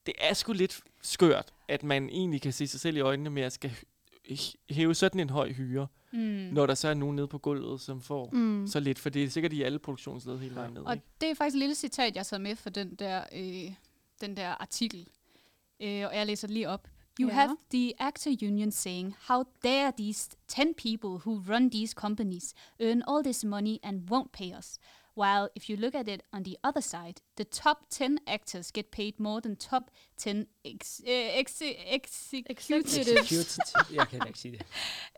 det 0.06 0.14
er 0.20 0.34
sgu 0.34 0.54
lidt 0.54 0.80
skørt, 1.02 1.54
at 1.68 1.84
man 1.84 2.10
egentlig 2.10 2.42
kan 2.42 2.54
se 2.54 2.68
sig 2.68 2.80
selv 2.80 2.98
i 2.98 3.00
øjnene 3.00 3.30
med 3.30 3.44
at 3.44 3.54
skal 3.54 3.72
hæve 4.70 4.96
sådan 4.96 5.20
en 5.20 5.30
høj 5.30 5.52
hyre, 5.52 5.88
Mm. 6.14 6.20
når 6.52 6.66
der 6.66 6.76
så 6.76 6.88
er 6.88 6.94
nogen 6.94 7.16
nede 7.16 7.28
på 7.28 7.38
gulvet, 7.38 7.82
som 7.82 8.02
får 8.02 8.30
mm. 8.34 8.68
Så 8.68 8.80
lidt, 8.80 9.00
for 9.00 9.10
det 9.10 9.24
er 9.24 9.30
sikkert 9.30 9.54
i 9.54 9.62
alle 9.62 9.80
produktionsled 9.80 10.38
hele 10.38 10.56
vejen 10.56 10.74
ned. 10.74 10.82
Og 10.82 10.94
Ikke? 10.94 11.06
det 11.22 11.30
er 11.30 11.36
faktisk 11.36 11.56
et 11.56 11.60
lille 11.60 11.76
citat, 11.76 12.16
jeg 12.16 12.26
tager 12.26 12.42
med 12.42 12.56
for 12.56 12.70
den 12.70 12.96
der, 12.96 13.24
øh, 13.36 13.74
den 14.22 14.38
der 14.38 14.48
artikel. 14.50 15.08
Øh, 15.82 16.06
og 16.08 16.16
jeg 16.16 16.26
læser 16.26 16.48
det 16.48 16.54
lige 16.54 16.70
op. 16.70 16.88
You 17.22 17.28
Ja. 17.28 17.34
have 17.34 17.58
the 17.74 17.94
actor 18.02 18.32
union 18.42 18.72
saying, 18.72 19.16
how 19.28 19.44
dare 19.64 19.92
these 19.98 20.30
10 20.48 20.74
people 20.78 21.10
who 21.10 21.42
run 21.50 21.72
these 21.72 21.94
companies 21.94 22.54
earn 22.80 23.04
all 23.08 23.24
this 23.24 23.44
money 23.44 23.78
and 23.84 24.12
won't 24.12 24.30
pay 24.34 24.58
us? 24.60 24.78
While 25.22 25.50
if 25.56 25.70
you 25.70 25.76
look 25.76 25.96
at 25.96 26.08
it 26.08 26.22
on 26.34 26.44
the 26.44 26.56
other 26.64 26.82
side, 26.82 27.22
the 27.38 27.44
top 27.44 27.78
10 27.90 28.18
actors 28.28 28.72
get 28.72 28.86
paid 28.92 29.14
more 29.20 29.42
than 29.42 29.56
top 29.56 29.84
10 30.18 30.48
ex- 30.64 31.02
ex- 31.06 31.62
executives. 31.62 32.44
Executives. 32.50 33.28
Cute. 33.30 33.94
Jeg 33.98 34.08
kan 34.08 34.28
ikke 34.28 34.40
sige 34.40 34.58
det. 34.58 34.66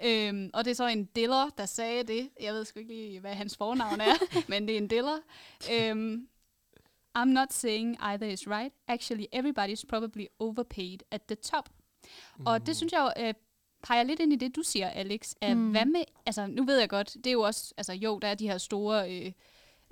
Øhm, 0.03 0.49
og 0.53 0.65
det 0.65 0.71
er 0.71 0.75
så 0.75 0.87
en 0.87 1.05
diller, 1.05 1.49
der 1.57 1.65
sagde 1.65 2.03
det. 2.03 2.29
Jeg 2.41 2.53
ved 2.53 2.65
sgu 2.65 2.79
ikke 2.79 2.93
lige, 2.93 3.19
hvad 3.19 3.33
hans 3.33 3.57
fornavn 3.57 4.01
er, 4.01 4.15
men 4.49 4.67
det 4.67 4.73
er 4.73 4.77
en 4.77 4.87
diller. 4.87 5.17
Øhm, 5.71 6.27
I'm 7.17 7.25
not 7.25 7.53
saying 7.53 7.97
either 8.01 8.27
is 8.27 8.47
right. 8.47 8.73
Actually, 8.87 9.25
everybody's 9.35 9.83
probably 9.89 10.25
overpaid 10.39 10.97
at 11.11 11.21
the 11.21 11.35
top. 11.35 11.69
Mm. 12.37 12.45
Og 12.45 12.65
det 12.65 12.75
synes 12.75 12.93
jeg 12.93 13.13
jo, 13.17 13.23
øh, 13.23 13.33
peger 13.83 14.03
lidt 14.03 14.19
ind 14.19 14.33
i 14.33 14.35
det, 14.35 14.55
du 14.55 14.63
siger, 14.63 14.89
Alex. 14.89 15.33
At 15.41 15.57
mm. 15.57 15.63
Mm. 15.63 15.71
Hvad 15.71 15.85
med, 15.85 16.03
altså 16.25 16.47
nu 16.47 16.65
ved 16.65 16.79
jeg 16.79 16.89
godt, 16.89 17.13
det 17.13 17.27
er 17.27 17.31
jo 17.31 17.41
også, 17.41 17.73
altså 17.77 17.93
jo, 17.93 18.19
der 18.19 18.27
er 18.27 18.35
de 18.35 18.47
her 18.47 18.57
store 18.57 19.11
øh, 19.11 19.31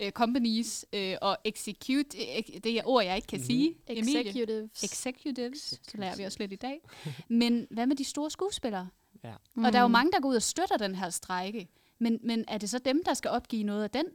øh, 0.01 0.11
companies 0.11 0.85
øh, 0.93 1.15
og 1.21 1.37
execute, 1.45 2.17
øh, 2.17 2.43
det 2.63 2.77
er 2.77 2.81
ord, 2.85 3.03
jeg 3.03 3.15
ikke 3.15 3.27
kan 3.27 3.39
Mhm. 3.39 3.45
sige. 3.45 3.75
Emilie. 3.87 4.19
Executives. 4.21 4.83
Executives, 4.83 5.59
så 5.61 5.97
lærer 5.97 6.15
vi 6.15 6.23
også 6.23 6.37
lidt 6.39 6.53
i 6.53 6.55
dag. 6.55 6.79
Men 7.27 7.67
hvad 7.71 7.87
med 7.87 7.95
de 7.95 8.03
store 8.03 8.31
skuespillere? 8.31 8.89
Ja. 9.23 9.33
Mm. 9.55 9.63
Og 9.63 9.71
der 9.73 9.77
er 9.79 9.81
jo 9.81 9.87
Mm. 9.87 9.91
mange, 9.91 10.11
der 10.11 10.19
går 10.19 10.29
ud 10.29 10.35
og 10.35 10.41
støtter 10.41 10.77
den 10.77 10.95
her 10.95 11.09
strejke. 11.09 11.67
Men, 11.99 12.19
men 12.23 12.45
er 12.47 12.57
det 12.57 12.69
så 12.69 12.79
dem, 12.79 13.03
der 13.05 13.13
skal 13.13 13.31
opgive 13.31 13.63
noget 13.63 13.83
af 13.83 13.89
den, 13.89 14.05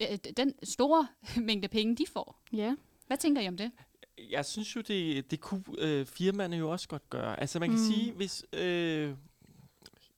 øh, 0.00 0.18
den 0.36 0.54
store 0.62 1.08
mængde 1.46 1.68
penge, 1.68 1.96
de 1.96 2.04
får? 2.12 2.40
Ja. 2.52 2.74
Hvad 3.06 3.16
tænker 3.16 3.42
I 3.42 3.48
om 3.48 3.56
det? 3.56 3.70
Jeg 4.30 4.44
synes 4.46 4.76
jo, 4.76 4.80
det, 4.80 5.30
det 5.30 5.40
kunne 5.40 5.62
øh, 5.78 6.06
firmaerne 6.06 6.56
jo 6.56 6.70
også 6.70 6.88
godt 6.88 7.10
gøre. 7.10 7.40
Altså 7.40 7.58
man 7.58 7.68
kan 7.70 7.78
mm. 7.78 7.84
Mm. 7.84 7.92
sige, 7.92 8.12
hvis 8.12 8.44
øh, 8.52 9.10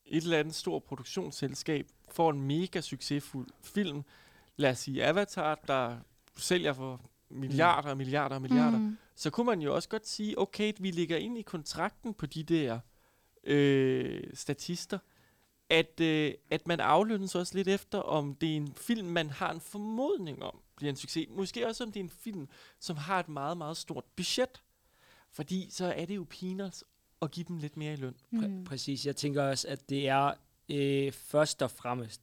et 0.06 0.22
eller 0.22 0.38
andet 0.38 0.54
stort 0.54 0.82
produktionsselskab 0.84 1.86
får 2.10 2.30
en 2.30 2.40
mega 2.40 2.80
succesfuld 2.80 3.48
film, 3.62 4.02
lad 4.56 4.70
os 4.70 4.78
sige 4.78 5.04
Avatar, 5.04 5.54
der 5.66 5.96
sælger 6.36 6.72
for 6.72 7.10
milliarder 7.30 7.90
og 7.90 7.96
milliarder 7.96 8.34
og 8.36 8.42
milliarder, 8.42 8.78
mm. 8.78 8.98
Så 9.14 9.30
kunne 9.30 9.46
man 9.46 9.60
jo 9.62 9.74
også 9.74 9.88
godt 9.88 10.08
sige, 10.08 10.38
okay, 10.38 10.72
vi 10.78 10.90
ligger 10.90 11.16
ind 11.16 11.38
i 11.38 11.42
kontrakten 11.42 12.14
på 12.14 12.26
de 12.26 12.42
der 12.44 12.80
øh, 13.44 14.22
statister, 14.34 14.98
at, 15.70 16.00
øh, 16.00 16.34
at 16.50 16.66
man 16.68 16.80
aflønnes 16.80 17.34
også 17.34 17.54
lidt 17.54 17.68
efter, 17.68 17.98
om 17.98 18.34
det 18.34 18.52
er 18.52 18.56
en 18.56 18.74
film, 18.76 19.08
man 19.08 19.30
har 19.30 19.52
en 19.52 19.60
formodning 19.60 20.42
om 20.42 20.60
bliver 20.76 20.90
en 20.90 20.96
succes. 20.96 21.26
Måske 21.30 21.66
også, 21.66 21.84
om 21.84 21.92
det 21.92 22.00
er 22.00 22.04
en 22.04 22.10
film, 22.10 22.48
som 22.78 22.96
har 22.96 23.20
et 23.20 23.28
meget, 23.28 23.56
meget 23.56 23.76
stort 23.76 24.04
budget. 24.16 24.62
Fordi 25.32 25.68
så 25.70 25.84
er 25.96 26.04
det 26.04 26.16
jo 26.16 26.26
peanuts 26.40 26.84
at 27.22 27.30
give 27.30 27.44
dem 27.48 27.56
lidt 27.58 27.76
mere 27.76 27.92
i 27.92 27.96
løn. 27.96 28.14
Præ- 28.34 28.46
Mm. 28.46 28.64
præcis. 28.64 29.06
Jeg 29.06 29.16
tænker 29.16 29.42
også, 29.42 29.68
at 29.68 29.90
det 29.90 30.08
er 30.08 30.32
øh, 30.68 31.12
først 31.12 31.62
og 31.62 31.70
fremmest 31.70 32.22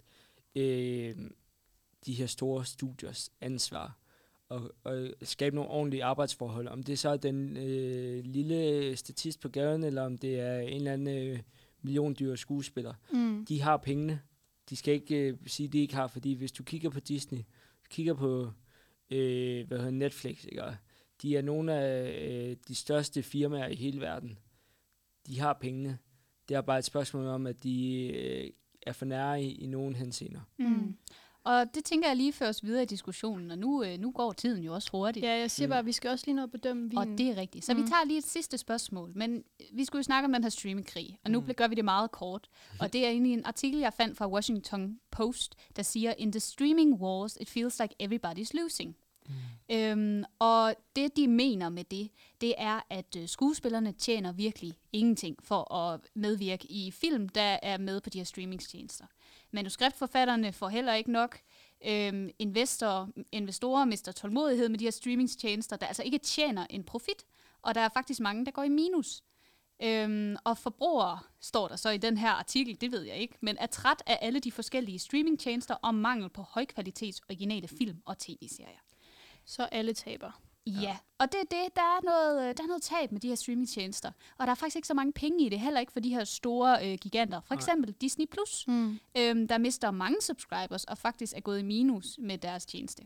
øh, 0.56 1.16
de 2.06 2.14
her 2.14 2.26
store 2.26 2.66
studiers 2.66 3.32
ansvar 3.42 3.98
at, 4.52 4.62
at 4.86 5.28
skabe 5.28 5.56
nogle 5.56 5.72
ordentlige 5.72 6.04
arbejdsforhold. 6.04 6.68
Om 6.68 6.84
det 6.84 7.00
så 7.00 7.10
er 7.10 7.18
den 7.18 7.58
øh, 7.58 8.26
lille 8.26 8.96
statist 8.96 9.40
på 9.40 9.50
gaden, 9.50 9.84
eller 9.84 10.02
om 10.02 10.18
det 10.18 10.40
er 10.40 10.60
en 10.60 10.76
eller 10.76 10.94
anden 10.94 11.18
øh, 11.18 11.40
milliondyr 11.82 12.36
skuespiller. 12.36 12.94
Mm. 13.14 13.46
De 13.46 13.62
har 13.62 13.78
pengene. 13.78 14.22
De 14.70 14.76
skal 14.76 14.94
ikke 14.94 15.16
øh, 15.16 15.38
sige, 15.48 15.68
at 15.68 15.74
de 15.74 15.80
ikke 15.80 15.96
har, 15.96 16.08
fordi 16.08 16.34
hvis 16.34 16.52
du 16.52 16.64
kigger 16.64 16.90
på 16.90 17.00
Disney, 17.00 17.40
kigger 17.90 18.14
på 18.14 18.52
øh, 19.10 19.68
hvad 19.68 19.78
hedder 19.78 19.92
Netflix, 19.92 20.46
ikke? 20.46 20.64
Og 20.64 20.76
de 21.22 21.38
er 21.38 21.42
nogle 21.42 21.74
af 21.74 22.28
øh, 22.30 22.56
de 22.68 22.76
største 22.76 23.24
firmaer 23.24 23.68
i 23.68 23.76
hele 23.76 24.02
verden. 24.02 24.38
De 25.28 25.40
har 25.40 25.54
pengene. 25.54 25.98
Det 26.50 26.56
er 26.56 26.62
bare 26.62 26.80
et 26.80 26.86
spørgsmål 26.86 27.26
om, 27.26 27.48
at 27.48 27.64
de 27.64 28.08
øh, 28.14 28.50
er 28.82 28.94
for 28.94 29.06
nære 29.06 29.44
i, 29.44 29.56
i 29.56 29.68
nogle 29.68 29.96
henseender. 29.96 30.42
Mm. 30.60 30.98
Og 31.48 31.76
det 31.76 31.86
tænker 31.86 32.08
jeg 32.08 32.18
lige 32.18 32.34
fører 32.34 32.50
os 32.50 32.64
videre 32.64 32.84
i 32.84 32.86
diskussionen, 32.86 33.52
og 33.52 33.58
nu, 33.58 33.84
øh, 33.84 34.00
nu 34.00 34.12
går 34.12 34.32
tiden 34.32 34.64
jo 34.64 34.74
også 34.74 34.90
hurtigt. 34.92 35.26
Ja, 35.26 35.38
jeg 35.40 35.52
siger 35.52 35.68
Mm. 35.68 35.70
bare, 35.70 35.80
at 35.80 35.86
vi 35.86 35.92
skal 35.92 36.10
også 36.12 36.26
lige 36.28 36.36
nå 36.36 36.44
at 36.44 36.52
bedømme 36.52 36.84
vinen. 36.90 36.98
Og 36.98 37.18
det 37.18 37.30
er 37.30 37.38
rigtigt. 37.38 37.66
Så 37.66 37.74
mm. 37.74 37.84
vi 37.84 37.88
tager 37.88 38.06
lige 38.06 38.18
et 38.18 38.28
sidste 38.28 38.58
spørgsmål. 38.58 39.12
Men 39.16 39.44
vi 39.74 39.86
skulle 39.86 40.00
jo 40.00 40.04
snakke 40.04 40.26
om 40.26 40.34
den 40.34 40.44
her 40.44 40.50
streamingkrig, 40.50 41.20
og 41.26 41.32
nu 41.32 41.40
Mm. 41.40 41.48
mm. 41.48 41.54
gør 41.54 41.68
vi 41.68 41.76
det 41.76 41.86
meget 41.86 42.12
kort. 42.12 42.48
Og 42.82 42.94
det 42.94 43.06
er 43.06 43.10
egentlig 43.10 43.34
en 43.34 43.46
artikel, 43.46 43.80
jeg 43.80 43.94
fandt 43.94 44.18
fra 44.18 44.28
Washington 44.30 45.00
Post, 45.12 45.56
der 45.76 45.84
siger, 45.84 46.14
In 46.18 46.32
the 46.32 46.40
streaming 46.40 46.94
wars, 46.94 47.38
it 47.42 47.50
feels 47.50 47.80
like 47.80 47.96
everybody's 48.04 48.50
losing. 48.62 48.96
Mm. 49.70 49.76
Øhm, 49.76 50.24
og 50.40 50.76
det, 50.96 51.18
de 51.18 51.28
mener 51.28 51.70
med 51.70 51.84
det, 51.84 52.10
det 52.42 52.54
er, 52.58 52.80
at 52.90 53.16
øh, 53.18 53.28
skuespillerne 53.28 53.92
tjener 53.92 54.32
virkelig 54.32 54.74
ingenting 54.94 55.38
for 55.44 55.74
at 55.74 56.00
medvirke 56.14 56.72
i 56.72 56.92
film, 56.92 57.30
der 57.30 57.58
er 57.64 57.78
med 57.78 58.02
på 58.02 58.10
de 58.10 58.18
her 58.20 58.26
streamingstjenester. 58.26 59.06
Manuskriptforfatterne 59.58 60.54
får 60.54 60.70
heller 60.70 60.94
ikke 60.94 61.12
nok. 61.12 61.40
Øhm, 61.86 62.30
investorer, 62.40 63.08
investorer 63.32 63.86
mister 63.86 64.12
tålmodighed 64.12 64.70
med 64.70 64.80
de 64.80 64.84
her 64.84 64.92
streamingstjenester, 64.92 65.76
der 65.76 65.88
altså 65.88 66.04
ikke 66.04 66.18
tjener 66.18 66.68
en 66.70 66.84
profit, 66.84 67.26
og 67.62 67.76
der 67.76 67.82
er 67.82 67.90
faktisk 67.94 68.20
mange, 68.20 68.46
der 68.46 68.52
går 68.52 68.64
i 68.64 68.70
minus. 68.70 69.24
Øhm, 69.84 70.36
og 70.44 70.58
forbrugere, 70.58 71.20
står 71.42 71.68
der 71.68 71.76
så 71.76 71.90
i 71.90 71.98
den 71.98 72.18
her 72.18 72.30
artikel, 72.30 72.82
det 72.82 72.92
ved 72.92 73.02
jeg 73.02 73.18
ikke, 73.18 73.38
men 73.42 73.58
er 73.60 73.66
træt 73.66 74.04
af 74.06 74.20
alle 74.22 74.40
de 74.40 74.52
forskellige 74.52 75.00
streamingtjenester 75.00 75.76
og 75.76 75.96
mangel 75.96 76.30
på 76.30 76.42
højkvalitets 76.42 77.22
originale 77.30 77.68
film 77.68 78.02
og 78.06 78.18
tv-serier. 78.18 78.80
Så 79.46 79.64
alle 79.64 79.94
taber. 79.94 80.42
Ja, 80.82 80.98
og 81.20 81.32
det 81.32 81.40
er 81.40 81.44
det, 81.64 81.76
der 81.76 81.82
er, 81.82 82.00
noget, 82.06 82.50
øh, 82.50 82.58
der 82.58 82.64
er 82.64 82.68
noget 82.68 82.82
tab 82.82 83.12
med 83.12 83.20
de 83.22 83.28
her 83.28 83.36
streamingtjenester. 83.36 84.12
Og 84.38 84.46
der 84.48 84.52
er 84.52 84.56
faktisk 84.56 84.76
ikke 84.76 84.88
så 84.88 84.94
mange 84.94 85.14
penge 85.14 85.46
i 85.46 85.50
det, 85.50 85.60
heller 85.60 85.80
ikke 85.80 85.92
for 85.92 86.00
de 86.00 86.10
her 86.10 86.24
store 86.24 86.92
øh, 86.92 86.98
giganter. 87.02 87.42
For 87.46 87.54
eksempel 87.54 87.92
Disney+, 87.94 88.26
Plus, 88.32 88.66
Mm. 88.68 89.00
øhm, 89.18 89.48
der 89.48 89.58
mister 89.58 89.92
mange 89.92 90.22
subscribers 90.22 90.84
og 90.84 90.98
faktisk 90.98 91.34
er 91.36 91.40
gået 91.42 91.60
i 91.60 91.64
minus 91.64 92.06
med 92.20 92.38
deres 92.38 92.66
tjeneste. 92.66 93.04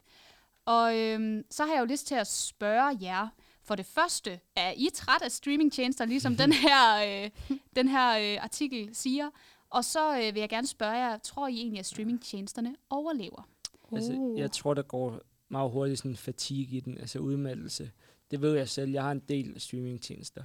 Og 0.65 0.97
øhm, 0.99 1.43
så 1.51 1.65
har 1.65 1.73
jeg 1.73 1.79
jo 1.79 1.85
lyst 1.85 2.07
til 2.07 2.15
at 2.15 2.27
spørge 2.27 2.97
jer, 3.01 3.27
for 3.63 3.75
det 3.75 3.85
første, 3.85 4.39
er 4.55 4.73
I 4.77 4.89
træt 4.93 5.21
af 5.21 5.31
streamingtjenester, 5.31 6.05
ligesom 6.05 6.35
den 6.43 6.51
her, 6.53 7.23
øh, 7.23 7.29
den 7.75 7.87
her 7.87 8.33
øh, 8.35 8.43
artikel 8.43 8.89
siger? 8.95 9.29
Og 9.69 9.85
så 9.85 10.17
øh, 10.17 10.33
vil 10.33 10.39
jeg 10.39 10.49
gerne 10.49 10.67
spørge 10.67 10.93
jer, 10.97 11.17
tror 11.17 11.47
I 11.47 11.55
egentlig, 11.55 11.79
at 11.79 11.85
streamingtjenesterne 11.85 12.75
overlever? 12.89 13.47
Altså, 13.91 14.11
Uh. 14.13 14.39
jeg 14.39 14.51
tror, 14.51 14.73
der 14.73 14.81
går 14.81 15.19
meget 15.51 15.71
hurtigt 15.71 15.99
sådan 15.99 16.15
fatigue 16.15 16.77
i 16.77 16.79
den, 16.79 16.97
altså 16.97 17.19
udmattelse. 17.19 17.91
Det 18.31 18.41
ved 18.41 18.55
jeg 18.55 18.69
selv. 18.69 18.91
Jeg 18.91 19.03
har 19.03 19.11
en 19.11 19.23
del 19.29 19.59
streamingtjenester. 19.59 20.43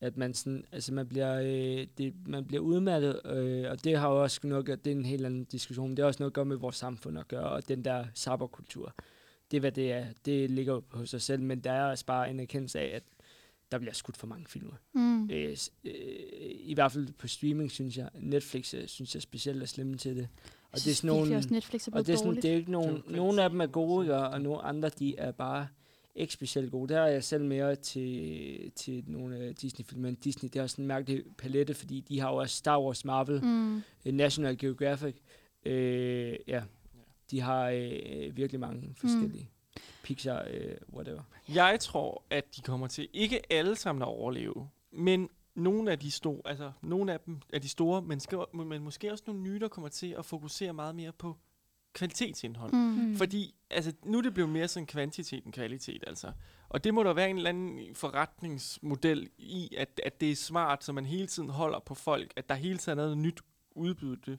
At 0.00 0.16
man 0.16 0.34
sådan, 0.34 0.64
altså 0.72 0.94
man 0.94 1.06
bliver, 1.06 1.40
øh, 1.40 1.86
det, 1.98 2.14
man 2.26 2.44
bliver 2.44 2.62
udmattet, 2.62 3.20
øh, 3.24 3.70
og 3.70 3.84
det 3.84 3.98
har 3.98 4.08
jo 4.08 4.22
også 4.22 4.40
nok, 4.42 4.66
det 4.66 4.86
er 4.86 4.90
en 4.90 5.04
helt 5.04 5.26
anden 5.26 5.44
diskussion, 5.44 5.88
men 5.88 5.96
det 5.96 6.02
har 6.02 6.06
også 6.06 6.22
noget 6.22 6.30
at 6.30 6.34
gøre 6.34 6.44
med 6.44 6.56
vores 6.56 6.76
samfund 6.76 7.18
at 7.18 7.28
gøre, 7.28 7.48
og 7.48 7.68
den 7.68 7.84
der 7.84 8.04
cyberkultur. 8.14 8.94
Det 9.50 9.56
er, 9.56 9.60
hvad 9.60 9.72
det 9.72 9.92
er. 9.92 10.06
Det 10.24 10.50
ligger 10.50 10.80
på 10.80 11.06
sig 11.06 11.22
selv, 11.22 11.42
men 11.42 11.60
der 11.60 11.72
er 11.72 11.90
også 11.90 12.06
bare 12.06 12.30
en 12.30 12.40
erkendelse 12.40 12.80
af, 12.80 12.96
at 12.96 13.02
der 13.72 13.78
bliver 13.78 13.92
skudt 13.92 14.16
for 14.16 14.26
mange 14.26 14.46
film. 14.48 14.72
Mm. 14.92 15.30
Øh, 15.30 15.56
øh, 15.84 15.92
I 16.42 16.74
hvert 16.74 16.92
fald 16.92 17.08
på 17.12 17.28
streaming, 17.28 17.70
synes 17.70 17.96
jeg. 17.96 18.10
Netflix 18.14 18.74
øh, 18.74 18.88
synes 18.88 19.14
jeg 19.14 19.22
specielt 19.22 19.62
er 19.62 19.66
slemme 19.66 19.96
til 19.96 20.16
det. 20.16 20.28
Og 20.72 20.78
det 20.78 20.90
er 20.90 20.94
sådan 20.94 21.08
nogle, 21.16 21.36
også 21.36 21.48
Netflix 21.52 21.88
er 21.88 21.92
og 21.92 22.06
det 22.06 22.12
er, 22.12 22.16
sådan, 22.16 22.26
dårligt. 22.26 22.42
det 22.42 22.50
er 22.50 22.56
ikke 22.56 22.70
nogen, 22.70 23.02
nogle 23.06 23.42
af 23.42 23.50
dem 23.50 23.60
er 23.60 23.66
gode, 23.66 24.04
ikke? 24.04 24.16
og 24.16 24.40
nogle 24.40 24.62
andre, 24.62 24.88
de 24.88 25.16
er 25.16 25.30
bare 25.30 25.66
ikke 26.14 26.32
specielt 26.32 26.70
gode. 26.70 26.94
Der 26.94 27.00
er 27.00 27.06
jeg 27.06 27.24
selv 27.24 27.44
mere 27.44 27.76
til, 27.76 28.72
til 28.76 29.04
nogle 29.06 29.36
af 29.36 29.54
Disney-film, 29.54 30.00
men 30.00 30.14
Disney, 30.14 30.50
det 30.52 30.60
har 30.60 30.66
sådan 30.66 30.82
en 30.82 30.88
mærkelig 30.88 31.24
palette, 31.38 31.74
fordi 31.74 32.00
de 32.00 32.20
har 32.20 32.30
jo 32.30 32.36
også 32.36 32.56
Star 32.56 32.80
Wars, 32.80 33.04
Marvel, 33.04 33.40
mm. 33.44 33.48
Mm. 34.04 34.14
National 34.14 34.58
Geographic. 34.58 35.14
Øh, 35.64 36.34
ja, 36.46 36.62
de 37.30 37.40
har 37.40 37.68
øh, 37.68 38.36
virkelig 38.36 38.60
mange 38.60 38.94
forskellige. 38.96 39.42
Mm. 39.42 39.82
Pixar, 40.02 40.44
øh, 40.50 40.76
whatever. 40.94 41.20
Jeg 41.54 41.80
tror, 41.80 42.22
at 42.30 42.44
de 42.56 42.62
kommer 42.62 42.86
til 42.86 43.08
ikke 43.12 43.52
alle 43.52 43.76
sammen 43.76 44.02
at 44.02 44.08
overleve, 44.08 44.68
men 44.92 45.28
nogle 45.54 45.90
af 45.90 45.98
de 45.98 46.10
store, 46.10 46.40
altså 46.44 46.72
nogle 46.82 47.12
af 47.12 47.20
dem 47.20 47.40
er 47.52 47.58
de 47.58 47.68
store, 47.68 48.02
men, 48.02 48.20
skal, 48.20 48.38
men 48.54 48.82
måske 48.82 49.12
også 49.12 49.24
nogle 49.26 49.42
nye, 49.42 49.60
der 49.60 49.68
kommer 49.68 49.88
til 49.88 50.14
at 50.18 50.24
fokusere 50.24 50.72
meget 50.72 50.94
mere 50.94 51.12
på 51.12 51.36
kvalitetsindhold. 51.92 52.72
Mm. 52.72 52.78
Mm. 52.78 53.16
Fordi 53.16 53.54
altså, 53.70 53.92
nu 54.04 54.18
er 54.18 54.22
det 54.22 54.34
blevet 54.34 54.50
mere 54.50 54.68
sådan 54.68 54.86
kvantitet 54.86 55.44
end 55.44 55.52
kvalitet, 55.52 56.04
altså. 56.06 56.32
Og 56.68 56.84
det 56.84 56.94
må 56.94 57.02
der 57.02 57.12
være 57.12 57.30
en 57.30 57.36
eller 57.36 57.50
anden 57.50 57.94
forretningsmodel 57.94 59.30
i, 59.38 59.74
at, 59.78 60.00
at 60.04 60.20
det 60.20 60.30
er 60.30 60.36
smart, 60.36 60.84
så 60.84 60.92
man 60.92 61.06
hele 61.06 61.26
tiden 61.26 61.50
holder 61.50 61.78
på 61.78 61.94
folk, 61.94 62.32
at 62.36 62.48
der 62.48 62.54
hele 62.54 62.78
tiden 62.78 62.98
er 62.98 63.02
noget 63.02 63.18
nyt 63.18 63.40
udbytte. 63.70 64.38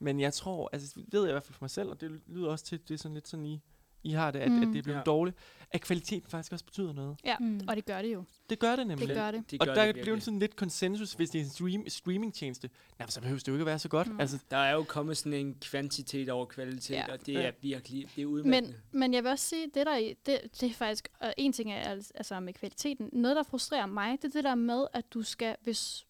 Men 0.00 0.20
jeg 0.20 0.32
tror, 0.32 0.70
altså 0.72 0.92
det 0.96 1.12
ved 1.12 1.20
jeg 1.20 1.30
i 1.30 1.32
hvert 1.32 1.42
fald 1.42 1.54
for 1.54 1.64
mig 1.64 1.70
selv, 1.70 1.90
og 1.90 2.00
det 2.00 2.20
lyder 2.26 2.50
også 2.50 2.64
til, 2.64 2.76
at 2.76 2.88
det 2.88 2.94
er 2.94 2.98
sådan 2.98 3.14
lidt 3.14 3.28
sådan, 3.28 3.46
I, 3.46 3.60
I 4.04 4.10
har 4.12 4.30
det, 4.30 4.38
at, 4.38 4.50
mm. 4.52 4.62
at 4.62 4.68
det 4.68 4.78
er 4.78 4.82
blevet 4.82 4.98
Ja. 4.98 5.02
dårligt, 5.02 5.36
at 5.70 5.80
kvaliteten 5.80 6.30
faktisk 6.30 6.52
også 6.52 6.64
betyder 6.64 6.92
noget. 6.92 7.16
Ja, 7.24 7.36
Mm. 7.40 7.60
og 7.68 7.76
det 7.76 7.84
gør 7.84 8.02
det 8.02 8.12
jo. 8.12 8.24
Det 8.50 8.58
gør 8.58 8.76
det 8.76 8.86
nemlig. 8.86 9.08
Det 9.08 9.16
gør 9.16 9.30
det. 9.30 9.50
De 9.50 9.56
Og 9.60 9.66
der 9.66 9.74
det 9.74 9.98
er 9.98 10.02
blevet 10.02 10.22
sådan 10.22 10.38
lidt 10.38 10.56
konsensus, 10.56 11.12
hvis 11.12 11.30
det 11.30 11.40
er 11.40 11.44
en 11.44 11.50
stream, 11.50 11.88
streamingtjeneste, 11.88 12.70
nej, 12.98 13.08
så 13.08 13.20
behøver 13.20 13.38
det 13.38 13.48
jo 13.48 13.52
ikke 13.52 13.62
at 13.62 13.66
være 13.66 13.78
så 13.78 13.88
godt. 13.88 14.08
Mm. 14.08 14.20
Altså, 14.20 14.38
Der 14.50 14.56
er 14.56 14.72
jo 14.72 14.82
kommet 14.82 15.16
sådan 15.16 15.32
en 15.46 15.54
kvantitet 15.60 16.28
over 16.28 16.46
kvalitet, 16.46 16.94
Ja. 16.94 17.12
og 17.12 17.26
det 17.26 17.32
Ja. 17.32 17.42
er 17.42 17.52
virkelig, 17.60 18.08
det 18.16 18.22
er 18.22 18.26
Men, 18.26 18.34
udmattende. 18.34 18.78
men 18.92 19.14
jeg 19.14 19.22
vil 19.24 19.30
også 19.30 19.48
sige, 19.48 19.66
det 19.74 19.86
der 19.86 19.96
i- 19.96 20.14
det, 20.26 20.40
det 20.60 20.62
er 20.70 20.72
faktisk, 20.74 21.08
og 21.20 21.34
en 21.36 21.52
ting 21.52 21.72
er 21.72 21.76
altså- 21.80 22.12
altså 22.14 22.40
med 22.40 22.52
kvaliteten, 22.54 23.08
noget 23.12 23.36
der 23.36 23.42
frustrerer 23.42 23.86
mig, 23.86 24.18
det 24.22 24.28
er 24.28 24.32
det 24.32 24.44
der 24.44 24.54
med, 24.54 24.86
at 24.92 25.12
du 25.14 25.22
skal, 25.22 25.56
hvis, 25.62 26.06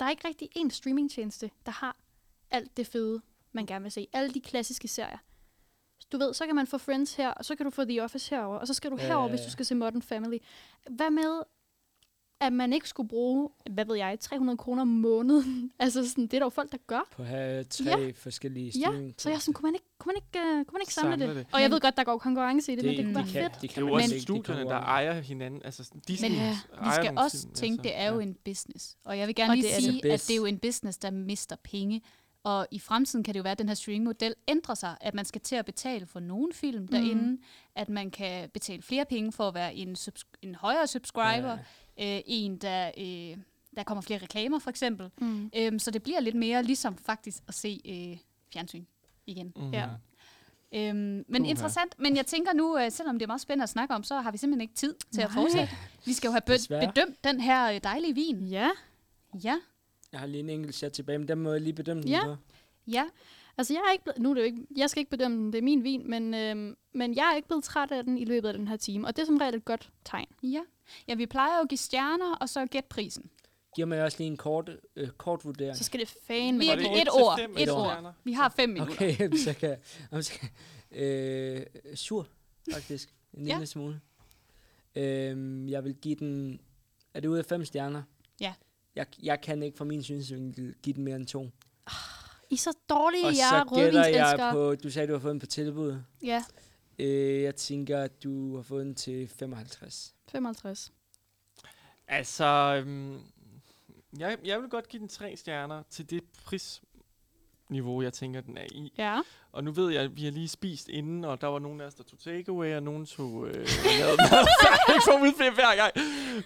der 0.00 0.06
er 0.06 0.10
ikke 0.10 0.28
rigtig 0.28 0.48
en 0.56 0.70
streamingtjeneste, 0.70 1.50
der 1.66 1.72
har 1.72 1.96
alt 2.50 2.76
det 2.76 2.86
fede, 2.86 3.20
man 3.52 3.66
gerne 3.66 3.82
vil 3.82 3.92
se. 3.92 4.06
Alle 4.12 4.34
de 4.34 4.40
klassiske 4.40 4.88
serier. 4.88 5.18
Du 6.12 6.18
ved, 6.18 6.34
så 6.34 6.46
kan 6.46 6.54
man 6.54 6.66
få 6.66 6.78
Friends 6.78 7.14
her, 7.14 7.28
og 7.30 7.44
så 7.44 7.56
kan 7.56 7.64
du 7.64 7.70
få 7.70 7.84
The 7.84 8.02
Office 8.04 8.30
herover, 8.30 8.56
og 8.58 8.66
så 8.66 8.74
skal 8.74 8.90
du 8.90 8.96
Ja, 9.00 9.06
herover, 9.06 9.24
ja, 9.26 9.30
hvis 9.30 9.40
ja. 9.40 9.44
du 9.46 9.50
skal 9.50 9.66
se 9.66 9.74
Modern 9.74 10.02
Family. 10.02 10.38
Hvad 10.90 11.10
med, 11.10 11.42
at 12.40 12.52
man 12.52 12.72
ikke 12.72 12.88
skulle 12.88 13.08
bruge, 13.08 13.48
hvad 13.70 13.84
ved 13.84 13.96
jeg, 13.96 14.20
300 14.20 14.56
kroner 14.56 14.82
om 14.82 14.88
måneden? 14.88 15.72
altså 15.78 16.08
sådan, 16.08 16.24
det 16.24 16.34
er 16.34 16.38
der 16.38 16.46
jo 16.46 16.50
folk, 16.50 16.72
der 16.72 16.78
gør. 16.86 17.08
På 17.12 17.22
at 17.22 17.28
have 17.28 17.64
tre 17.64 17.98
ja. 17.98 18.10
forskellige 18.16 18.66
Ja, 18.66 18.70
streaming 18.86 19.14
så 19.18 19.28
jeg 19.28 19.36
er 19.36 19.40
sådan, 19.40 19.54
kunne 19.54 19.66
man 19.66 19.74
ikke, 19.74 19.86
kunne 19.98 20.12
man 20.12 20.16
ikke, 20.16 20.38
uh, 20.50 20.64
kunne 20.64 20.72
man 20.72 20.80
ikke 20.82 20.94
samle, 20.94 21.12
Samle 21.12 21.26
det? 21.28 21.36
det. 21.36 21.46
Og 21.52 21.60
jeg 21.60 21.68
Men- 21.68 21.74
ved 21.74 21.80
godt, 21.80 21.96
der 21.96 22.04
går 22.04 22.18
konkurrence 22.18 22.72
i 22.72 22.76
det, 22.76 22.84
det, 22.84 22.90
men 22.90 22.96
det 22.96 23.04
kunne 23.04 23.14
være 23.14 23.24
det, 23.24 23.32
fedt. 23.32 23.42
kan, 23.42 23.50
det 23.52 23.60
det 23.62 23.70
kan 23.70 23.82
er 23.82 23.86
jo 23.88 23.94
også 23.94 24.04
ikke. 24.04 24.14
Det 24.14 24.22
studierne, 24.22 24.70
der 24.70 24.76
ejer 24.80 25.20
hinanden. 25.20 25.60
Altså, 25.64 25.90
Disney 26.08 26.28
Men 26.30 26.38
ejer 26.38 26.54
vi 26.84 26.90
skal 27.04 27.18
også 27.18 27.40
film, 27.42 27.54
tænke, 27.54 27.82
det 27.82 27.96
er 27.98 28.08
jo 28.12 28.18
ja. 28.18 28.22
en 28.26 28.36
business. 28.44 28.96
Og 29.04 29.18
jeg 29.18 29.26
vil 29.26 29.34
gerne 29.34 29.50
Og 29.52 29.56
lige 29.56 29.68
det 29.68 29.76
det. 29.76 29.84
sige, 29.84 30.12
at 30.12 30.24
det 30.28 30.30
er 30.30 30.36
jo 30.36 30.44
en 30.44 30.58
business, 30.58 30.98
der 30.98 31.10
mister 31.10 31.56
penge. 31.64 32.02
Og 32.44 32.66
i 32.70 32.78
fremtiden 32.78 33.22
kan 33.24 33.34
det 33.34 33.38
jo 33.38 33.42
være, 33.42 33.52
at 33.52 33.58
den 33.58 33.68
her 33.68 33.74
streamingmodel 33.74 34.34
ændrer 34.48 34.74
sig, 34.74 34.96
at 35.00 35.14
man 35.14 35.24
skal 35.24 35.40
til 35.40 35.56
at 35.56 35.64
betale 35.64 36.06
for 36.06 36.20
nogle 36.20 36.52
film 36.52 36.88
derinde, 36.88 37.22
Mhm. 37.22 37.42
at 37.74 37.88
man 37.88 38.10
kan 38.10 38.50
betale 38.50 38.82
flere 38.82 39.04
penge 39.04 39.32
for 39.32 39.48
at 39.48 39.54
være 39.54 39.74
en, 39.74 39.96
subs- 39.98 40.24
en 40.42 40.54
højere 40.54 40.86
subscriber, 40.86 41.58
Ja. 41.98 42.16
øh, 42.16 42.22
en, 42.26 42.56
der, 42.58 42.90
øh, 42.98 43.36
der 43.76 43.82
kommer 43.84 44.02
flere 44.02 44.18
reklamer 44.22 44.58
for 44.58 44.70
eksempel. 44.70 45.10
Mm. 45.20 45.50
Øhm, 45.56 45.78
så 45.78 45.90
det 45.90 46.02
bliver 46.02 46.20
lidt 46.20 46.34
mere 46.36 46.62
ligesom 46.62 46.96
faktisk 46.98 47.42
at 47.48 47.54
se 47.54 47.80
øh, 47.84 48.18
fjernsyn 48.52 48.84
igen. 49.26 49.52
Mm. 49.56 49.70
Ja. 49.70 49.88
Øhm, 50.74 51.24
men 51.28 51.42
Uha. 51.42 51.50
interessant, 51.50 51.94
men 51.98 52.16
jeg 52.16 52.26
tænker 52.26 52.52
nu, 52.52 52.78
øh, 52.78 52.90
selvom 52.90 53.18
det 53.18 53.22
er 53.22 53.26
meget 53.26 53.40
spændende 53.40 53.62
at 53.62 53.68
snakke 53.68 53.94
om, 53.94 54.02
så 54.02 54.20
har 54.20 54.30
vi 54.30 54.38
simpelthen 54.38 54.60
ikke 54.60 54.74
tid 54.74 54.94
til 55.12 55.20
at 55.20 55.28
Nej. 55.34 55.42
fortsætte. 55.42 55.74
Vi 56.06 56.12
skal 56.12 56.28
jo 56.28 56.32
have 56.32 56.86
bedømt 56.86 57.24
den 57.24 57.40
her 57.40 57.72
øh, 57.72 57.80
dejlige 57.84 58.14
vin. 58.14 58.48
Ja, 58.48 58.68
Ja, 59.44 59.56
Jeg 60.12 60.20
har 60.20 60.26
lige 60.26 60.40
en 60.40 60.48
enkelt 60.48 60.74
chat 60.74 60.92
tilbage, 60.92 61.18
men 61.18 61.28
den 61.28 61.38
må 61.38 61.52
jeg 61.52 61.60
lige 61.60 61.72
bedømme 61.72 62.02
den 62.02 62.10
Ja. 62.10 62.24
på. 62.24 62.36
ja. 62.86 63.04
altså 63.58 63.72
jeg 63.74 63.82
er 63.88 63.92
ikke 63.92 64.04
blevet, 64.04 64.18
nu 64.18 64.30
er 64.30 64.34
det 64.34 64.40
jo 64.40 64.44
ikke, 64.46 64.66
jeg 64.76 64.90
skal 64.90 65.00
ikke 65.00 65.10
bedømme 65.10 65.36
den, 65.38 65.52
det 65.52 65.58
er 65.58 65.62
min 65.62 65.84
vin, 65.84 66.10
men, 66.10 66.34
øhm, 66.34 66.76
men 66.94 67.14
jeg 67.16 67.30
er 67.32 67.36
ikke 67.36 67.48
blevet 67.48 67.64
træt 67.64 67.90
af 67.92 68.04
den 68.04 68.18
i 68.18 68.24
løbet 68.24 68.48
af 68.48 68.54
den 68.54 68.68
her 68.68 68.76
time, 68.76 69.06
og 69.06 69.16
det 69.16 69.22
er 69.22 69.26
som 69.26 69.36
regel 69.36 69.54
et 69.54 69.64
godt 69.64 69.90
tegn. 70.04 70.26
Ja. 70.42 70.62
ja, 71.08 71.14
vi 71.14 71.26
plejer 71.26 71.56
jo 71.56 71.62
at 71.62 71.68
give 71.68 71.78
stjerner, 71.78 72.34
og 72.34 72.48
så 72.48 72.66
gæt 72.66 72.84
prisen. 72.84 73.30
Giver 73.76 73.86
mig 73.86 74.02
også 74.02 74.18
lige 74.18 74.26
en 74.28 74.36
kort, 74.36 74.70
øh, 74.96 75.08
kort 75.08 75.44
vurdering. 75.44 75.76
Så 75.76 75.84
skal 75.84 76.00
det 76.00 76.08
fan 76.26 76.58
med 76.58 76.66
er 76.66 76.72
et 76.72 76.80
et 76.80 76.86
til 77.00 77.08
ord. 77.12 77.38
fem 77.38 77.54
Et 77.58 77.70
ord. 77.70 78.14
Vi 78.24 78.32
har 78.32 78.48
fem 78.48 78.68
minutter. 78.68 78.94
Okay, 78.94 79.36
så 79.36 79.54
kan 79.60 79.68
jeg... 79.68 79.78
Så 80.24 80.32
kan, 80.40 80.48
øh, 80.92 81.62
sur, 81.94 82.26
faktisk. 82.72 83.14
En 83.34 83.46
Ja. 83.46 83.52
lille 83.54 83.66
smule. 83.66 84.00
Øhm, 84.94 85.68
jeg 85.68 85.84
vil 85.84 85.94
give 85.94 86.14
den... 86.14 86.60
Er 87.14 87.20
det 87.20 87.28
ud 87.28 87.38
af 87.38 87.44
fem 87.44 87.64
stjerner? 87.64 88.02
Ja. 88.40 88.54
Jeg, 89.00 89.06
jeg 89.22 89.40
kan 89.40 89.62
ikke 89.62 89.78
fra 89.78 89.84
min 89.84 90.02
synsvinkel 90.02 90.74
give 90.82 90.94
den 90.94 91.04
mere 91.04 91.16
end 91.16 91.26
to. 91.26 91.50
I 92.50 92.54
er 92.54 92.58
så 92.58 92.72
dårlige, 92.88 93.26
Og 93.26 93.32
jeg 93.32 93.60
er 93.60 93.64
så 93.68 93.74
gætter 93.74 94.06
jeg 94.06 94.48
på... 94.52 94.74
Du 94.74 94.90
sagde, 94.90 95.08
du 95.08 95.12
har 95.12 95.20
fået 95.20 95.32
den 95.32 95.40
på 95.40 95.46
tilbud. 95.46 96.02
Ja, 96.22 96.44
Øh, 96.98 97.42
jeg 97.42 97.56
tænker, 97.56 98.02
at 98.02 98.22
du 98.22 98.56
har 98.56 98.62
fået 98.62 98.86
den 98.86 98.94
til 98.94 99.28
55. 99.28 100.14
55. 100.28 100.92
Altså, 102.08 102.44
øhm, 102.84 103.18
jeg, 104.18 104.38
jeg 104.44 104.60
vil 104.60 104.68
godt 104.68 104.88
give 104.88 105.00
den 105.00 105.08
tre 105.08 105.36
stjerner 105.36 105.82
til 105.90 106.10
det 106.10 106.24
prisniveau, 107.70 108.02
jeg 108.02 108.12
tænker, 108.12 108.40
den 108.40 108.56
er 108.56 108.66
i. 108.72 108.92
Ja. 108.98 109.20
Og 109.52 109.64
nu 109.64 109.72
ved 109.72 109.90
jeg, 109.92 110.02
at 110.02 110.16
vi 110.16 110.24
har 110.24 110.30
lige 110.30 110.48
spist 110.48 110.88
inden, 110.88 111.24
og 111.24 111.40
der 111.40 111.46
var 111.46 111.58
nogen 111.58 111.80
af 111.80 111.84
os, 111.86 111.94
der 111.94 112.02
tog 112.04 112.18
takeaway, 112.18 112.74
og 112.76 112.82
nogen 112.82 113.06
tog 113.06 113.46
øh, 113.48 113.54
lavede 113.98 114.16
mad. 114.16 114.46
Så 114.62 114.68
jeg 114.88 114.94
ikke 114.94 115.04
får 115.04 115.20
udflip 115.22 115.54
hver 115.54 115.76
gang. 115.76 115.92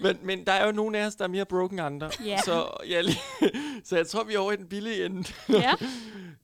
Men, 0.01 0.27
men 0.27 0.47
der 0.47 0.53
er 0.53 0.67
jo 0.67 0.73
nogen 0.73 0.95
af 0.95 1.07
os, 1.07 1.15
der 1.15 1.25
er 1.25 1.29
mere 1.29 1.45
broken 1.47 1.79
andre. 1.79 2.11
Ja. 2.25 2.39
Så, 2.45 2.71
jeg, 2.89 3.05
lige, 3.05 3.19
så 3.89 3.97
jeg 3.97 4.07
tror, 4.07 4.25
vi 4.25 4.35
er 4.35 4.39
over 4.39 4.53
i 4.53 4.57
den 4.57 4.69
billige 4.69 5.05
ende. 5.07 5.25
ja. 5.49 5.73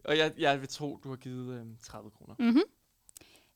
Og 0.05 0.18
jeg, 0.18 0.33
jeg 0.39 0.61
vil 0.61 0.68
tro, 0.68 0.99
du 1.05 1.09
har 1.09 1.16
givet 1.16 1.55
øh, 1.61 1.66
30 1.87 2.11
kroner. 2.11 2.35
Mm-hmm. 2.39 2.62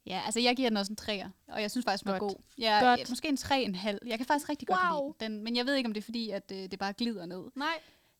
Ja, 0.07 0.21
altså 0.25 0.41
jeg 0.41 0.57
giver 0.57 0.69
den 0.69 0.77
også 0.77 0.93
en 0.93 0.97
træer, 0.97 1.29
og 1.49 1.63
jeg 1.63 1.71
synes 1.71 1.85
faktisk, 1.85 2.05
den 2.05 2.13
var 2.13 2.19
Godt. 2.19 2.33
god. 2.33 2.43
Jeg, 2.59 2.81
Godt. 2.83 3.11
måske 3.11 3.29
en 3.29 3.37
tre 3.37 3.63
en 3.63 3.75
halv. 3.75 3.99
Jeg 4.07 4.19
kan 4.19 4.27
faktisk 4.27 4.49
rigtig 4.49 4.69
godt 4.69 4.79
Wow. 4.93 5.07
lide 5.21 5.31
den, 5.31 5.45
men 5.45 5.57
jeg 5.57 5.67
ved 5.67 5.75
ikke, 5.75 5.87
om 5.87 5.95
det 5.95 6.01
er 6.01 6.05
fordi, 6.05 6.31
at 6.31 6.53
øh, 6.55 6.59
det 6.71 6.79
bare 6.79 6.93
glider 6.93 7.27
ned. 7.27 7.43
Nej. 7.57 7.75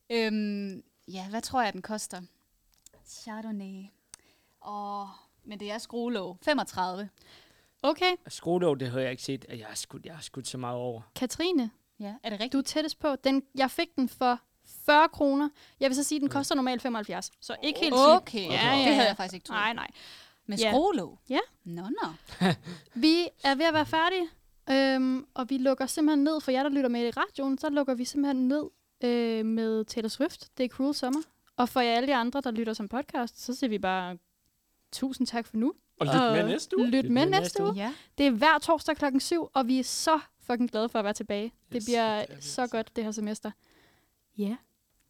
Øhm, 0.09 0.83
ja, 1.07 1.27
hvad 1.29 1.41
tror 1.41 1.61
jeg, 1.63 1.73
den 1.73 1.81
koster? 1.81 2.21
Chardonnay. 3.07 3.83
Åh, 4.67 5.07
men 5.43 5.59
det 5.59 5.71
er 5.71 5.77
skruelåg. 5.77 6.37
35. 6.41 7.09
Okay, 7.83 8.11
Skruelåg, 8.27 8.79
det 8.79 8.89
havde 8.89 9.03
jeg 9.03 9.11
ikke 9.11 9.23
set, 9.23 9.45
at 9.49 9.59
jeg 9.59 9.67
har 9.67 9.75
skudt, 9.75 10.05
jeg 10.05 10.15
har 10.15 10.21
skudt 10.21 10.47
så 10.47 10.57
meget 10.57 10.77
over. 10.77 11.01
Katrine, 11.15 11.71
Ja, 11.99 12.13
er 12.23 12.29
det 12.29 12.31
rigtigt? 12.31 12.53
du 12.53 12.57
er 12.57 12.61
tættest 12.61 12.99
på. 12.99 13.15
Den, 13.23 13.43
jeg 13.55 13.71
fik 13.71 13.95
den 13.95 14.09
for 14.09 14.39
40 14.85 15.09
kroner. 15.09 15.49
Jeg 15.79 15.89
vil 15.89 15.95
så 15.95 16.03
sige, 16.03 16.17
at 16.17 16.21
den 16.21 16.29
koster 16.29 16.55
normalt 16.55 16.81
75. 16.81 17.31
Så 17.41 17.55
ikke 17.63 17.79
helt 17.79 17.93
sygt. 17.95 18.15
Okay, 18.15 18.39
Ja, 18.45 18.51
ja, 18.51 18.77
det 18.77 18.83
havde 18.85 18.95
ja. 19.01 19.07
jeg 19.07 19.17
faktisk 19.17 19.33
ikke 19.33 19.45
troet. 19.45 19.57
Nej, 19.59 19.73
nej. 19.73 19.87
Med 20.45 20.57
Ja. 20.57 20.71
skruelåg? 20.71 21.19
Ja. 21.29 21.39
Nå, 21.63 21.81
nå. 21.81 22.07
Vi 23.05 23.27
er 23.43 23.55
ved 23.55 23.65
at 23.65 23.73
være 23.73 23.85
færdige, 23.85 24.29
øhm, 24.69 25.27
og 25.33 25.49
vi 25.49 25.57
lukker 25.57 25.85
simpelthen 25.85 26.23
ned, 26.23 26.41
for 26.41 26.51
jer, 26.51 26.63
der 26.63 26.69
lytter 26.69 26.89
med 26.89 27.07
i 27.07 27.11
radioen, 27.11 27.57
så 27.57 27.69
lukker 27.69 27.93
vi 27.93 28.05
simpelthen 28.05 28.47
ned 28.47 28.63
øh, 29.03 29.45
med 29.45 29.85
Taylor 29.85 30.09
Swift. 30.09 30.57
Det 30.57 30.63
er 30.63 30.69
Cruel 30.69 30.95
Summer. 30.95 31.21
Og 31.57 31.69
for 31.69 31.79
jer 31.79 31.95
alle 31.95 32.07
de 32.07 32.15
andre, 32.15 32.41
der 32.41 32.51
lytter 32.51 32.73
som 32.73 32.87
podcast, 32.87 33.41
så 33.41 33.53
siger 33.55 33.69
vi 33.69 33.79
bare 33.79 34.17
tusind 34.91 35.27
tak 35.27 35.45
for 35.47 35.57
nu. 35.57 35.73
Og 35.99 36.05
lyt 36.05 36.13
med 36.13 36.43
næste 36.47 36.77
uge. 36.77 36.87
Lyt 36.87 37.09
med 37.11 37.25
næste 37.25 37.63
uge. 37.63 37.73
Ja. 37.75 37.93
Det 38.17 38.27
er 38.27 38.31
hver 38.31 38.57
torsdag 38.59 38.95
klokken 38.97 39.19
7, 39.21 39.47
og 39.53 39.67
vi 39.67 39.79
er 39.79 39.83
så 39.83 40.19
fucking 40.39 40.71
glade 40.71 40.89
for 40.89 40.99
at 40.99 41.05
være 41.05 41.13
tilbage. 41.13 41.53
Det 41.71 41.75
Yes, 41.75 41.85
bliver 41.85 42.19
det 42.19 42.31
er 42.31 42.35
vi 42.35 42.41
så 42.41 42.67
godt, 42.67 42.95
det 42.95 43.03
her 43.03 43.11
semester. 43.11 43.51
Ja, 44.37 44.55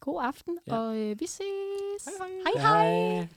god 0.00 0.22
aften, 0.24 0.58
Ja. 0.66 0.76
og 0.76 0.96
øh, 0.96 1.20
vi 1.20 1.26
ses. 1.26 2.08
Hej 2.54 2.62
hej. 2.62 3.28